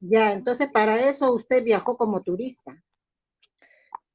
[0.00, 2.82] Ya, entonces para eso usted viajó como turista.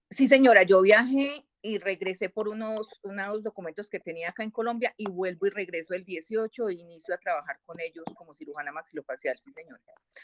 [0.10, 4.94] Sí, señora, yo viajé y regresé por unos, unos documentos que tenía acá en Colombia
[4.98, 9.38] y vuelvo y regreso el 18 e inicio a trabajar con ellos como cirujana maxilofacial,
[9.38, 9.80] sí señor.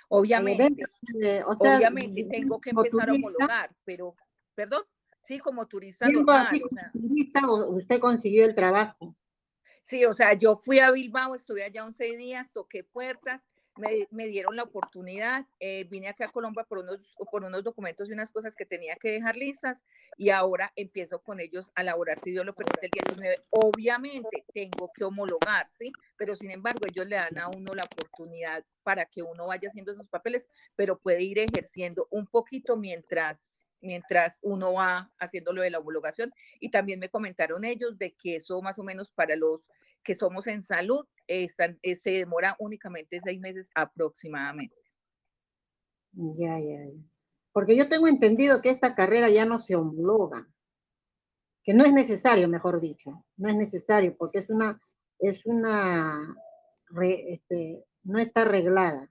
[0.07, 0.83] Obviamente,
[1.21, 4.15] eh, obviamente tengo que empezar a homologar, pero,
[4.55, 4.83] perdón,
[5.25, 6.47] sí, como turista normal.
[6.93, 9.15] turista, usted consiguió el trabajo.
[9.83, 13.43] Sí, o sea, yo fui a Bilbao, estuve allá 11 días, toqué puertas,
[14.09, 18.13] me, dieron la oportunidad, eh, vine acá a Colombia por unos, por unos documentos y
[18.13, 19.83] unas cosas que tenía que dejar listas
[20.17, 23.35] y ahora empiezo con ellos a elaborar, si Dios lo permite, el 19.
[23.49, 25.91] Obviamente tengo que homologar, ¿sí?
[26.17, 29.91] Pero sin embargo ellos le dan a uno la oportunidad para que uno vaya haciendo
[29.91, 33.49] esos papeles, pero puede ir ejerciendo un poquito mientras
[33.85, 36.33] mientras uno va haciendo lo de la homologación.
[36.59, 39.65] Y también me comentaron ellos de que eso más o menos para los
[40.03, 44.75] que somos en salud, eh, se demora únicamente seis meses aproximadamente.
[46.11, 47.01] Ya, ya, ya.
[47.51, 50.47] Porque yo tengo entendido que esta carrera ya no se homologa,
[51.63, 54.79] que no es necesario, mejor dicho, no es necesario porque es una,
[55.19, 56.35] es una,
[57.01, 59.09] este, no está arreglada.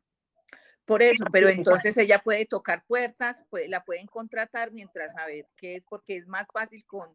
[0.84, 5.76] Por eso, pero entonces ella puede tocar puertas, la pueden contratar mientras a ver qué
[5.76, 7.08] es, porque es más fácil con,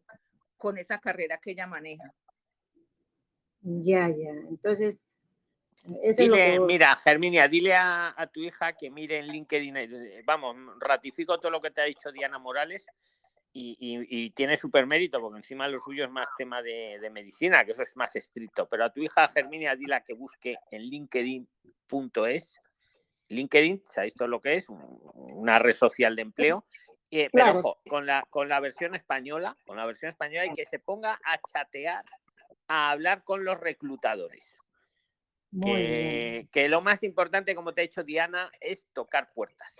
[0.56, 2.12] con esa carrera que ella maneja.
[3.62, 4.30] Ya, ya.
[4.48, 5.20] Entonces,
[6.66, 9.76] mira, Germinia, dile a, tu hija que mire en LinkedIn.
[9.76, 12.86] Eh, vamos, ratifico todo lo que te ha dicho Diana Morales
[13.52, 17.82] y, tiene súper mérito, porque encima lo suyo es más tema de, medicina, que eso
[17.82, 18.66] es más estricto.
[18.68, 22.60] Pero a tu hija Germinia, dile que busque en linkedin.es
[23.30, 24.66] LinkedIn, ¿sabéis todo lo que es?
[24.68, 26.64] Una red social de empleo.
[27.12, 30.64] Eh, pero ojo, con la, con la versión española, con la versión española y que
[30.64, 32.04] se ponga a chatear,
[32.68, 34.56] a hablar con los reclutadores.
[35.60, 39.74] Que, que, lo más importante, como te ha dicho Diana, es tocar puertas.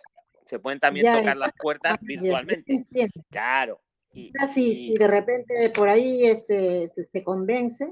[0.47, 2.85] Se pueden también tocar las puertas virtualmente.
[3.31, 3.81] Claro.
[4.12, 7.89] Y, si, de repente por ahí este, se convence,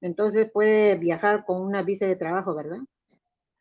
[0.00, 2.78] entonces puede viajar con una visa de trabajo, ¿verdad?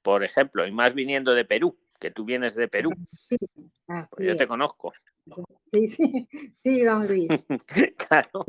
[0.02, 2.91] Por ejemplo, y más viniendo de Perú, que tú vienes de Perú.
[3.07, 3.38] Sí,
[3.88, 4.91] pues yo te conozco.
[5.68, 7.30] Sí, sí, sí, don Luis.
[8.10, 8.45] claro.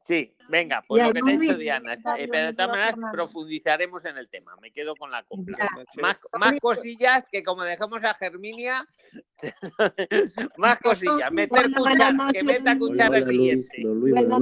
[0.00, 0.34] Sí.
[0.48, 1.94] venga, pues lo que te he dicho Diana.
[1.94, 4.52] Eh, pero de todas maneras profundizaremos en el tema.
[4.60, 5.68] Me quedo con la compra.
[6.00, 8.86] Más, más cosillas que como dejamos a Germinia,
[10.56, 11.30] más cosillas.
[11.30, 13.82] Meter cuchara, que meta cuchara el siguiente.
[13.82, 14.40] Don Luis, Don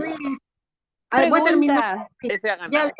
[0.00, 0.16] Luis,
[1.28, 2.08] voy a terminar.
[2.70, 2.92] Ya,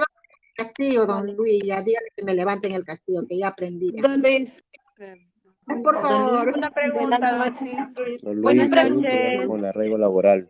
[0.56, 3.92] castigo, don Luis, ya dígale que me levanten el castigo, que ya aprendí.
[4.00, 4.50] Don Luis.
[5.82, 6.52] Por favor.
[6.56, 7.18] Una pregunta.
[7.18, 9.46] Buenas noches.
[9.46, 10.48] Con arreglo laboral.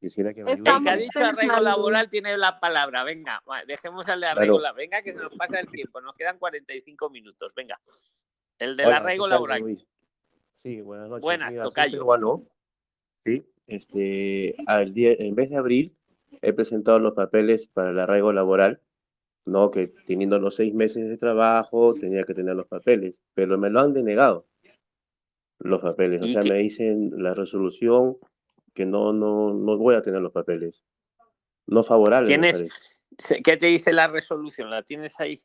[0.00, 3.04] Quisiera que me El que ha dicho arreglo laboral tiene la palabra.
[3.04, 4.76] Venga, dejemos el de arreglo laboral.
[4.76, 6.00] Venga, que se nos pasa el tiempo.
[6.00, 7.54] Nos quedan 45 minutos.
[7.54, 7.78] Venga.
[8.58, 9.62] El del arreglo laboral.
[10.62, 11.22] Sí, buenas noches.
[11.22, 12.04] Buenas, tocayo.
[13.24, 15.96] Sí, este, al día, en vez de abril,
[16.42, 18.80] he presentado los papeles para el arraigo laboral
[19.46, 23.70] no, que teniendo los seis meses de trabajo tenía que tener los papeles, pero me
[23.70, 24.46] lo han denegado
[25.60, 26.20] los papeles.
[26.22, 28.18] O sea, me dicen la resolución
[28.74, 30.84] que no, no, no voy a tener los papeles.
[31.66, 32.26] No favorable.
[32.26, 32.70] ¿Tienes,
[33.44, 34.68] ¿Qué te dice la resolución?
[34.68, 35.40] ¿La tienes ahí?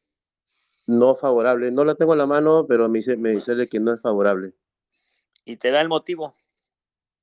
[0.87, 1.71] No favorable.
[1.71, 4.53] No la tengo en la mano, pero me dice, me dice que no es favorable.
[5.45, 6.33] ¿Y te da el motivo?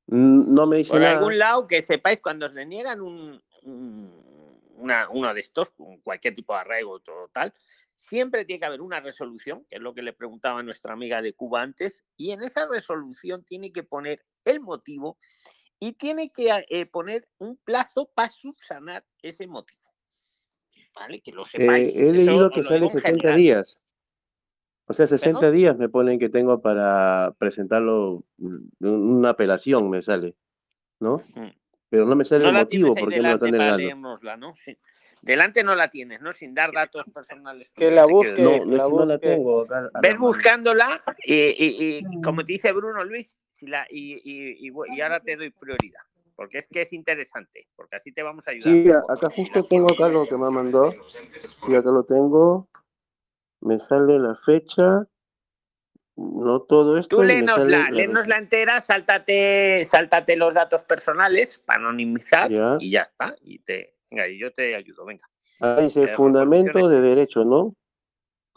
[0.07, 1.19] No me dice Por nada.
[1.19, 3.43] algún lado que sepáis cuando os deniegan un
[4.79, 5.73] una, uno de estos,
[6.03, 7.53] cualquier tipo de arraigo total,
[7.95, 11.21] siempre tiene que haber una resolución, que es lo que le preguntaba a nuestra amiga
[11.21, 15.19] de Cuba antes, y en esa resolución tiene que poner el motivo
[15.81, 19.83] y tiene que eh, poner un plazo para subsanar ese motivo.
[20.95, 21.21] ¿Vale?
[21.21, 21.95] Que lo sepáis.
[21.95, 23.77] Eh, he leído que sale 60 días.
[24.87, 30.35] O sea, 60 días me ponen que tengo para presentarlo, mm, una apelación me sale,
[30.99, 31.21] ¿no?
[31.89, 34.17] Pero no me sale el motivo por qué lo están denegando.
[34.37, 34.53] ¿no?
[35.23, 36.33] Delante no la tienes, ¿no?
[36.33, 37.71] Sin dar datos personales.
[37.75, 38.41] Que la busque.
[38.43, 39.67] No, no, la tengo.
[40.01, 44.71] Ves buscándola y, como te dice Bruno Luis, si la, y,
[45.01, 46.01] ahora te doy prioridad.
[46.37, 48.73] Porque es que es interesante, porque así te vamos a ayudar.
[48.73, 50.89] Sí, acá justo tengo acá lo que me mandó.
[51.67, 52.69] Sí, acá lo tengo.
[53.61, 55.05] Me sale la fecha
[56.19, 57.17] no todo esto.
[57.17, 62.51] Tú léenosla, la entera, sáltate, sáltate los datos personales para anonimizar
[62.81, 63.37] y ya está.
[63.43, 65.29] Y te, venga, y yo te ayudo, venga.
[65.61, 67.75] Ahí dice fundamento de derecho, ¿no?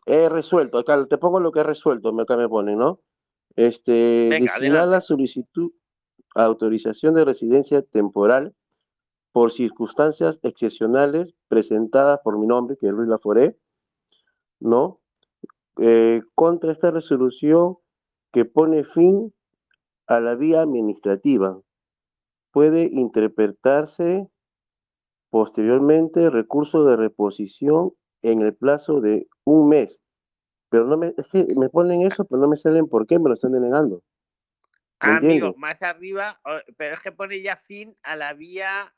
[0.05, 2.99] He resuelto, acá te pongo lo que he resuelto, acá me pone, ¿no?
[3.55, 5.71] Este, venga, la solicitud,
[6.33, 8.55] autorización de residencia temporal
[9.31, 13.55] por circunstancias excepcionales presentadas por mi nombre, que es Luis Laforé,
[14.59, 15.01] ¿no?
[15.77, 17.77] Eh, contra esta resolución
[18.31, 19.34] que pone fin
[20.07, 21.60] a la vía administrativa.
[22.52, 24.27] Puede interpretarse
[25.30, 30.02] posteriormente recurso de reposición en el plazo de un mes.
[30.69, 33.30] Pero no me, es que me ponen eso, pero no me salen por qué me
[33.30, 34.03] lo están denegando.
[34.99, 36.39] Amigo, más arriba,
[36.77, 38.93] pero es que pone ya fin a la vía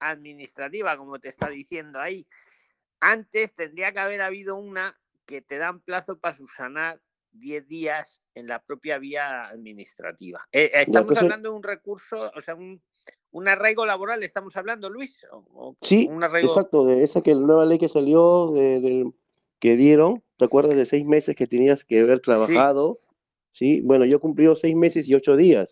[0.00, 2.26] administrativa, como te está diciendo ahí.
[2.98, 4.98] Antes tendría que haber habido una
[5.30, 7.00] que te dan plazo para subsanar
[7.32, 10.40] 10 días en la propia vía administrativa.
[10.52, 15.24] Eh, estamos hablando de un recurso, o sea, un, arraigo laboral, ¿estamos hablando, Luis?
[15.82, 16.10] sí,
[16.42, 19.08] exacto, de esa que la nueva ley que salió, de,
[19.60, 22.98] que dieron, ¿te acuerdas de seis meses que tenías que haber trabajado?
[23.52, 25.68] Sí, bueno, yo cumplí seis meses y ocho días,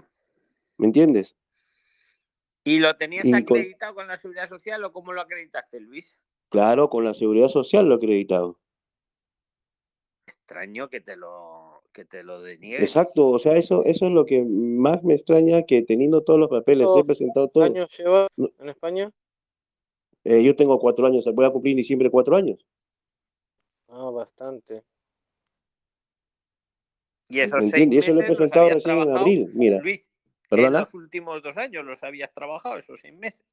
[0.77, 1.35] ¿me entiendes?
[2.63, 4.03] ¿Y lo tenías acreditado con...
[4.03, 6.17] con la Seguridad Social o cómo lo acreditaste, Luis?
[6.49, 8.59] Claro, con la Seguridad Social lo acreditado
[10.29, 12.85] extraño que te lo que te lo deniegue.
[12.85, 16.51] Exacto, o sea, eso eso es lo que más me extraña que teniendo todos los
[16.51, 17.65] papeles, he presentado todo.
[17.65, 19.11] ¿Cuántos años llevas en España?
[20.25, 22.65] Eh, yo tengo cuatro años, voy a cumplir en diciembre cuatro años.
[23.89, 24.85] Ah, bastante.
[27.31, 29.81] Y esos seis eso lo he presentado recién en abril, mira.
[29.81, 30.09] Luis,
[30.51, 33.45] en los últimos dos años los habías trabajado, esos seis meses.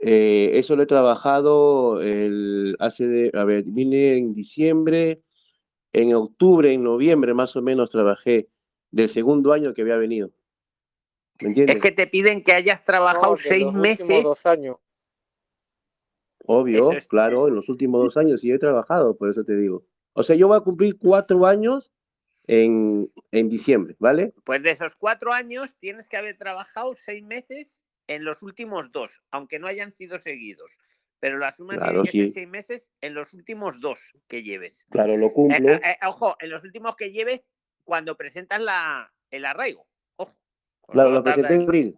[0.00, 5.22] Eh, eso lo he trabajado el, hace, de, a ver, vine en diciembre,
[5.92, 8.48] en octubre, en noviembre más o menos trabajé
[8.90, 10.30] del segundo año que había venido.
[11.40, 11.76] ¿Me entiendes?
[11.76, 14.24] Es que te piden que hayas trabajado seis meses.
[14.24, 14.76] Dos años.
[16.44, 19.84] Obvio, claro, en los últimos dos años sí he trabajado, por eso te digo.
[20.14, 21.92] O sea, yo voy a cumplir cuatro años
[22.46, 24.32] en, en diciembre, ¿vale?
[24.44, 29.20] Pues de esos cuatro años tienes que haber trabajado seis meses en los últimos dos,
[29.30, 30.78] aunque no hayan sido seguidos.
[31.20, 34.86] Pero la suma tiene que ser seis meses en los últimos dos que lleves.
[34.90, 35.74] Claro, lo cumple.
[35.74, 37.50] Eh, eh, ojo, en los últimos que lleves
[37.84, 39.86] cuando presentas la, el arraigo.
[40.16, 40.36] Ojo.
[40.82, 41.96] Claro, lo presenté en abril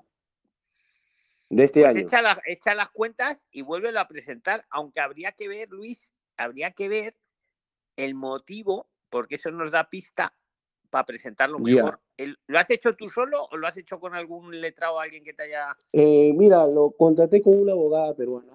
[1.51, 2.07] de este pues año.
[2.07, 6.89] Echa, echa, las cuentas y vuélvelo a presentar, aunque habría que ver, Luis, habría que
[6.89, 7.17] ver
[7.97, 10.35] el motivo, porque eso nos da pista
[10.89, 12.01] para presentarlo mejor.
[12.47, 15.35] ¿Lo has hecho tú solo o lo has hecho con algún letrado o alguien que
[15.35, 15.77] te haya...?
[15.93, 18.53] Eh, mira, lo contraté con una abogada peruana,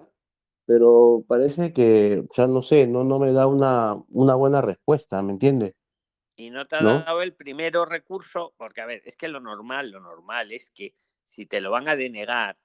[0.66, 5.22] pero parece que, o sea, no sé, no, no me da una, una buena respuesta,
[5.22, 5.74] ¿me entiendes?
[6.34, 9.90] Y no te ha dado el primero recurso, porque a ver, es que lo normal,
[9.90, 12.58] lo normal es que si te lo van a denegar,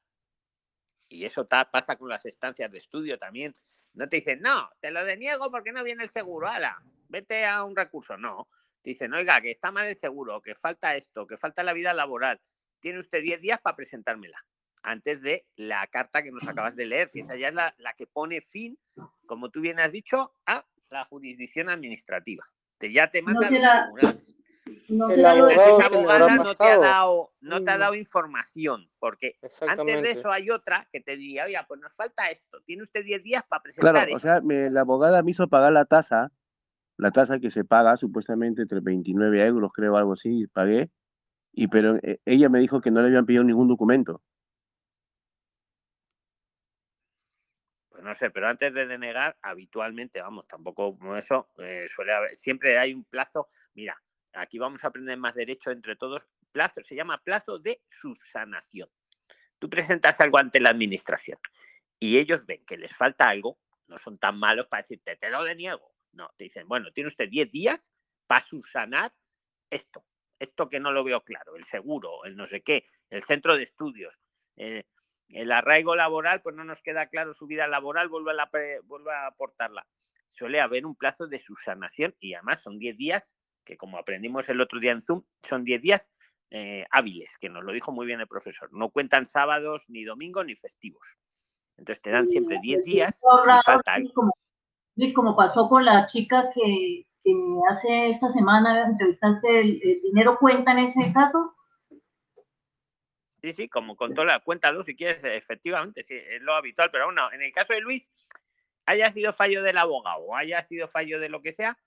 [1.07, 3.53] y eso pasa con las estancias de estudio también,
[3.93, 7.63] no te dicen, no, te lo deniego porque no viene el seguro, ala, vete a
[7.63, 8.47] un recurso, no,
[8.83, 12.41] dicen, oiga, que está mal el seguro, que falta esto, que falta la vida laboral.
[12.79, 14.43] Tiene usted 10 días para presentármela
[14.83, 18.07] antes de la carta que nos acabas de leer, que esa ya es la, que
[18.07, 18.77] pone fin,
[19.25, 22.45] como tú bien has dicho, a la jurisdicción administrativa.
[22.77, 24.15] Te, ya te manda no los
[24.89, 29.37] No, el abogada no te ha dado, no te ha dado información, porque
[29.67, 33.03] antes de eso hay otra que te diría, oiga, pues nos falta esto, tiene usted
[33.03, 36.31] 10 días para presentar Claro, o sea, la abogada me hizo pagar la tasa
[37.01, 40.91] la tasa que se paga supuestamente entre 29 euros, creo, algo así, pagué,
[41.51, 44.21] y pero eh, ella me dijo que no le habían pedido ningún documento.
[48.01, 52.77] No sé, pero antes de denegar, habitualmente, vamos, tampoco como eso, eh, suele haber, siempre
[52.77, 54.01] hay un plazo, mira,
[54.33, 58.89] aquí vamos a aprender más derecho entre todos, plazo, se llama plazo de subsanación.
[59.59, 61.39] Tú presentas algo ante la administración
[61.99, 65.43] y ellos ven que les falta algo, no son tan malos para decirte, te lo
[65.43, 67.91] deniego, no, te dicen, bueno, tiene usted 10 días
[68.25, 69.13] para subsanar
[69.69, 70.03] esto,
[70.39, 73.63] esto que no lo veo claro, el seguro, el no sé qué, el centro de
[73.63, 74.17] estudios,
[74.55, 74.83] eh,
[75.33, 78.49] el arraigo laboral, pues no nos queda claro su vida laboral, vuelve a,
[78.83, 79.85] vuelve a aportarla.
[80.27, 84.61] Suele haber un plazo de subsanación y además son 10 días, que como aprendimos el
[84.61, 86.11] otro día en Zoom, son 10 días
[86.49, 88.69] eh, hábiles, que nos lo dijo muy bien el profesor.
[88.73, 91.05] No cuentan sábados, ni domingos, ni festivos.
[91.77, 93.97] Entonces te dan siempre 10 días y falta
[95.15, 97.07] como pasó con la chica que,
[97.69, 101.55] hace esta semana entrevistaste, el, dinero cuenta en ese caso?
[103.41, 107.31] Sí, sí, como contó la, cuéntalo si quieres, efectivamente, sí, es lo habitual, pero bueno,
[107.31, 108.11] en el caso de Luis,
[108.85, 111.77] haya sido fallo del abogado o haya sido fallo de lo que sea,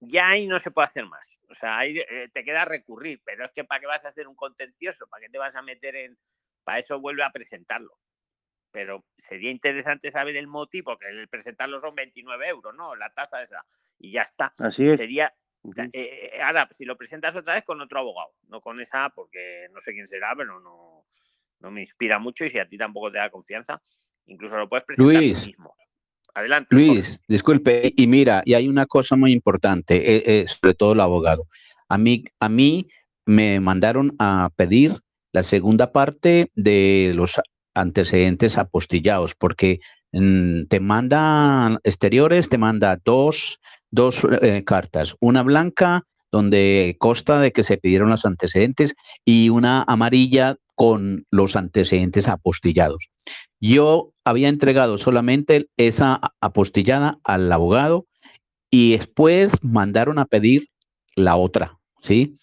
[0.00, 1.38] ya ahí no se puede hacer más.
[1.48, 4.26] O sea, ahí eh, te queda recurrir, pero es que para qué vas a hacer
[4.26, 6.18] un contencioso, para qué te vas a meter en,
[6.64, 7.98] para eso vuelve a presentarlo
[8.76, 12.94] pero sería interesante saber el motivo, porque el presentarlo son 29 euros, ¿no?
[12.94, 13.64] La tasa esa,
[13.98, 14.52] y ya está.
[14.58, 15.00] Así es.
[15.00, 15.34] Sería,
[15.76, 19.68] eh, eh, ahora, si lo presentas otra vez con otro abogado, no con esa, porque
[19.72, 21.04] no sé quién será, pero no,
[21.60, 23.80] no me inspira mucho y si a ti tampoco te da confianza,
[24.26, 25.74] incluso lo puedes presentar Luis, tú mismo.
[26.34, 26.74] Adelante.
[26.74, 31.46] Luis, disculpe, y mira, y hay una cosa muy importante, eh, sobre todo el abogado.
[31.88, 32.88] A mí, a mí
[33.24, 35.00] me mandaron a pedir
[35.32, 37.40] la segunda parte de los
[37.74, 39.80] antecedentes apostillados, porque
[40.12, 43.60] mm, te manda exteriores, te manda dos,
[43.96, 48.94] dos eh, cartas, una blanca donde consta de que se pidieron los antecedentes
[49.24, 53.08] y una amarilla con los antecedentes apostillados.
[53.58, 58.06] Yo había entregado solamente esa apostillada al abogado
[58.70, 60.68] y después mandaron a pedir
[61.14, 62.34] la otra, ¿sí?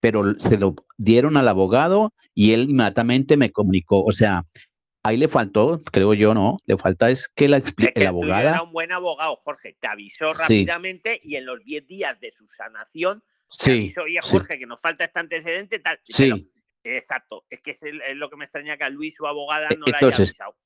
[0.00, 4.44] Pero se lo dieron al abogado y él inmediatamente me comunicó, o sea,
[5.04, 6.56] ahí le faltó, creo yo, ¿no?
[6.66, 8.50] Le falta es que la explique la abogada.
[8.50, 9.76] Era un buen abogado, Jorge.
[9.78, 13.22] Te avisó rápidamente y en los 10 días de su sanación
[13.62, 16.00] te avisó, oye, Jorge, que nos falta este antecedente, tal.
[16.04, 16.50] Sí.
[16.82, 17.44] exacto.
[17.50, 17.80] Es que es,
[18.14, 20.56] lo que me extraña que a Luis, su abogada, no le haya avisado.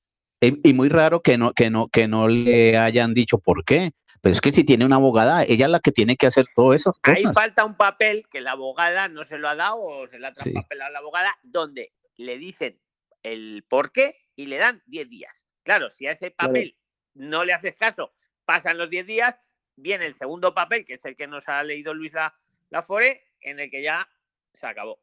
[0.40, 3.93] Y muy raro que no, que no, que no le hayan dicho por qué.
[4.20, 6.74] Pero es que si tiene una abogada, ella es la que tiene que hacer todo
[6.74, 6.93] eso.
[7.02, 10.28] Ahí falta un papel que la abogada no se lo ha dado o se le
[10.28, 12.81] ha traspapelado a la abogada, donde le dicen
[13.23, 15.44] el por qué y le dan 10 días.
[15.65, 16.77] Claro, si a ese papel
[17.12, 19.43] no le haces caso, pasan los 10 días,
[19.74, 22.32] viene el segundo papel, que es el que nos ha leído Luis la,
[22.70, 24.09] la Fore, en el que ya
[24.52, 25.01] se acabó.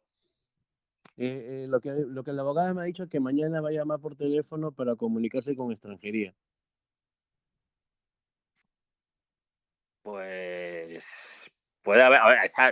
[1.17, 3.69] Eh, eh, lo, que, lo que la abogada me ha dicho es que mañana va
[3.69, 6.33] a llamar por teléfono para comunicarse con extranjería.
[10.01, 11.34] Pues
[11.85, 12.19] Puede haber,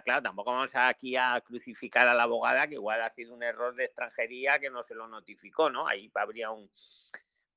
[0.03, 3.73] claro, tampoco vamos aquí a crucificar a la abogada, que igual ha sido un error
[3.75, 5.87] de extranjería que no se lo notificó, ¿no?
[5.87, 6.69] Ahí habría un.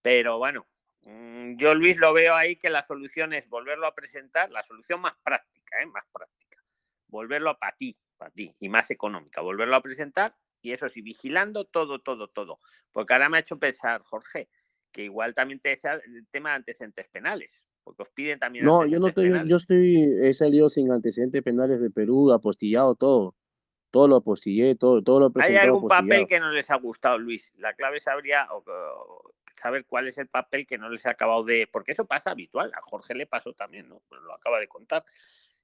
[0.03, 0.67] Pero bueno,
[1.07, 5.01] Mm, yo, Luis, lo veo ahí que la solución es volverlo a presentar, la solución
[5.01, 5.87] más práctica, ¿eh?
[5.87, 6.61] más práctica,
[7.07, 11.03] volverlo a para ti, para ti, y más económica, volverlo a presentar y eso sí,
[11.03, 12.59] vigilando todo, todo, todo.
[12.91, 14.49] Porque ahora me ha hecho pensar, Jorge,
[14.91, 18.65] que igual también te el tema de antecedentes penales, porque os piden también.
[18.65, 23.37] No, yo no estoy, yo estoy, he salido sin antecedentes penales de Perú, apostillado todo.
[23.93, 27.53] Todo lo apostillé, todo, todo lo ¿Hay algún papel que no les ha gustado, Luis?
[27.59, 28.49] La clave sabría
[29.53, 31.69] saber cuál es el papel que no les ha acabado de.
[31.73, 34.03] Porque eso pasa habitual, a Jorge le pasó también, ¿no?
[34.09, 35.05] Pues lo acaba de contar.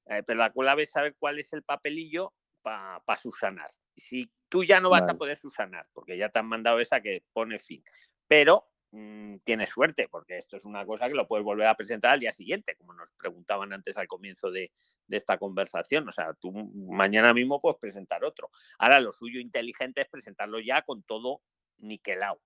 [0.07, 2.33] Eh, pero la clave es saber cuál es el papelillo
[2.63, 3.69] para pa susanar.
[3.97, 7.25] Si tú ya no vas a poder susanar, porque ya te han mandado esa que
[7.33, 7.83] pone fin,
[8.29, 12.13] pero mm, tienes suerte, porque esto es una cosa que lo puedes volver a presentar
[12.13, 14.71] al día siguiente, como nos preguntaban antes al comienzo de,
[15.09, 16.09] esta conversación.
[16.09, 18.49] O sea, tú mañana mismo puedes presentar otro.
[18.79, 21.43] Ahora, lo suyo inteligente es presentarlo ya con todo
[21.79, 22.41] niquelado,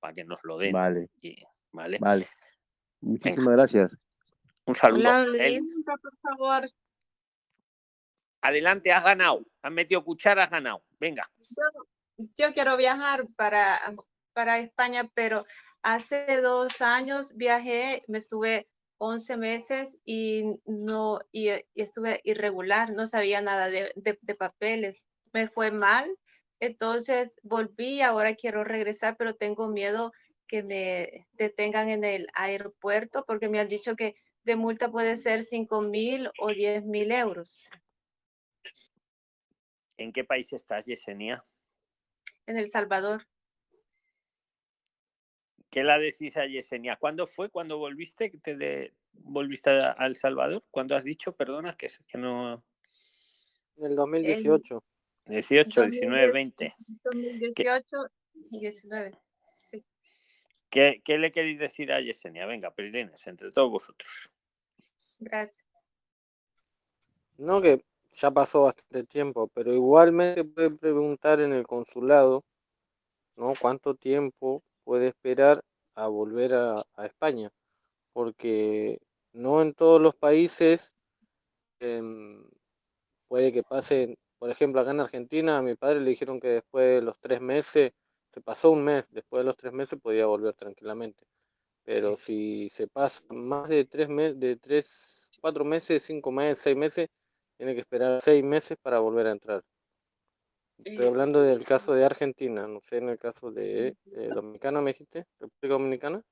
[0.00, 0.72] para que nos lo den.
[0.72, 1.10] Vale.
[1.72, 1.98] vale.
[1.98, 2.28] Vale.
[3.00, 3.98] Muchísimas gracias.
[4.66, 5.00] Un saludo.
[5.00, 6.68] Hola, Luis, por favor.
[8.40, 9.44] Adelante, has ganado.
[9.62, 10.82] Has metido cuchara, has ganado.
[10.98, 11.28] Venga.
[12.16, 13.78] Yo, quiero viajar para,
[14.32, 15.44] para España, pero
[15.82, 18.68] hace dos años viajé, me estuve
[18.98, 25.02] 11 meses y no y, estuve irregular, no sabía nada de, de, papeles,
[25.32, 26.10] me fue mal,
[26.60, 30.12] entonces volví, ahora quiero regresar, pero tengo miedo
[30.48, 35.42] que me detengan en el aeropuerto porque me han dicho que de multa puede ser
[35.42, 37.68] 5 mil o 10 mil euros.
[39.98, 41.44] ¿En qué país estás, Yesenia?
[42.46, 43.26] En El Salvador.
[45.70, 46.96] ¿Qué la decís a Yesenia?
[46.96, 47.50] ¿Cuándo fue?
[47.50, 48.30] ¿Cuándo volviste?
[48.42, 50.64] Te ¿Volviste a, El Salvador?
[50.70, 51.32] ¿Cuándo has dicho?
[51.32, 52.54] Perdona, que, que no...
[53.76, 54.82] En el 2018.
[55.26, 56.74] 18, 19, 20.
[57.04, 57.96] 2018
[58.50, 59.12] y 19,
[59.52, 59.84] sí.
[60.70, 62.46] ¿Qué, ¿Qué, le queréis decir a Yesenia?
[62.46, 64.30] Venga, Prilines, entre todos vosotros.
[65.18, 65.66] Gracias.
[67.36, 72.44] No, que ya pasó bastante tiempo, pero igualmente puede preguntar en el consulado,
[73.36, 73.52] ¿no?
[73.60, 75.62] ¿Cuánto tiempo puede esperar
[75.96, 77.50] a volver a, España?
[78.14, 78.98] Porque
[79.34, 80.96] no en todos los países
[81.80, 82.42] em,
[83.28, 87.00] puede que pasen, por ejemplo, acá en Argentina a mi padre le dijeron que después
[87.00, 87.92] de los tres meses,
[88.32, 91.26] se pasó un mes, después de los tres meses podía volver tranquilamente.
[91.84, 96.76] Pero si se pasa más de tres meses, de tres, cuatro meses, cinco meses, seis
[96.76, 97.08] meses,
[97.58, 99.62] tiene que esperar seis meses para volver a entrar.
[100.84, 104.92] Estoy hablando del caso de Argentina, no sé, en el caso de eh, Dominicana, ¿me
[104.92, 105.26] dijiste?
[105.40, 106.22] ¿República Dominicana?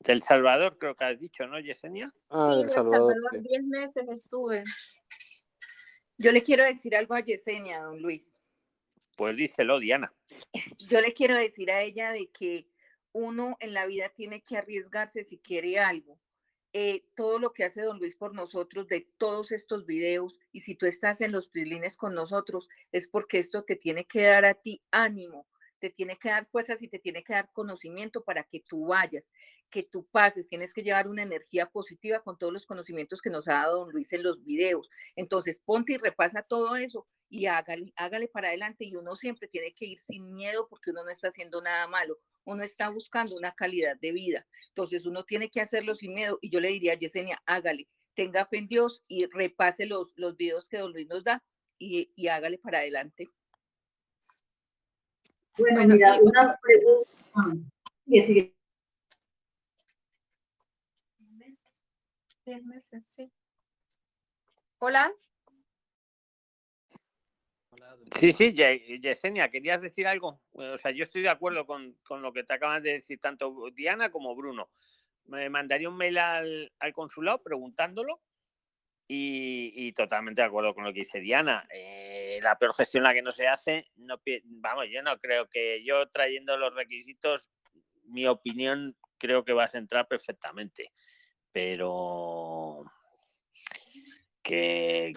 [0.00, 2.12] Del Salvador, creo que has dicho, ¿no, Yesenia?
[2.28, 3.14] Ah, sí, del Salvador.
[3.14, 4.62] Salvador diez meses estuve.
[6.18, 8.30] Yo le quiero decir algo a Yesenia, don Luis.
[9.16, 10.12] Pues díselo, Diana.
[10.88, 12.68] Yo le quiero decir a ella de que
[13.12, 16.20] uno en la vida tiene que arriesgarse si quiere algo.
[16.76, 20.74] Eh, todo lo que hace don Luis por nosotros, de todos estos videos, y si
[20.74, 24.54] tú estás en los prislines con nosotros, es porque esto te tiene que dar a
[24.54, 25.46] ti ánimo,
[25.78, 29.30] te tiene que dar fuerzas y te tiene que dar conocimiento para que tú vayas,
[29.70, 33.46] que tú pases, tienes que llevar una energía positiva con todos los conocimientos que nos
[33.46, 34.90] ha dado don Luis en los videos.
[35.14, 39.72] Entonces, ponte y repasa todo eso y hágale, hágale para adelante y uno siempre tiene
[39.74, 43.54] que ir sin miedo porque uno no está haciendo nada malo uno está buscando una
[43.54, 44.46] calidad de vida.
[44.68, 48.46] Entonces uno tiene que hacerlo sin miedo y yo le diría a Yesenia, hágale, tenga
[48.46, 51.42] fe en Dios y repase los, los videos que Don Luis nos da
[51.78, 53.28] y, y hágale para adelante.
[55.56, 57.10] Bueno, mira, una pregunta.
[64.78, 65.12] Hola.
[68.18, 68.54] Sí, sí,
[69.00, 70.40] Yesenia, ¿querías decir algo?
[70.52, 74.10] O sea, yo estoy de acuerdo con, lo que te acaban de decir tanto Diana
[74.10, 74.70] como Bruno.
[75.26, 78.20] Me mandaría un mail al, consulado preguntándolo
[79.08, 81.66] y, totalmente de acuerdo con lo que dice Diana.
[81.70, 85.82] Eh, la peor gestión la que no se hace, no, vamos, yo no creo que
[85.84, 87.50] yo trayendo los requisitos,
[88.04, 90.92] mi opinión creo que vas a entrar perfectamente.
[91.52, 92.84] Pero
[94.42, 95.14] que,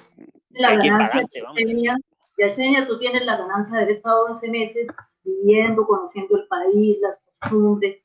[0.50, 1.98] la hay ya
[2.38, 4.88] Yesenia, tú tienes la ganancia de haber estado 11 meses
[5.24, 7.98] viviendo, conociendo el país, las costumbres.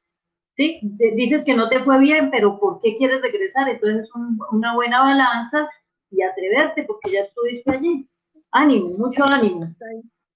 [0.57, 0.81] Sí,
[1.15, 3.69] dices que no te fue bien, pero ¿por qué quieres regresar?
[3.69, 4.11] Entonces es
[4.51, 5.69] una buena balanza
[6.11, 8.09] y atreverte porque ya estuviste allí.
[8.51, 9.63] Ánimo, mucho ánimo.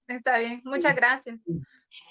[0.07, 1.39] Está bien, muchas gracias.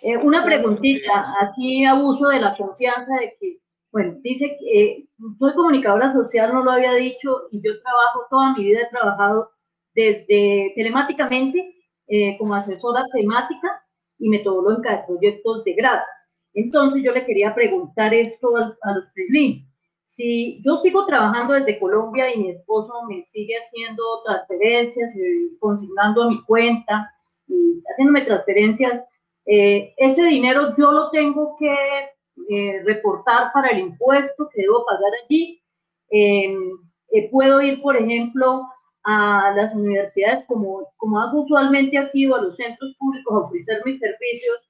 [0.02, 3.58] Eh, una preguntita, aquí abuso de la confianza de que,
[3.90, 5.08] bueno, dice que eh,
[5.38, 9.50] soy comunicadora social, no lo había dicho, y yo trabajo, toda mi vida he trabajado
[9.94, 11.75] desde telemáticamente
[12.08, 13.82] eh, como asesora temática
[14.18, 16.02] y metodológica de proyectos de grado.
[16.54, 19.66] Entonces yo le quería preguntar esto a, los Preslin.
[20.02, 26.22] Si yo sigo trabajando desde Colombia y mi esposo me sigue haciendo transferencias y consignando
[26.22, 27.12] a mi cuenta
[27.46, 29.04] y haciéndome transferencias,
[29.44, 31.74] eh, ese dinero yo lo tengo que
[32.48, 35.60] eh, reportar para el impuesto que debo pagar allí.
[36.10, 36.70] Em,
[37.12, 38.62] eh, puedo ir, por ejemplo,
[39.06, 43.80] a las universidades como, como hago usualmente aquí o a los centros públicos a ofrecer
[43.84, 44.66] mis servicios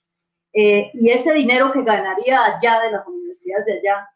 [0.58, 4.08] y ese dinero que ganaría allá de las universidades de allá,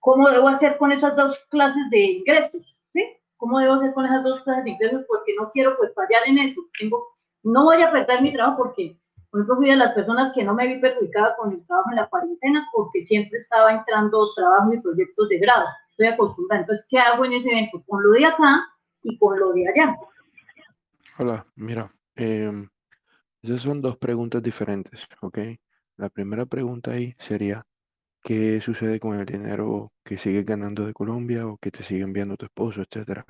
[0.00, 2.76] ¿cómo debo hacer con esas dos clases de ingresos?
[2.92, 3.04] ¿Sí?
[3.36, 5.04] ¿Cómo debo hacer con esas dos clases de ingresos?
[5.06, 6.60] Porque no quiero pues fallar en eso.
[6.76, 7.06] Tengo,
[7.44, 8.96] no voy a perder mi trabajo porque
[9.30, 11.96] por ejemplo, fui de las personas que no me vi perjudicada con el trabajo en
[11.96, 15.66] la cuarentena porque siempre estaba entrando trabajo y proyectos de grado.
[15.88, 16.62] Estoy acostumbrada.
[16.62, 17.80] Entonces, ¿qué hago en ese evento?
[17.86, 18.66] Con lo de acá
[19.02, 19.96] y con lo de allá.
[21.18, 22.68] Hola, mira, em,
[23.42, 25.38] esas son dos preguntas diferentes, ¿ok?
[25.96, 27.66] La primera pregunta ahí sería,
[28.22, 32.36] ¿qué sucede con el dinero que sigues ganando de Colombia o que te sigue enviando
[32.36, 33.24] tu esposo, etcétera?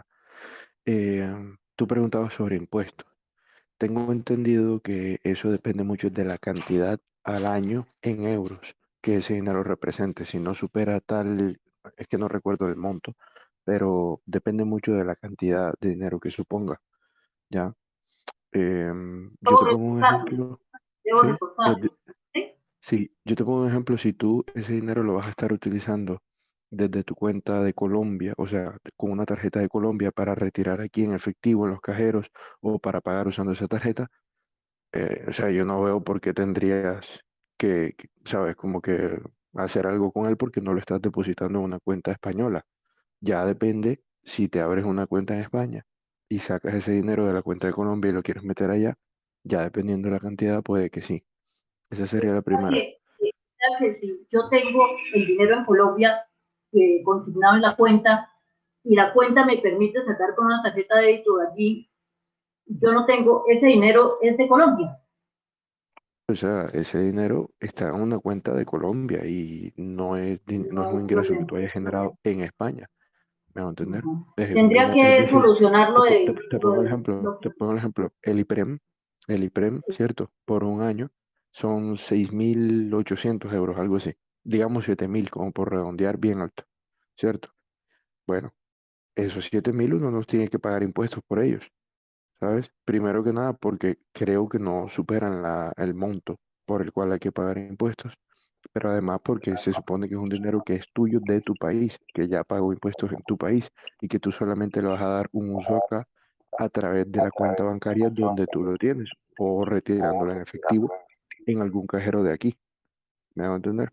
[0.85, 3.07] Em, tú preguntabas sobre impuestos.
[3.79, 9.35] Tengo entendido que eso depende mucho de la cantidad al año en euros que ese
[9.35, 10.25] dinero represente.
[10.25, 11.59] Si no supera tal,
[11.97, 13.15] es que no recuerdo el monto,
[13.65, 16.81] pero depende mucho de la cantidad de dinero que suponga.
[17.49, 17.75] ¿Ya?
[18.53, 20.61] Em, yo te pongo un ejemplo.
[22.81, 23.99] Sí, yo te pongo un ejemplo.
[23.99, 26.23] Si tú ese dinero lo vas a estar utilizando
[26.71, 31.03] desde tu cuenta de Colombia, o sea, con una tarjeta de Colombia para retirar aquí
[31.05, 32.31] en efectivo en los cajeros
[32.61, 34.11] o para pagar usando esa tarjeta,
[34.93, 37.21] eh, o sea, yo no veo por qué tendrías
[37.57, 39.21] que, sabes, como que
[39.55, 42.65] hacer algo con él porque no lo estás depositando en una cuenta española.
[43.21, 45.87] Ya depende si te abres una cuenta en España
[46.29, 48.97] y sacas ese dinero de la cuenta de Colombia y lo quieres meter allá,
[49.43, 51.25] ya dependiendo de la cantidad, puede que sí.
[51.91, 52.71] Esa sería la primera.
[52.71, 56.25] Que si yo tengo el dinero en Colombia,
[56.73, 58.31] eh, consignado en la cuenta
[58.85, 61.91] y la cuenta me permite sacar con una tarjeta de débito de allí,
[62.67, 64.99] yo no tengo ese dinero, es de Colombia.
[66.29, 70.95] O sea, ese dinero está en una cuenta de Colombia y no es, no es
[70.95, 72.89] un ingreso que tú hayas generado en España.
[73.55, 74.05] ¿Me a entender?
[74.37, 76.35] Tendría que solucionarlo de...
[76.51, 78.13] Te, pongo el ejemplo, te pongo el ejemplo.
[78.23, 78.79] El IPREM,
[79.29, 80.31] el IPREM, ¿cierto?
[80.45, 81.11] Por un año
[81.51, 84.15] son 6.800 euros, algo así
[84.45, 86.65] digamos 7000, como por redondear bien alto,
[87.17, 87.51] ¿cierto?
[88.27, 88.55] Bueno,
[89.15, 91.71] esos 7000 uno no tiene que pagar impuestos por ellos,
[92.39, 92.71] ¿sabes?
[92.85, 97.19] Primero que nada porque creo que no superan la, el monto por el cual hay
[97.19, 98.15] que pagar impuestos,
[98.73, 101.99] pero además porque se supone que es un dinero que es tuyo de tu país,
[102.15, 103.71] que ya pagó impuestos en tu país
[104.01, 106.07] y que tú solamente le vas a dar un uso acá
[106.59, 109.09] a través de la cuenta bancaria donde tú lo tienes
[109.39, 110.93] o retirándolo en efectivo
[111.47, 112.55] en algún cajero de aquí.
[113.35, 113.93] ¿Me va a entender?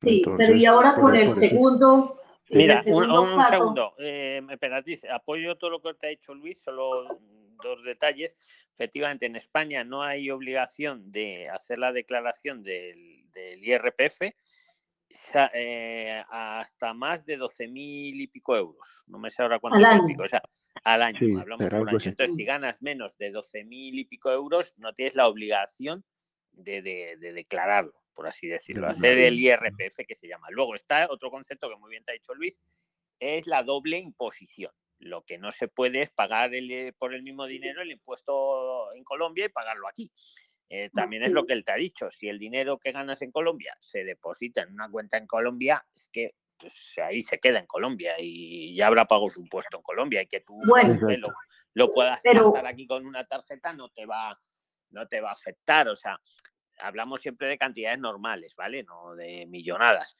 [0.00, 2.18] Sí, pero y ahora con el segundo.
[2.50, 3.94] Mira, un, segundo.
[3.98, 4.40] Eh,
[4.84, 7.18] dice, apoyo todo lo que te ha dicho Luis, solo
[7.62, 8.36] dos detalles.
[8.74, 14.22] Efectivamente, en España no hay obligación de hacer la declaración del, IRPF
[15.54, 19.04] eh, hasta más de 12.000 y pico euros.
[19.06, 20.16] No me sé ahora cuánto al año.
[20.22, 20.42] o sea,
[20.84, 21.40] al año.
[21.40, 21.98] hablamos por año.
[22.04, 26.04] Entonces, si ganas menos de 12.000 y pico euros, no tienes la obligación
[26.52, 30.48] de, de declararlo por así decirlo, hacer el IRPF que se llama.
[30.50, 32.58] Luego está otro concepto que muy bien te ha dicho Luis,
[33.20, 34.72] es la doble imposición.
[34.98, 39.04] Lo que no se puede es pagar eh, por el mismo dinero el impuesto en
[39.04, 40.10] Colombia y pagarlo aquí.
[40.68, 42.10] Eh, también es lo que él te ha dicho.
[42.10, 46.08] Si el dinero que ganas en Colombia se deposita en una cuenta en Colombia, es
[46.12, 50.22] que pues, ahí se queda en Colombia y ya habrá pagado su impuesto en Colombia
[50.22, 50.74] y que tú lo,
[51.74, 54.38] lo, puedas gastar aquí con una tarjeta no te va
[54.90, 55.88] no te va a afectar.
[55.88, 56.20] O sea,
[56.78, 58.82] hablamos siempre de cantidades normales, ¿vale?
[58.82, 60.16] No de millonadas.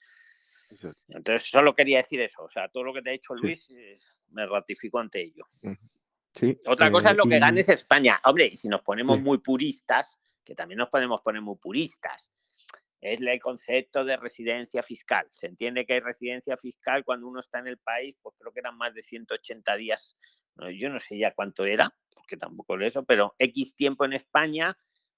[1.09, 2.43] Entonces, solo quería decir eso.
[2.43, 3.68] O sea, todo lo que te ha dicho Luis,
[4.31, 5.47] me ratifico ante ello.
[6.35, 6.59] Sí.
[6.66, 8.20] Otra cosa es lo que ganes España.
[8.24, 12.31] Hombre, si nos ponemos muy puristas, que también nos podemos poner muy puristas,
[13.01, 15.27] es el concepto de residencia fiscal.
[15.31, 18.60] Se entiende que hay residencia fiscal cuando uno está en el país, pues creo que
[18.60, 20.16] eran más de 180 días.
[20.78, 24.74] yo no sé ya cuánto era, porque tampoco lo eso, pero X tiempo en España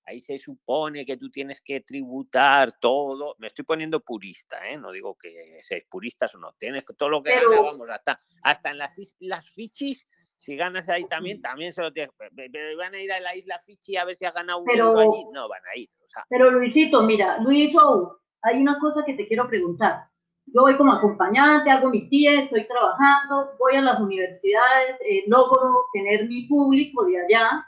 [0.08, 3.36] ahí se supone que tú tienes que tributar todo.
[3.38, 4.78] Me estoy poniendo purista, ¿eh?
[4.78, 6.54] no digo que seáis puristas o no.
[6.54, 7.62] Tienes que todo lo que Pero...
[7.62, 10.06] vamos, hasta, hasta en las islas Fichis,
[10.38, 12.12] si ganas ahí también, también se lo tienes.
[12.34, 14.98] Pero van a ir a la isla Fichi a ver si ha ganado un Pero...
[14.98, 15.24] allí.
[15.32, 15.88] No van a ir.
[16.28, 17.74] Pero Luisito, mira, Luis,
[18.42, 20.04] hay una cosa que te quiero preguntar.
[20.46, 25.84] Yo voy como acompañante, hago mi tía, estoy trabajando, voy a las universidades, eh, logro
[25.92, 27.66] tener mi público de allá,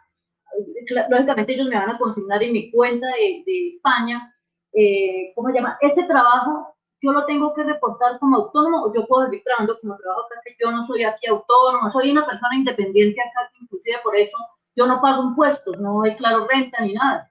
[1.11, 4.35] lógicamente ellos me van a consignar en mi cuenta de, España,
[4.73, 5.77] eh, ¿cómo se llama?
[5.83, 9.97] Ese trabajo yo lo tengo que reportar como autónomo o yo puedo seguir trabajando como
[9.97, 14.17] trabajo acá, que yo no soy aquí autónomo, soy una persona independiente acá, inclusive por
[14.17, 14.37] eso
[14.77, 17.31] yo no pago impuestos, no declaro renta ni nada.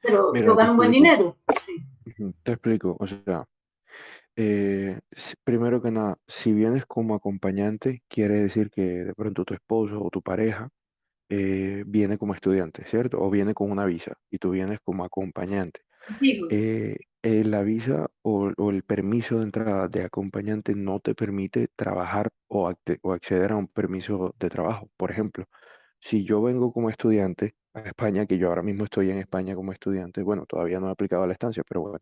[0.00, 1.36] Pero yo gano un buen dinero.
[2.42, 3.44] Te explico, o sea,
[4.36, 4.98] eh,
[5.44, 10.10] primero que nada, si vienes como acompañante, quiere decir que de pronto tu esposo o
[10.10, 10.68] tu pareja
[11.28, 13.18] eh, viene como estudiante, ¿cierto?
[13.20, 15.80] O viene con una visa y tú vienes como acompañante.
[16.50, 22.68] Eh, la visa o, el permiso de entrada de acompañante no te permite trabajar o,
[22.68, 24.90] acceder a un permiso de trabajo.
[24.96, 25.46] Por ejemplo,
[26.00, 29.72] si yo vengo como estudiante a España, que yo ahora mismo estoy en España como
[29.72, 32.00] estudiante, bueno, todavía no he aplicado la estancia, pero bueno,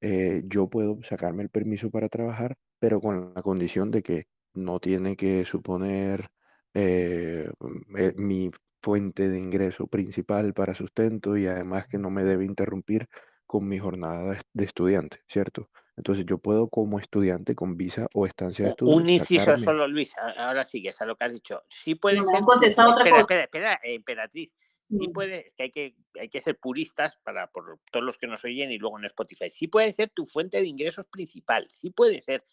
[0.00, 4.80] eh, yo puedo sacarme el permiso para trabajar, pero con la condición de que no
[4.80, 6.30] tiene que suponer
[6.74, 7.50] eh,
[7.98, 8.50] eh, mi
[8.86, 13.08] fuente de ingreso principal para sustento y además que no me debe interrumpir
[13.44, 15.70] con mi jornada de, estudiante, ¿cierto?
[15.96, 18.94] Entonces yo puedo como estudiante con visa o estancia de estudio.
[18.94, 21.64] Un inciso solo, Luis, ahora sigues a lo que has dicho.
[21.82, 22.36] Sí puede ser.
[22.62, 24.54] espera, espera, espera, emperatriz
[24.88, 25.12] sí mm.
[25.12, 28.44] puede, es que hay que, hay que ser puristas para por todos los que nos
[28.44, 29.50] oyen y luego en Spotify.
[29.50, 32.44] Sí puede ser tu fuente de ingresos principal, sí puede ser.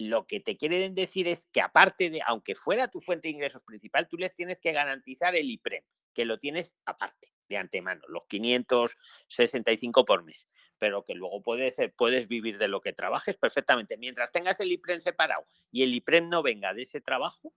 [0.00, 3.62] Lo que te quieren decir es que aparte de, aunque fuera tu fuente de ingresos
[3.64, 8.24] principal, tú les tienes que garantizar el IPREM, que lo tienes aparte, de antemano, los
[8.26, 10.48] 565 por mes,
[10.78, 13.98] pero que luego puedes, puedes vivir de lo que trabajes perfectamente.
[13.98, 17.52] Mientras tengas el IPREM separado y el IPREM no venga de ese trabajo,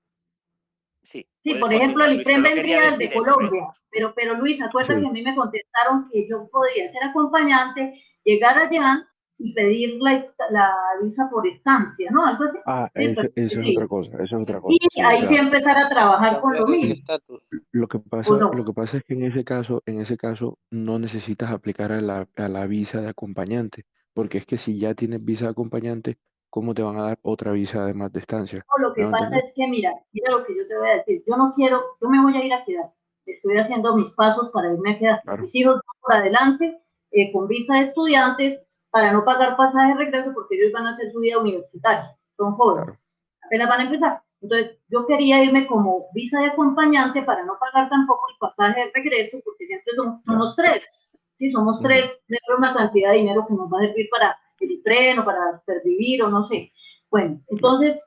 [1.04, 5.12] Sí, sí por ejemplo, el IPREM vendría de Colombia, pero, pero Luis, acuérdate que a
[5.12, 9.13] mí me contestaron que yo podía ser acompañante, llegar allá
[9.44, 12.26] y pedir la, la visa por estancia, ¿no?
[12.26, 12.58] Algo así.
[12.66, 14.78] Ah, eso, es otra cosa, eso es otra cosa.
[14.80, 17.04] Y ahí sí empezar a trabajar con lo mismo.
[17.74, 20.98] Lo que pasa, lo que pasa es que en ese caso, en ese caso, no
[20.98, 25.24] necesitas aplicar a la, a la visa de acompañante, porque es que si ya tienes
[25.26, 28.66] visa de acompañante, ¿cómo te van a dar otra visa además de estancia?
[28.80, 31.22] lo que pasa es que, mira, mira lo que yo te voy a decir.
[31.28, 32.94] Yo no quiero, yo me voy a ir a quedar.
[33.26, 35.40] Estoy haciendo mis pasos para irme a quedar.
[35.42, 36.80] Mis hijos por adelante
[37.12, 38.62] eh, con visa de estudiantes
[38.94, 42.16] para no pagar pasaje de regreso porque ellos van a hacer su vida universitaria.
[42.38, 42.96] Son jóvenes.
[43.44, 44.22] Apenas van a empezar.
[44.40, 48.92] Entonces, yo quería irme como visa de acompañante para no pagar tampoco el pasaje de
[48.94, 51.18] regreso porque siempre somos, tres.
[51.40, 52.12] Sí, somos tres.
[52.28, 56.22] Es una cantidad de dinero que nos va a servir para el freno para pervivir
[56.22, 56.72] o no sé.
[57.10, 58.00] Bueno, entonces,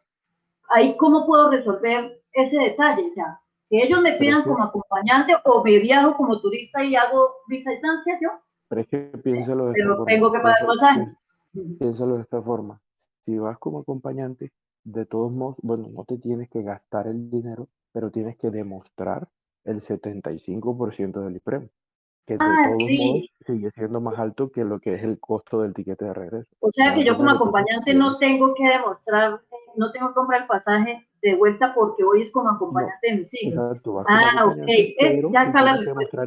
[0.71, 5.65] ahí cómo puedo resolver ese detalle, o sea, que ellos me pidan como acompañante o
[5.65, 8.31] me viajo como turista y hago visa estancia yo.
[8.68, 10.05] Pero es que piénsalo de esta forma.
[10.06, 11.16] tengo que pagar años.
[11.78, 12.80] Piénsalo de esta forma.
[13.24, 14.52] Si vas como acompañante,
[14.84, 19.28] de todos modos, bueno, no te tienes que gastar el dinero, pero tienes que demostrar
[19.64, 21.68] el 75% del IPREM
[22.26, 25.62] que de ah, todos modos sigue siendo más alto que lo que es el costo
[25.62, 26.48] del tiquete de regreso.
[26.59, 29.40] O sea que yo como acompañante no tengo que demostrar,
[29.76, 33.34] no tengo que comprar el pasaje de vuelta porque hoy es como acompañante de mis
[33.34, 33.82] hijos.
[34.09, 36.26] ah, ok, es, ya está la respuesta.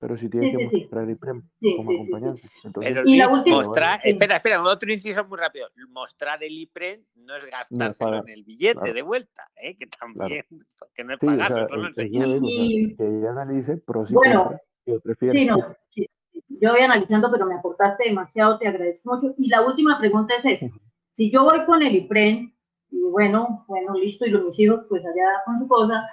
[0.00, 1.42] Pero si tienes que mostrar el premio
[1.76, 2.42] como acompañante.
[2.62, 5.66] Entonces, y la última, mostrar, espera, espera, otro inciso muy rápido.
[5.90, 9.74] Mostrar el IPREM no es gastárselo en el billete de vuelta, ¿eh?
[9.76, 10.44] que también,
[10.94, 14.58] que no es pagarlo, o sea, que ella analice pros y bueno,
[15.20, 15.58] Sí, no,
[16.60, 19.34] yo voy analizando, pero me aportaste demasiado, te agradezco mucho.
[19.38, 20.66] Y la última pregunta es esa.
[21.12, 22.54] Si yo voy con el IPREN,
[22.90, 26.08] y bueno, bueno, listo, y los mis hijos, pues allá con su cosa,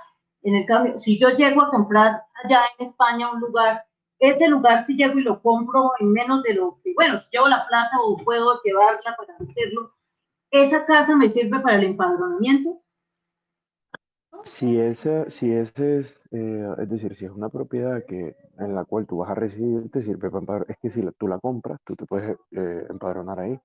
[0.45, 3.83] en el cambio, si yo llego a comprar allá en España un lugar,
[4.19, 7.47] ese lugar si llego y lo compro en menos de lo que, bueno, si llevo
[7.47, 9.91] la plata o puedo llevarla para hacerlo,
[10.51, 12.79] ¿esa casa me sirve para el empadronamiento?
[14.43, 18.85] Si ese, si ese es, eh, es decir, si es una propiedad que, en la
[18.85, 20.69] cual tú vas a residir, te sirve para empadronar.
[20.69, 23.59] Es que si tú la compras, tú te puedes eh, empadronar ahí,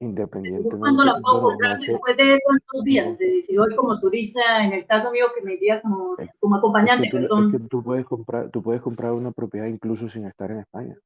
[0.00, 0.78] independientemente.
[0.78, 1.78] ¿Cuándo la puedo comprar?
[1.78, 5.54] Después de cuántos días, de si voy como turista, en el caso mío que me
[5.54, 7.54] iría como, como acompañante, es que, perdón.
[7.54, 10.96] Es que tú puedes comprar, tú puedes comprar una propiedad incluso sin estar en España.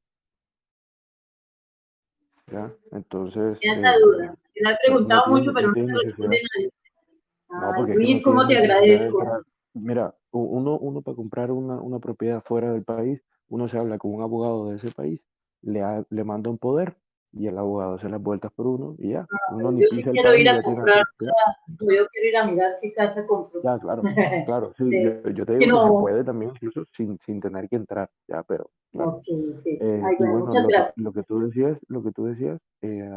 [2.47, 2.71] ¿Ya?
[2.91, 3.57] Entonces.
[3.61, 4.35] Esa eh, duda.
[4.55, 7.95] Le he preguntado mucho, pero no se lo nadie.
[7.95, 9.43] Luis, ¿cómo te agradezco?
[9.73, 14.13] Mira, uno, uno para comprar una, una, propiedad fuera del país, uno se habla con
[14.13, 15.21] un abogado de ese país,
[15.61, 16.97] le, le manda un poder
[17.33, 19.25] y el abogado se las vueltas por uno y ya.
[19.31, 23.25] Ah, uno yo ni quiero ir a comprar, yo quiero ir a mirar qué casa
[23.25, 23.61] compro.
[23.63, 24.01] Ya, claro,
[24.45, 24.73] claro.
[24.77, 24.89] Sí,
[25.33, 28.69] Yo, te digo que se puede también incluso sin, sin tener que entrar, ya, pero.
[28.91, 29.21] Claro.
[29.63, 33.09] Eh, bueno, lo, lo, que tú decías, lo que tú decías, eh,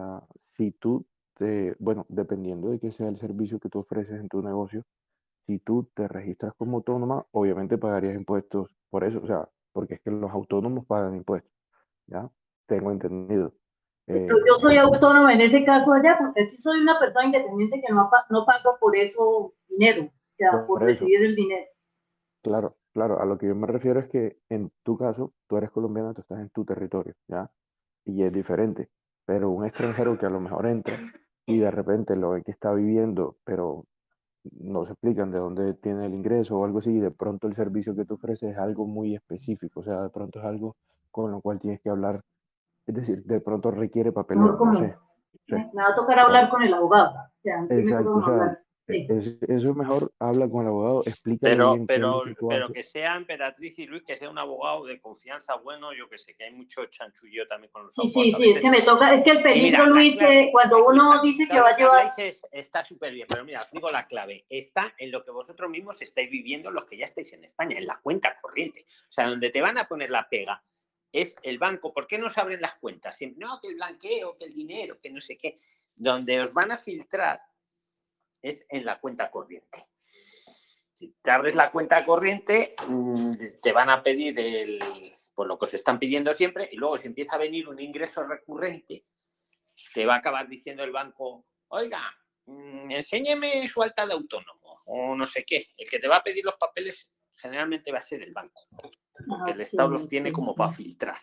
[0.56, 1.04] si tú
[1.78, 4.84] bueno, dependiendo de qué sea el servicio que tú ofreces en tu negocio,
[5.46, 10.00] si tú te registras como autónoma, obviamente pagarías impuestos por eso, o sea, porque es
[10.00, 11.52] que los autónomos pagan impuestos,
[12.06, 12.30] ¿ya?
[12.66, 13.52] tengo entendido.
[14.06, 17.92] Eh, yo soy autónomo en ese caso allá, porque aquí soy una persona independiente que
[17.92, 21.66] no, no pago por eso dinero, o sea, por, recibir el dinero.
[22.42, 25.70] Claro, claro, a lo que yo me refiero es que en tu caso, tú eres
[25.70, 27.50] colombiano, tú estás en tu territorio, ¿ya?
[28.04, 28.90] Y es diferente,
[29.24, 30.98] pero un extranjero que a lo mejor entra
[31.46, 33.86] y de repente lo ve que está viviendo, pero
[34.60, 37.56] no se explican de dónde tiene el ingreso o algo así, y de pronto el
[37.56, 40.76] servicio que tú ofreces es algo muy específico, o sea, de pronto es algo
[41.10, 42.22] con lo cual tienes que hablar
[42.86, 44.96] es decir, de pronto requiere papeleo, no, sé.
[45.46, 47.14] Me va a tocar hablar con el abogado.
[47.44, 52.82] Exacto, o sea, eso es mejor, habla con el abogado, explica pero, pero, pero que
[52.82, 56.44] sea Emperatriz y Luis, que sea un abogado de confianza bueno, yo que sé, que
[56.44, 58.24] hay mucho chanchullo también con los abogados.
[58.24, 61.22] Sí, sí, sí, es que me toca, es que el peligro, Luis, que cuando uno
[61.22, 62.10] dice que va a llevar...
[62.52, 66.00] está súper bien, pero mira, os digo la clave, está en lo que vosotros mismos
[66.02, 68.84] estáis viviendo, los que ya estáis en España, en la cuenta corriente.
[69.08, 70.62] O sea, donde te van a poner la pega
[71.14, 71.94] es el banco.
[71.94, 73.16] ¿Por qué no se abren las cuentas?
[73.36, 75.56] No, que el blanqueo, que el dinero, que no sé qué.
[75.94, 77.40] Donde os van a filtrar
[78.42, 79.86] es en la cuenta corriente.
[80.02, 83.30] Si te abres la cuenta corriente, mm,
[83.62, 84.80] te van a pedir el,
[85.34, 88.24] por lo que os están pidiendo siempre y luego si empieza a venir un ingreso
[88.24, 89.04] recurrente,
[89.94, 92.02] te va a acabar diciendo el banco, oiga,
[92.46, 95.68] mm, enséñeme su alta de autónomo o no sé qué.
[95.76, 98.68] El que te va a pedir los papeles generalmente va a ser el banco
[99.28, 101.16] porque el Estado los tiene como para filtrar.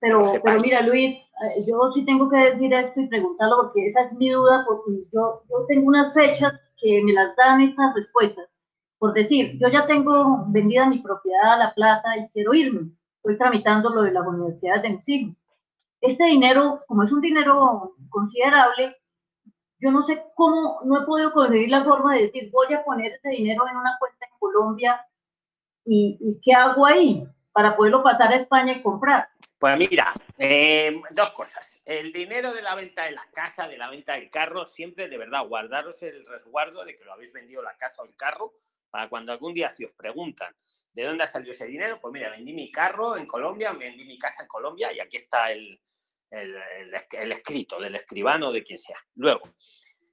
[0.00, 4.02] Pero, pero mira, Luis, eh, yo sí tengo que decir esto y preguntarlo porque esa
[4.02, 8.46] es mi duda, porque yo, yo tengo unas fechas que me las dan estas respuestas.
[8.98, 12.90] Por decir, yo ya tengo vendida mi propiedad a La Plata y quiero irme.
[13.16, 15.36] Estoy tramitando lo de las universidades de mis
[16.00, 18.96] Este dinero, como es un dinero considerable,
[19.78, 23.12] yo no sé cómo, no he podido conseguir la forma de decir, voy a poner
[23.12, 25.00] ese dinero en una cuenta en Colombia
[25.86, 29.28] ¿Y, qué hago ahí para poderlo pasar a España y comprar?
[29.58, 31.78] Pues mira, eh, dos cosas.
[31.84, 35.18] El dinero de la venta de la casa, de la venta del carro, siempre de
[35.18, 38.52] verdad guardaros el resguardo de que lo habéis vendido la casa o el carro
[38.90, 40.54] para cuando algún día si os preguntan
[40.92, 44.18] de dónde ha salido ese dinero, pues mira, vendí mi carro en Colombia, vendí mi
[44.18, 45.80] casa en Colombia y aquí está el,
[46.30, 48.98] el, escrito del escribano de quien sea.
[49.16, 49.50] Luego,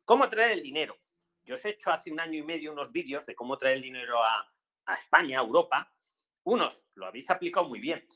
[0.06, 0.98] ¿cómo traer el dinero?
[1.43, 3.84] Yo os he hecho hace un año y medio unos vídeos de cómo traer el
[3.84, 4.52] dinero a,
[4.86, 5.91] a España, a Europa,
[6.44, 8.08] unos lo habéis aplicado muy bien,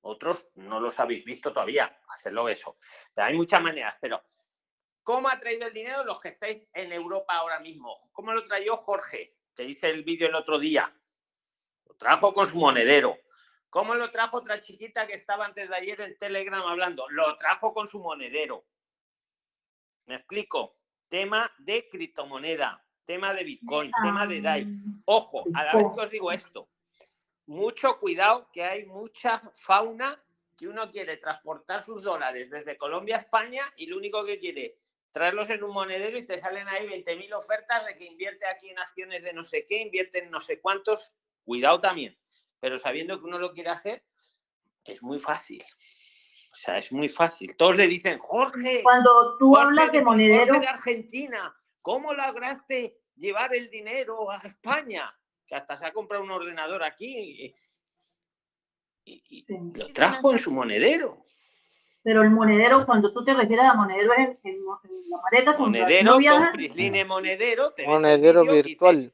[0.00, 2.76] otros no los habéis visto todavía, hacerlo eso.
[3.16, 4.22] hay muchas maneras, pero
[5.02, 7.96] ¿cómo ha traído el dinero los que estáis en Europa ahora mismo?
[8.12, 10.94] ¿Cómo lo trayó Jorge, que hice el vídeo el otro día?
[11.86, 13.18] Lo trajo con su monedero.
[13.70, 17.06] ¿Cómo lo trajo otra chiquita que estaba antes de ayer en Telegram hablando?
[17.10, 18.64] Lo trajo con su monedero.
[20.06, 20.78] ¿Me explico?
[21.08, 24.66] Tema de criptomoneda tema de Bitcoin, tema de DAI.
[25.06, 26.68] Ojo, a la vez que os digo esto,
[27.46, 30.22] mucho cuidado que hay mucha fauna
[30.54, 34.76] que uno quiere transportar sus dólares desde Colombia a España y lo único que quiere
[35.10, 38.78] traerlos en un monedero y te salen ahí 20.000 ofertas de que invierte aquí en
[38.78, 41.14] acciones de no sé qué, invierte en no sé cuántos.
[41.46, 42.14] Cuidado también.
[42.60, 44.04] Pero sabiendo que uno lo quiere hacer,
[44.84, 45.64] es muy fácil.
[46.52, 47.56] O sea, es muy fácil.
[47.56, 48.82] Todos le dicen, Jorge.
[48.82, 50.60] Cuando tú hablas de monedero.
[50.60, 51.54] de Argentina.
[51.88, 55.10] ¿Cómo lograste llevar el dinero a España?
[55.46, 57.54] Que hasta se ha comprado un ordenador aquí
[59.06, 61.22] y, lo trajo en su monedero.
[62.02, 65.56] Pero el monedero, cuando tú te refieres a monedero, es en, la maleta.
[65.56, 67.72] Monedero, con Prisline Monedero.
[67.86, 69.10] Monedero virtual.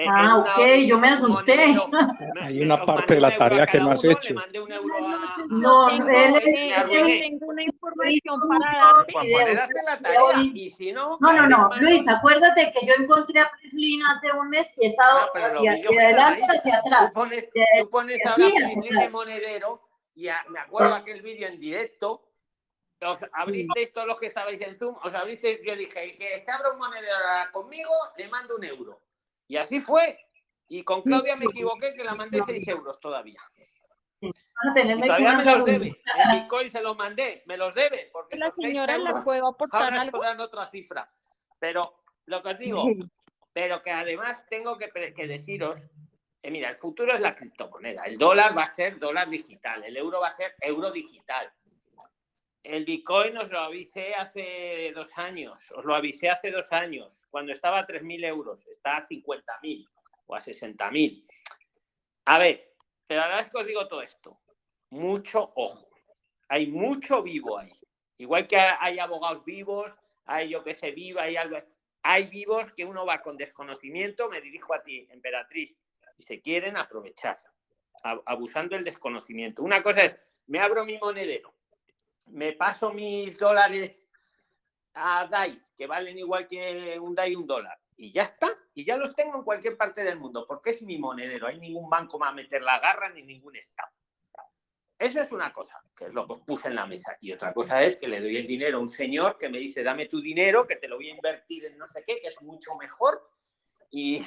[0.00, 1.54] Eh, eh, ah, ok, yo me asusté.
[2.40, 4.34] Hay una parte de la tarea que no has hecho.
[5.48, 6.02] No, él
[7.20, 9.04] tengo una información para
[9.54, 10.94] darte.
[10.94, 14.88] no, no, no, Luis, acuérdate que yo encontré a Prislin hace un mes y he
[14.88, 17.08] estado ah, hacia, adelante hacia atrás.
[17.08, 19.82] Tú pones, tú pones ahora Prislin Monedero
[20.14, 22.24] y me acuerdo aquel vídeo en directo
[23.02, 26.50] os abristeis todos los que estabais en Zoom, os abristeis, yo dije, el que se
[26.50, 27.16] abra un monedero
[27.50, 29.00] conmigo, le mando un euro.
[29.50, 30.16] Y así fue.
[30.68, 33.40] Y con Claudia me equivoqué que la mandé 6 euros todavía.
[34.20, 35.86] todavía me los debe.
[35.88, 38.10] En Bitcoin se los mandé, me los debe.
[38.12, 40.20] Porque la señora la puedo aportar algo.
[40.38, 41.10] otra cifra.
[41.58, 42.84] Pero lo que os digo,
[43.52, 44.88] pero que además tengo que,
[45.26, 45.76] deciros,
[46.44, 48.04] eh, mira, el futuro es la criptomoneda.
[48.04, 51.52] El dólar va a ser dólar digital, el euro va a ser euro digital.
[52.62, 57.52] El Bitcoin os lo avisé hace dos años, os lo avisé hace dos años, cuando
[57.52, 59.88] estaba a 3.000 euros, está a 50.000
[60.26, 61.22] o a 60.000.
[62.26, 62.74] A ver,
[63.06, 64.40] pero ahora es que os digo todo esto,
[64.90, 65.88] mucho ojo,
[66.48, 67.72] hay mucho vivo ahí.
[68.18, 69.90] Igual que hay abogados vivos,
[70.26, 71.56] hay yo que sé, viva, hay algo.
[72.02, 75.76] Hay vivos que uno va con desconocimiento, me dirijo a ti, emperatriz,
[76.18, 77.40] y se quieren aprovechar,
[78.02, 79.62] abusando del desconocimiento.
[79.62, 81.54] Una cosa es, me abro mi monedero,
[82.32, 84.02] me paso mis dólares
[84.94, 87.78] a DAIS, que valen igual que un DAI un dólar.
[87.96, 90.98] Y ya está, y ya los tengo en cualquier parte del mundo, porque es mi
[90.98, 91.46] monedero.
[91.46, 93.92] Hay ningún banco va a meter la garra ni ningún estado.
[94.98, 97.16] Eso es una cosa, que es lo que os puse en la mesa.
[97.22, 99.82] Y otra cosa es que le doy el dinero a un señor que me dice,
[99.82, 102.42] dame tu dinero, que te lo voy a invertir en no sé qué, que es
[102.42, 103.22] mucho mejor.
[103.92, 104.24] Y,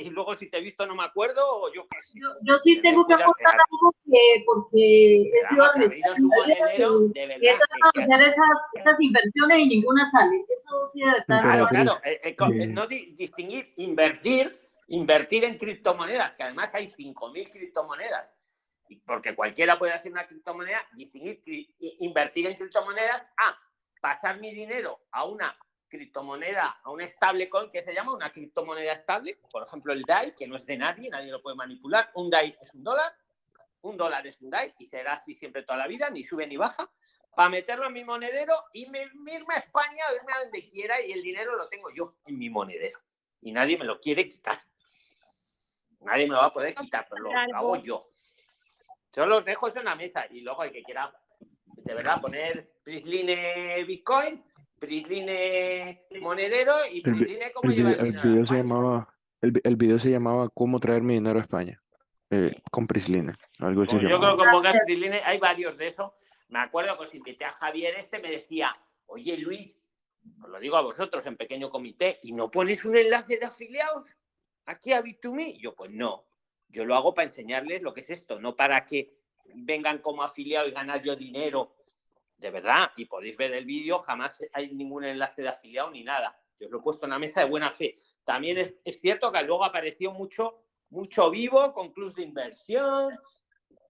[0.00, 2.18] y, luego si te he visto no me acuerdo, o yo qué sé.
[2.20, 5.88] Yo, sí tengo que aportar algo que, porque es de,
[7.12, 7.58] de verdad.
[7.92, 10.42] Que, hacer esas, esas, inversiones y ninguna sale.
[10.48, 12.00] Eso sí de Claro, claro.
[12.02, 18.38] Eh, eh, no distinguir, invertir, invertir en criptomonedas, que además hay 5.000 criptomonedas
[19.04, 21.40] porque cualquiera puede hacer una criptomoneda, distinguir,
[21.98, 23.54] invertir en criptomonedas, a
[24.00, 25.56] pasar mi dinero a una
[25.88, 30.46] criptomoneda, a una stablecoin que se llama una criptomoneda estable, por ejemplo el DAI, que
[30.46, 33.12] no es de nadie, nadie lo puede manipular, un DAI es un dólar,
[33.82, 36.56] un dólar es un DAI y será así siempre toda la vida, ni sube ni
[36.56, 36.90] baja,
[37.34, 41.00] para meterlo en mi monedero y me, irme a España o irme a donde quiera
[41.00, 42.98] y el dinero lo tengo yo en mi monedero
[43.40, 44.58] y nadie me lo quiere quitar.
[46.00, 48.04] Nadie me lo va a poder quitar, pero lo hago yo.
[49.14, 51.12] Yo los dejo en la mesa y luego el que quiera
[51.76, 54.44] de verdad poner Prisline Bitcoin,
[54.78, 58.22] Prisline Monedero y Prisline cómo el, dinero.
[58.22, 61.80] video se llamaba, el, video se llamaba Cómo traer mi dinero a España.
[62.30, 63.32] Eh, con Prisline.
[63.58, 66.14] Algo pues yo creo que con Prisline hay varios de eso.
[66.48, 68.76] Me acuerdo que os invité a Javier este, me decía,
[69.06, 69.80] oye Luis,
[70.42, 74.06] os lo digo a vosotros en pequeño comité, ¿y no pones un enlace de afiliados
[74.66, 75.58] aquí a Bit2Me?
[75.58, 76.24] Yo, pues no.
[76.68, 79.10] Yo lo hago para enseñarles lo que es esto, no para que
[79.54, 81.74] vengan como afiliado y ganar yo dinero.
[82.38, 86.38] De verdad, y podéis ver el vídeo, jamás hay ningún enlace de afiliado ni nada.
[86.58, 87.94] Yo os lo he puesto en la mesa de buena fe.
[88.24, 93.18] También es, cierto que luego apareció mucho, mucho vivo con clubs de inversión.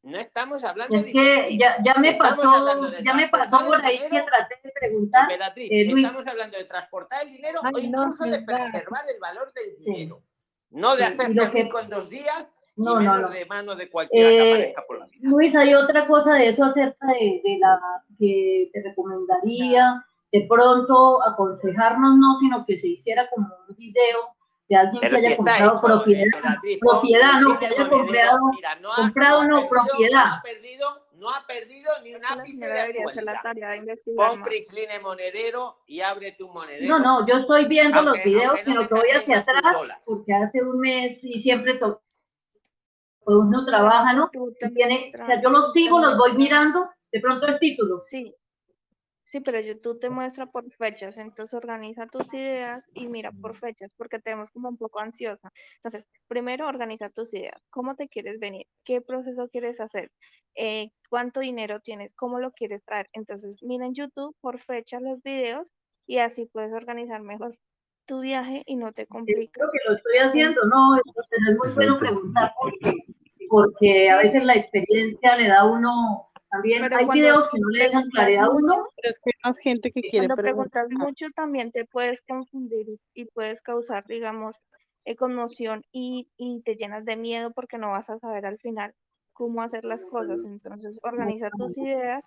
[0.03, 4.23] No estamos hablando es que ya, ya, me pasó, ya me pasó por ahí que
[4.23, 5.29] traté de preguntar.
[5.57, 10.23] Eh, estamos hablando de transportar el dinero o incluso de preservar el valor del dinero.
[10.71, 13.29] No de hacer rico en dos días no, no, no.
[13.29, 15.29] de mano de cualquiera que eh, aparezca por la vida.
[15.29, 17.79] Luis, hay otra cosa de eso acerca de, de, la
[18.19, 24.35] que te recomendaría de pronto aconsejarnos, no, sino que se hiciera como un video
[24.69, 26.25] de alguien que haya comprado propiedad,
[26.81, 28.39] propiedad, no, que haya comprado,
[28.81, 30.25] no comprado, no, propiedad.
[30.25, 33.77] No ha perdido, no ha perdido ni un ápice de actualidad.
[34.15, 36.99] Pon Prisline monedero y abre tu monedero.
[36.99, 40.81] No, no, yo estoy viendo los videos, sino que voy hacia atrás, porque hace un
[40.81, 41.81] mes y siempre
[43.29, 44.31] pues uno trabaja, ¿no?
[44.75, 47.99] Tiene, o sea, yo los sigo, los voy mirando, de pronto el título.
[47.99, 48.35] Sí,
[49.25, 53.91] sí, pero YouTube te muestra por fechas, entonces organiza tus ideas y mira por fechas,
[53.99, 55.53] porque tenemos como un poco ansiosa.
[55.77, 60.11] Entonces, primero organiza tus ideas, cómo te quieres venir, qué proceso quieres hacer,
[60.55, 63.11] eh, cuánto dinero tienes, cómo lo quieres traer.
[63.13, 65.71] Entonces, mira en YouTube por fechas los videos
[66.07, 67.59] y así puedes organizar mejor
[68.07, 69.51] tu viaje y no te compliques.
[69.53, 73.05] Creo que lo estoy haciendo, no, es muy bueno preguntar porque
[73.49, 77.85] porque a veces la experiencia le da a uno también hay videos que no le
[77.85, 78.89] dejan claridad a uno.
[78.97, 82.87] Pero es que hay más gente que quiere Cuando preguntas mucho también te puedes confundir
[83.15, 84.57] y puedes causar, digamos,
[85.05, 88.95] eh, conmoción y, y te llenas de miedo porque no vas a saber al final
[89.33, 90.43] cómo hacer las cosas.
[90.45, 92.25] Entonces, organiza tus ideas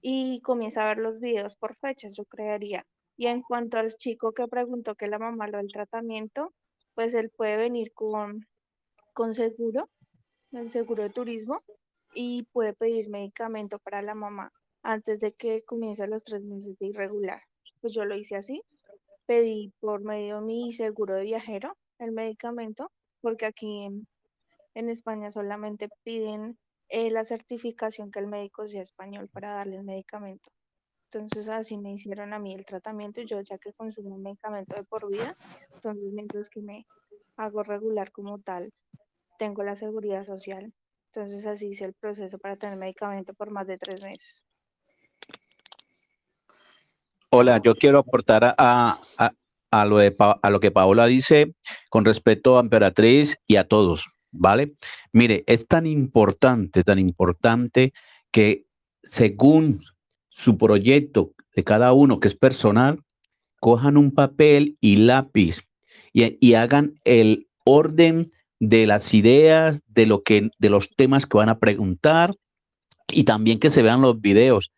[0.00, 2.84] y comienza a ver los videos por fechas, yo creería.
[3.16, 6.52] Y en cuanto al chico que preguntó que la mamá lo del tratamiento,
[6.94, 8.46] pues él puede venir con,
[9.14, 9.88] con seguro
[10.56, 11.62] el seguro de turismo
[12.14, 14.52] y puede pedir medicamento para la mamá
[14.82, 17.42] antes de que comience los tres meses de irregular.
[17.80, 18.62] Pues yo lo hice así,
[19.26, 22.90] pedí por medio de mi seguro de viajero el medicamento,
[23.20, 26.58] porque aquí en, España solamente piden
[26.88, 30.50] eh, la certificación que el médico sea español para darle el medicamento.
[31.10, 34.82] Entonces así me hicieron a mí el tratamiento, yo ya que consumo un medicamento de
[34.84, 35.36] por vida,
[35.72, 36.86] entonces mientras que me
[37.36, 38.72] hago regular como tal,
[39.38, 40.72] tengo la seguridad social.
[41.12, 44.44] Entonces así hice el proceso para tener medicamento por más de tres meses.
[47.30, 48.98] Hola, yo quiero aportar a,
[49.70, 51.54] a, lo, de, a lo que Paola dice
[51.90, 54.74] con respecto a Emperatriz y a todos, ¿vale?
[55.12, 57.92] Mire, es tan importante, tan importante
[58.30, 58.66] que
[59.02, 59.80] según
[60.28, 63.00] su proyecto de cada uno, que es personal,
[63.60, 65.62] cojan un papel y lápiz
[66.12, 68.32] y, y hagan el orden
[68.68, 72.34] de las ideas, de lo que, de los temas que van a preguntar
[73.08, 74.72] y también que se vean los videos,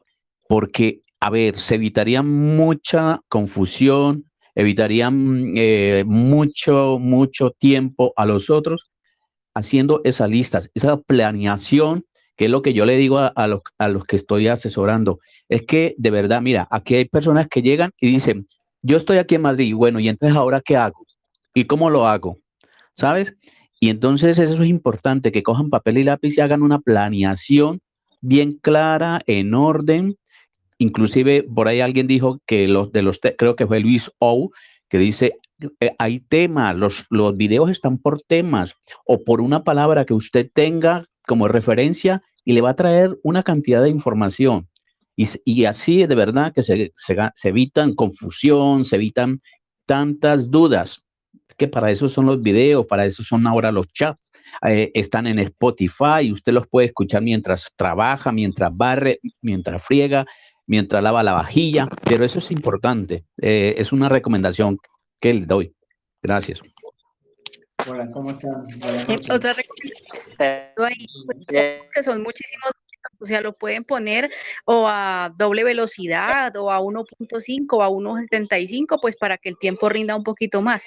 [0.49, 8.91] porque, a ver, se evitaría mucha confusión, evitarían eh, mucho, mucho tiempo a los otros
[9.55, 12.05] haciendo esas listas, esa planeación
[12.37, 15.63] que es lo que yo le digo a, los, a los que estoy asesorando, es
[15.63, 18.47] que de verdad, mira, aquí hay personas que llegan y dicen,
[18.83, 21.07] yo estoy aquí en Madrid, bueno, y entonces ahora qué hago?
[21.55, 22.37] ¿Y cómo lo hago?
[22.93, 23.35] ¿Sabes?
[23.79, 27.81] Y entonces eso es importante, que cojan papel y lápiz y hagan una planeación
[28.21, 30.17] bien clara, en orden.
[30.79, 34.51] Inclusive por ahí alguien dijo que los de los, creo que fue Luis O,
[34.89, 35.37] que dice,
[35.81, 38.75] eh, hay temas, los, los videos están por temas
[39.05, 43.43] o por una palabra que usted tenga como referencia y le va a traer una
[43.43, 44.69] cantidad de información.
[45.17, 49.41] Y, y así de verdad que se, se, se evitan confusión, se evitan
[49.87, 51.06] tantas dudas
[51.57, 54.31] que para eso son los videos, para eso son ahora los chats.
[54.63, 60.27] Eh, están en Spotify, usted los puede escuchar mientras trabaja, mientras barre, mientras friega,
[60.67, 63.25] mientras lava la vajilla, pero eso es importante.
[63.41, 64.79] Eh, es una recomendación
[65.21, 65.75] que le doy.
[66.23, 66.61] Gracias.
[67.89, 68.63] Hola, ¿cómo están?
[69.31, 70.91] Otra recomendación
[71.95, 72.73] que son muchísimos
[73.21, 74.31] o sea, lo pueden poner
[74.65, 79.89] o a doble velocidad o a 1.5 o a 1.75, pues para que el tiempo
[79.89, 80.83] rinda un poquito más.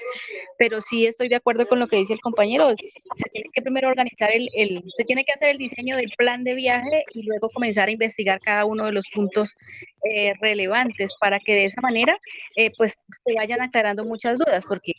[0.58, 3.90] Pero sí estoy de acuerdo con lo que dice el compañero, se tiene que primero
[3.90, 7.50] organizar el, el se tiene que hacer el diseño del plan de viaje y luego
[7.50, 9.56] comenzar a investigar cada uno de los puntos
[10.04, 12.18] eh, relevantes para que de esa manera
[12.56, 14.94] eh, pues se vayan aclarando muchas dudas, porque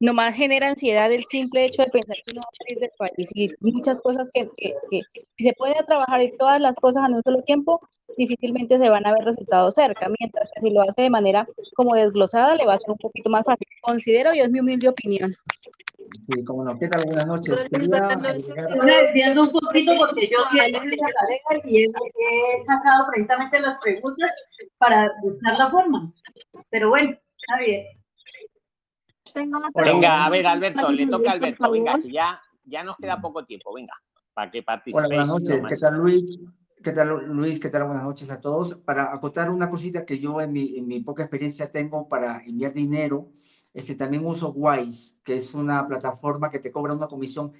[0.00, 3.30] nomás genera ansiedad el simple hecho de pensar que uno va a salir del país
[3.34, 7.22] y muchas cosas que, que, que se puede trabajar y todas las cosas en un
[7.22, 7.80] solo tiempo,
[8.16, 11.94] difícilmente se van a ver resultados cerca, mientras que si lo hace de manera como
[11.94, 13.66] desglosada le va a ser un poquito más fácil.
[13.80, 15.32] Considero y es mi humilde opinión.
[16.28, 16.78] Sí, como no.
[16.78, 17.04] ¿Qué tal?
[17.06, 17.56] Buenas noches.
[17.70, 19.40] Quería...
[19.40, 24.30] un poquito porque yo sí he la tarea y he, sacado precisamente las preguntas
[24.78, 26.12] para buscar la forma.
[26.70, 27.86] Pero bueno, está bien.
[29.74, 31.70] Venga, a ver, Alberto, le toca a Alberto.
[31.70, 33.74] Venga, que ya, ya nos queda poco tiempo.
[33.74, 33.92] Venga,
[34.32, 34.96] para que participéis.
[34.96, 35.62] Hola, buenas noches.
[35.68, 36.38] ¿Qué tal, Luis?
[36.86, 37.58] ¿Qué tal, Luis?
[37.58, 37.82] ¿Qué tal?
[37.82, 38.76] Buenas noches a todos.
[38.76, 43.32] Para acotar una cosita que yo en mi, poca experiencia tengo para enviar dinero,
[43.74, 47.50] este, también uso Wise, que es una plataforma que te cobra una comisión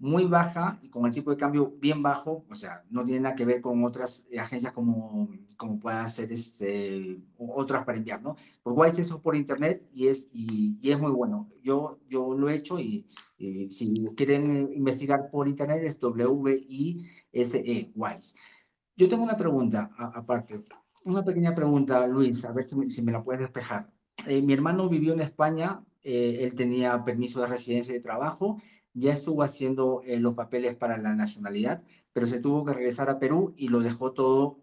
[0.00, 3.36] muy baja y con el tipo de cambio bien bajo, o sea, no tiene nada
[3.36, 8.34] que ver con otras agencias como, como puedan ser este, otras para enviar, ¿no?
[8.64, 11.48] Por Wise eso por internet y es, y, es muy bueno.
[11.62, 13.06] Yo, yo lo he hecho y,
[13.38, 18.34] si quieren investigar por internet es W-I-S-E, Wise.
[18.96, 20.62] Yo tengo una pregunta aparte,
[21.04, 23.90] una pequeña pregunta, Luis, a ver si si me la puedes despejar.
[24.26, 28.60] Eh, mi hermano vivió en España, eh, él tenía permiso de residencia y de trabajo,
[28.92, 31.82] ya estuvo haciendo eh, los papeles para la nacionalidad,
[32.12, 34.58] pero se tuvo que regresar a Perú y lo dejó todo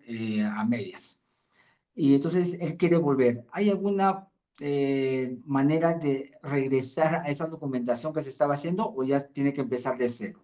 [0.53, 1.19] a medias.
[1.95, 3.43] Y entonces él quiere volver.
[3.51, 4.27] ¿Hay alguna
[5.45, 9.97] manera de regresar a esa documentación que se estaba haciendo o ya tiene que empezar
[9.97, 10.39] de cero?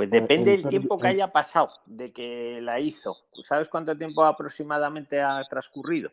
[0.00, 3.16] Pues depende del tiempo que haya pasado de que la hizo.
[3.42, 6.10] ¿Sabes cuánto tiempo aproximadamente ha transcurrido?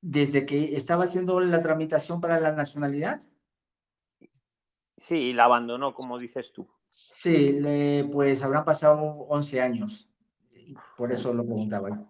[0.00, 3.20] desde que estaba haciendo la tramitación para la nacionalidad.
[4.96, 6.68] Sí, y la abandonó, como dices tú.
[6.90, 7.58] Sí,
[8.12, 10.08] pues habrán pasado 11 años.
[10.96, 12.04] Por eso lo preguntaba.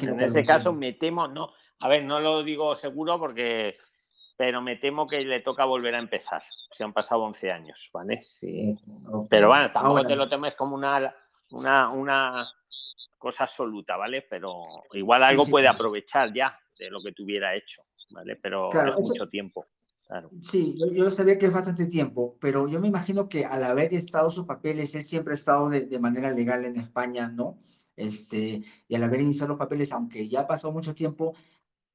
[0.00, 3.76] en ese caso me temo, no, a ver, no lo digo seguro porque,
[4.42, 6.42] pero me temo que le toca volver a empezar.
[6.72, 8.20] Se han pasado 11 años, ¿vale?
[8.22, 8.76] Sí.
[9.30, 11.14] Pero bueno, tampoco te lo temes como una,
[11.52, 12.48] una, una
[13.18, 14.26] cosa absoluta, ¿vale?
[14.28, 14.60] Pero
[14.94, 18.34] igual algo puede aprovechar ya de lo que tuviera hecho, ¿vale?
[18.34, 19.68] Pero es mucho tiempo.
[20.08, 20.28] Claro.
[20.42, 24.28] Sí, yo, sabía que es bastante tiempo, pero yo me imagino que al haber estado
[24.28, 27.58] sus papeles, él siempre ha estado de, manera legal en España, ¿no?
[27.94, 31.36] Este, y al haber iniciado los papeles, aunque ya pasó mucho tiempo,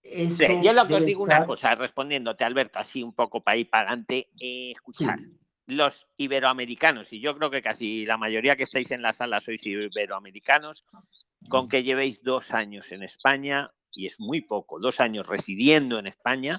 [0.09, 3.69] eso yo lo que os digo una cosa, respondiéndote, Alberto, así un poco para ir
[3.69, 5.17] para adelante, eh, escuchar.
[5.65, 9.65] Los iberoamericanos, y yo creo que casi la mayoría que estáis en la sala sois
[9.65, 10.85] iberoamericanos,
[11.49, 16.07] con que llevéis dos años en España, y es muy poco, dos años residiendo en
[16.07, 16.57] España,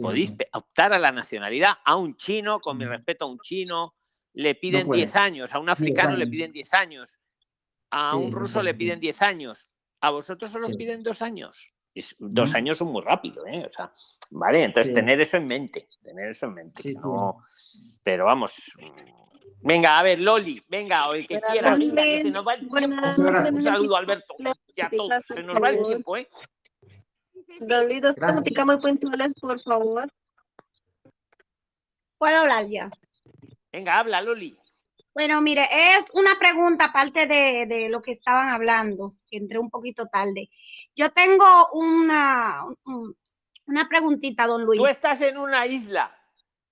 [0.00, 1.74] podéis optar a la nacionalidad.
[1.84, 3.94] A un chino, con mi respeto a un chino,
[4.34, 7.18] le piden 10 años, a un africano le piden 10 años,
[7.90, 9.66] a un ruso le piden 10 años,
[10.00, 11.72] a vosotros solo os piden dos años.
[11.94, 13.66] Es, dos años son muy rápido, ¿eh?
[13.68, 13.92] O sea,
[14.30, 16.94] vale, entonces tener eso en mente, tener eso en mente.
[16.94, 17.44] no,
[18.02, 18.72] pero vamos,
[19.62, 22.68] Venga, a ver, Loli, venga, o el que quiera, venga, que se nos va el
[22.68, 22.96] tiempo.
[23.52, 24.34] Un saludo, Alberto.
[24.74, 26.28] Ya todos, se nos va el tiempo, ¿eh?
[27.60, 30.08] Loli, dos preguntitas muy puntuales, por favor.
[32.16, 32.88] Puedo hablar ya.
[33.72, 34.58] Venga, habla, Loli.
[35.12, 39.70] Bueno, mire, es una pregunta aparte de, de, lo que estaban hablando, que entré un
[39.70, 40.50] poquito tarde.
[40.94, 42.64] Yo tengo una,
[43.66, 44.80] una preguntita, don Luis.
[44.80, 46.16] Tú estás en una isla.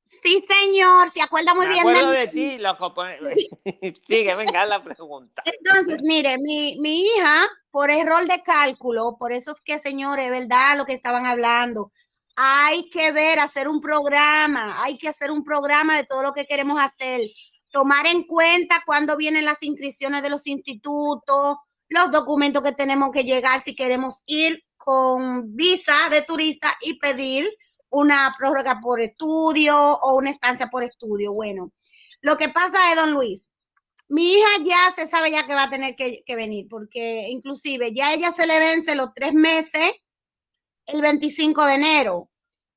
[0.08, 2.94] Sí, señor, se acuerda muy Me bien acuerdo de ti, loco.
[2.94, 3.18] pues,
[4.06, 5.42] Sigue, venga, la pregunta.
[5.44, 10.78] Entonces, mire, mi, mi hija, por error de cálculo, por eso es que, señores, ¿verdad?
[10.78, 11.92] Lo que estaban hablando.
[12.36, 16.46] Hay que ver, hacer un programa, hay que hacer un programa de todo lo que
[16.46, 17.20] queremos hacer.
[17.70, 21.56] Tomar en cuenta cuándo vienen las inscripciones de los institutos,
[21.88, 27.48] los documentos que tenemos que llegar si queremos ir con visa de turista y pedir
[27.90, 31.32] una prórroga por estudio o una estancia por estudio.
[31.32, 31.72] Bueno,
[32.20, 33.50] lo que pasa es, don Luis,
[34.08, 38.12] mi hija ya se sabe ya que va a tener que, venir, porque inclusive ya
[38.12, 39.90] ella se le vence los tres meses
[40.86, 42.30] el 25 de enero.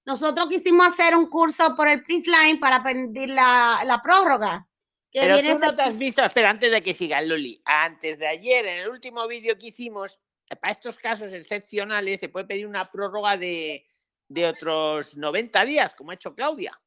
[0.05, 4.67] Nosotros quisimos hacer un curso por el Prisline para pedir la, la prórroga.
[5.13, 8.65] Pero tú no te has visto, espera, antes de que siga Loli, antes de ayer,
[8.65, 10.19] en el último vídeo que hicimos,
[10.49, 13.85] eh, para estos casos excepcionales se puede pedir una prórroga de,
[14.29, 16.79] de otros 90 días, como ha hecho Claudia.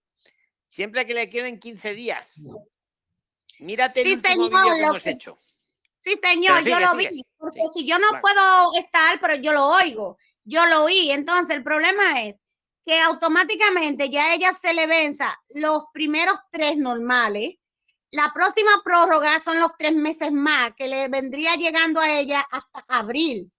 [0.67, 2.43] Siempre que le queden 15 días.
[3.61, 5.39] Mírate el Sí, último señor, vídeo que lo hemos que- hecho.
[6.01, 7.09] Sí, señor, yo lo sigue.
[7.11, 8.21] vi, porque Sí, si yo no vale.
[8.21, 11.11] puedo estar, pero yo lo oigo, yo lo oí.
[11.11, 12.37] Entonces, el problema es
[12.85, 17.55] que automáticamente ya a ella se le venza los primeros tres normales.
[18.15, 22.85] La próxima prórroga son los tres meses más, que le vendría llegando a ella hasta
[22.87, 23.51] abril.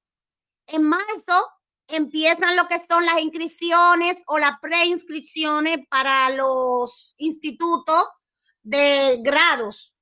[0.65, 1.49] En marzo
[1.90, 8.06] empiezan lo que son las inscripciones o las preinscripciones para los institutos
[8.64, 9.98] de grados.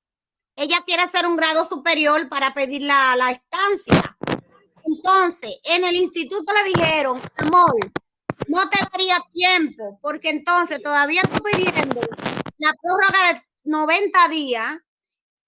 [0.54, 4.16] Ella quiere hacer un grado superior para pedir la, la estancia.
[4.84, 7.72] Entonces, en el instituto le dijeron, amor,
[8.46, 12.00] no te daría tiempo, porque entonces todavía estoy pidiendo
[12.58, 14.78] la prórroga de 90 días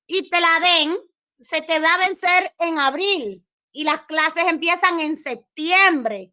[0.07, 0.99] y te la den,
[1.39, 6.33] se te va a vencer en abril y las clases empiezan en septiembre.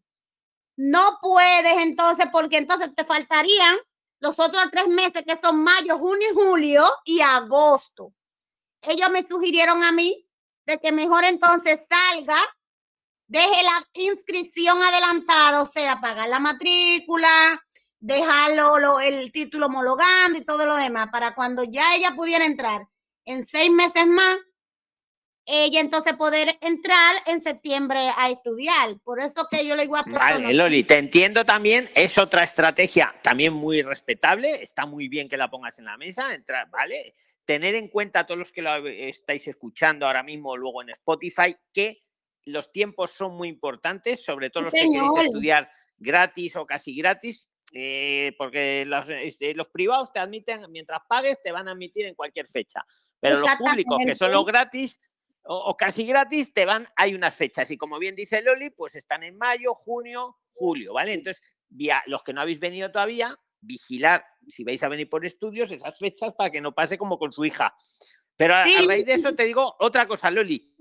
[0.76, 3.76] No puedes entonces, porque entonces te faltarían
[4.18, 8.14] los otros tres meses que son mayo, junio julio y agosto.
[8.80, 10.26] Ellos me sugirieron a mí
[10.66, 12.38] de que mejor entonces salga,
[13.26, 17.63] deje la inscripción adelantada, o sea, pagar la matrícula,
[18.04, 22.86] dejarlo lo- el título homologando y todo lo demás, para cuando ya ella pudiera entrar
[23.24, 24.36] en seis meses más,
[25.46, 28.98] ella entonces poder entrar en septiembre a estudiar.
[29.02, 32.44] Por eso que yo le digo a personas, Vale, Loli, te entiendo también, es otra
[32.44, 37.14] estrategia también muy respetable, está muy bien que la pongas en la mesa, entrar, ¿vale?
[37.46, 41.56] Tener en cuenta a todos los que lo estáis escuchando ahora mismo, luego en Spotify,
[41.72, 42.02] que
[42.44, 47.48] los tiempos son muy importantes, sobre todo los que queréis estudiar gratis o casi gratis,
[47.72, 52.14] eh, porque los, este, los privados te admiten, mientras pagues, te van a admitir en
[52.14, 52.84] cualquier fecha,
[53.20, 55.00] pero los públicos, que son los gratis,
[55.42, 57.70] o, o casi gratis, te van, hay unas fechas.
[57.70, 61.12] Y como bien dice Loli, pues están en mayo, junio, julio, ¿vale?
[61.14, 65.70] Entonces, via- los que no habéis venido todavía, vigilar si vais a venir por estudios
[65.72, 67.74] esas fechas para que no pase como con su hija.
[68.36, 68.86] Pero a, a Sí.
[68.86, 70.74] raíz de eso te digo otra cosa, Loli.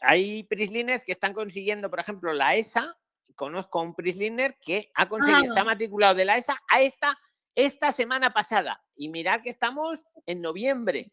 [0.00, 2.96] Hay prislines que están consiguiendo, por ejemplo, la ESA.
[3.34, 5.64] Conozco a un prisliner que ha conseguido, se ha Ajá.
[5.64, 7.18] matriculado de la ESA a esta,
[7.54, 8.84] esta semana pasada.
[8.96, 11.12] Y mirad que estamos en noviembre.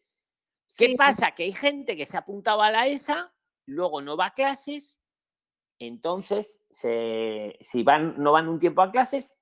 [0.78, 0.96] ¿Qué Sí.
[0.96, 1.32] pasa?
[1.32, 3.32] Que hay gente que se ha apuntado a la ESA,
[3.66, 4.98] luego no va a clases,
[5.78, 9.36] entonces se- si van, no van un tiempo a clases,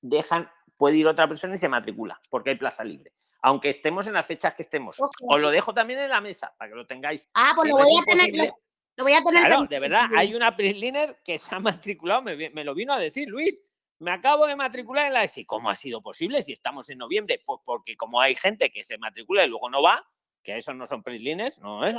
[0.00, 3.12] dejan, puede ir otra persona y se matricula, porque hay plaza libre.
[3.42, 4.96] Aunque estemos en las fechas que estemos.
[4.98, 7.28] Os lo dejo también en la mesa para que lo tengáis.
[7.34, 8.58] Ah, pues lo voy a tener, lo,
[8.96, 9.46] lo voy a tener.
[9.46, 13.28] Claro, de verdad, hay una Prisliner que se ha matriculado, me lo vino a decir
[13.28, 13.62] Luis,
[13.98, 15.44] me acabo de matricular en la ESI.
[15.44, 17.40] ¿Cómo ha sido posible si estamos en noviembre?
[17.44, 20.06] Pues porque como hay gente que se matricula y luego no va,
[20.42, 21.96] que esos no son Prisliners, no es,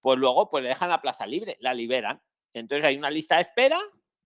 [0.00, 2.20] pues luego pues le dejan la plaza libre, la liberan.
[2.52, 3.80] Entonces hay una lista de espera,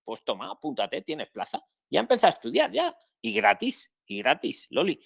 [0.04, 1.62] pues toma, apúntate, tienes plaza.
[1.90, 2.96] Ya empieza a estudiar, ya.
[3.20, 5.00] Y gratis, y gratis, Loli.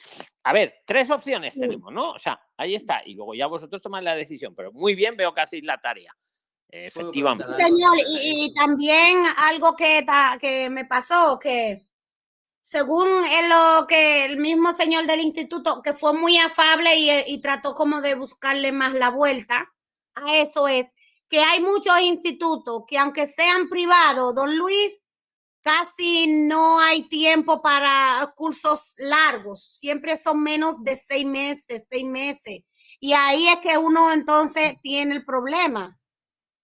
[0.45, 2.13] A ver, tres opciones tenemos, ¿no?
[2.13, 3.03] O sea, ahí está.
[3.05, 4.55] Y luego ya vosotros tomáis la decisión.
[4.55, 6.17] Pero muy bien, veo que hacéis la tarea.
[6.73, 7.53] Efectivamente.
[7.53, 11.87] Señor, y, y también algo que, ta- que me pasó, que
[12.61, 17.41] según el, lo que el mismo señor del instituto, que fue muy afable y, y
[17.41, 19.73] trató como de buscarle más la vuelta
[20.15, 20.87] a eso es
[21.29, 24.99] que hay muchos institutos que aunque sean privados, don Luis,
[25.63, 32.65] casi no hay tiempo para cursos largos, siempre son menos de seis meses, seis meses.
[33.01, 35.99] Y ahí es que uno entonces tiene el problema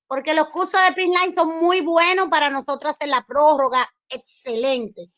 [0.09, 5.11] porque los cursos de Prisline son muy buenos para nosotros hacer la prórroga, excelente,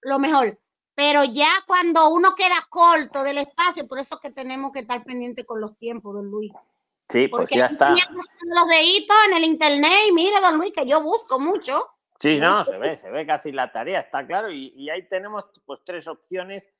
[0.00, 0.58] lo mejor.
[0.94, 5.44] Pero ya cuando uno queda corto del espacio, por eso que tenemos que estar pendientes
[5.44, 6.52] con los tiempos, don Luis.
[7.08, 7.90] Sí, pues Porque ya aquí está.
[7.90, 11.88] los deditos en el internet y mire, don Luis, que yo busco mucho.
[12.20, 14.50] Sí, no, se ve, se ve que hacéis la tarea, está claro.
[14.50, 16.72] Y, y ahí tenemos pues tres opciones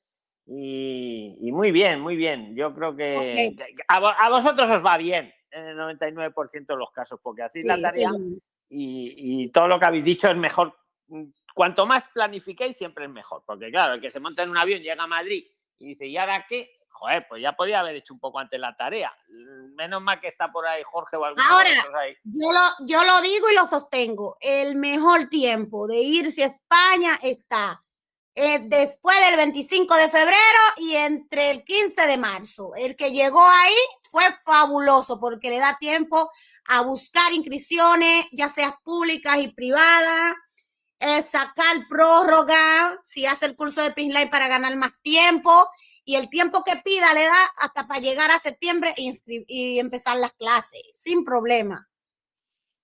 [0.47, 2.55] Y, muy bien, muy bien.
[2.55, 3.57] Yo creo que,
[3.89, 8.11] a, vosotros os va bien en el 99% de los casos, porque así la tarea
[8.69, 10.77] y, todo lo que habéis dicho es mejor.
[11.55, 13.45] Cuanto más planifiquéis, siempre es mejor.
[13.47, 15.45] Porque claro, el que se monta en un avión llega a Madrid
[15.79, 16.73] y dice, ¿y ahora qué?
[16.91, 19.13] Joder, pues ya podía haber hecho un poco antes la tarea.
[19.29, 21.37] Menos mal que está por ahí Jorge o Ahora,
[22.25, 24.37] Yo, lo, yo lo digo y lo sostengo.
[24.41, 27.84] El mejor tiempo de irse a España está
[28.37, 32.75] eh, después del 25 de febrero y entre el 15 de marzo.
[32.75, 33.77] El que llegó ahí
[34.11, 36.31] fue fabuloso porque le da tiempo
[36.67, 40.35] a buscar inscripciones, ya sean públicas y privadas,
[40.99, 45.69] eh, sacar prórroga, si hace el curso de Prisline para ganar más tiempo
[46.05, 50.33] y el tiempo que pida le da hasta para llegar a septiembre y empezar las
[50.33, 51.89] clases sin problema.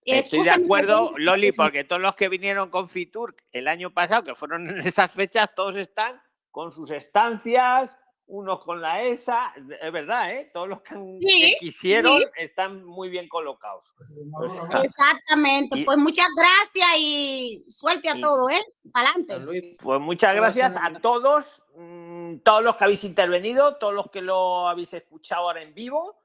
[0.04, 4.34] Estoy de acuerdo, Loli, porque todos los que vinieron con Fitur el año pasado, que
[4.34, 6.20] fueron en esas fechas, todos están
[6.50, 7.96] con sus estancias,
[8.26, 9.52] unos con la ESA,
[9.82, 10.50] es verdad, ¿eh?
[10.54, 13.92] Todos los que, quisieron están muy bien colocados.
[14.82, 18.64] Exactamente, pues muchas gracias y suerte a todos, ¿eh?
[18.94, 19.34] Adelante.
[19.82, 24.68] Pues muchas gracias a todos, mm, todos los que habéis intervenido, todos los que lo
[24.68, 26.19] habéis escuchado ahora en vivo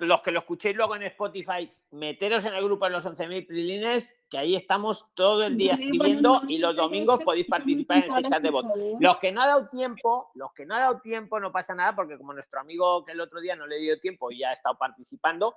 [0.00, 4.14] los que lo escuchéis luego en Spotify, meteros en el grupo de los 11.000 prilines,
[4.28, 8.42] que ahí estamos todo el día escribiendo y los domingos podéis participar en el chat
[8.42, 8.66] de voz.
[8.98, 11.94] Los que no ha dado tiempo, los que no ha dado tiempo no pasa nada,
[11.94, 14.52] porque como nuestro amigo que el otro día no le dio tiempo y ya ha
[14.52, 15.54] estado participando,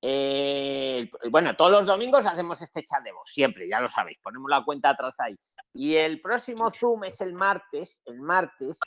[0.00, 4.50] eh, bueno, todos los domingos hacemos este chat de voz, siempre, ya lo sabéis, ponemos
[4.50, 5.36] la cuenta atrás ahí.
[5.74, 8.80] Y el próximo Zoom es el martes, el martes,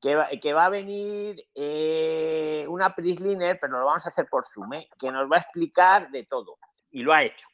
[0.00, 4.88] que va, a venir eh, una Prisliner, pero lo vamos a hacer por Zoom, ¿eh?
[4.98, 6.58] que nos va a explicar de todo.
[6.90, 7.48] Y lo ha hecho.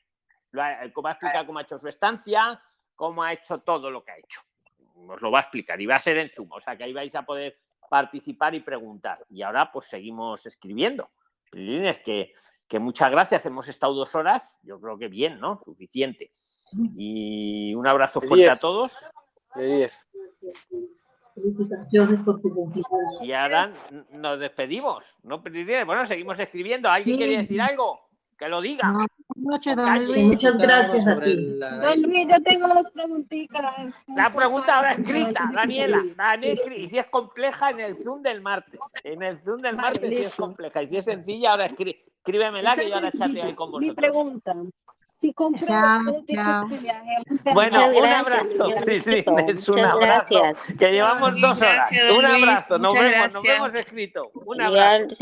[0.57, 2.61] va, a explicar cómo ha hecho su estancia,
[2.97, 4.41] cómo ha hecho todo lo que ha hecho.
[5.09, 6.51] Os lo va a explicar y va a ser en Zoom.
[6.53, 7.59] O sea que ahí vais a poder
[7.89, 9.25] participar y preguntar.
[9.31, 11.11] Y ahora pues seguimos escribiendo.
[11.51, 12.35] Prislines, que,
[12.69, 13.47] que muchas gracias.
[13.47, 14.59] Hemos estado dos horas.
[14.63, 15.59] Yo creo que bien, ¿no?
[15.59, 16.33] Suficiente.
[16.97, 18.99] Y un abrazo fuerte a todos.
[21.35, 23.23] Felicitaciones por tu cumpleaños.
[23.23, 23.73] Y ahora
[24.13, 25.05] nos despedimos.
[25.23, 26.91] No Bueno, seguimos escribiendo.
[26.91, 28.01] ¿Alguien quiere decir algo?
[28.39, 28.93] Que lo diga.
[29.37, 31.59] Muchas gracias a ti.
[31.59, 34.05] Don Luis, yo tengo dos preguntitas.
[34.15, 36.03] La pregunta ahora escrita, Daniela.
[36.77, 38.81] y si es compleja en el Zoom del martes.
[39.05, 40.83] En el Zoom del martes si es compleja.
[40.83, 43.89] Y si es sencilla, ahora escríbemela que yo ahora chateo ahí con vosotros.
[43.89, 44.55] Mi pregunta.
[45.23, 45.67] Si compro
[47.55, 48.69] Bueno, un abrazo.
[49.47, 50.43] es un abrazo.
[50.77, 51.91] Que llevamos dos horas.
[52.19, 52.77] Un abrazo.
[52.79, 54.33] Nos vemos, nos vemos escrito.
[54.35, 55.15] Un abrazo.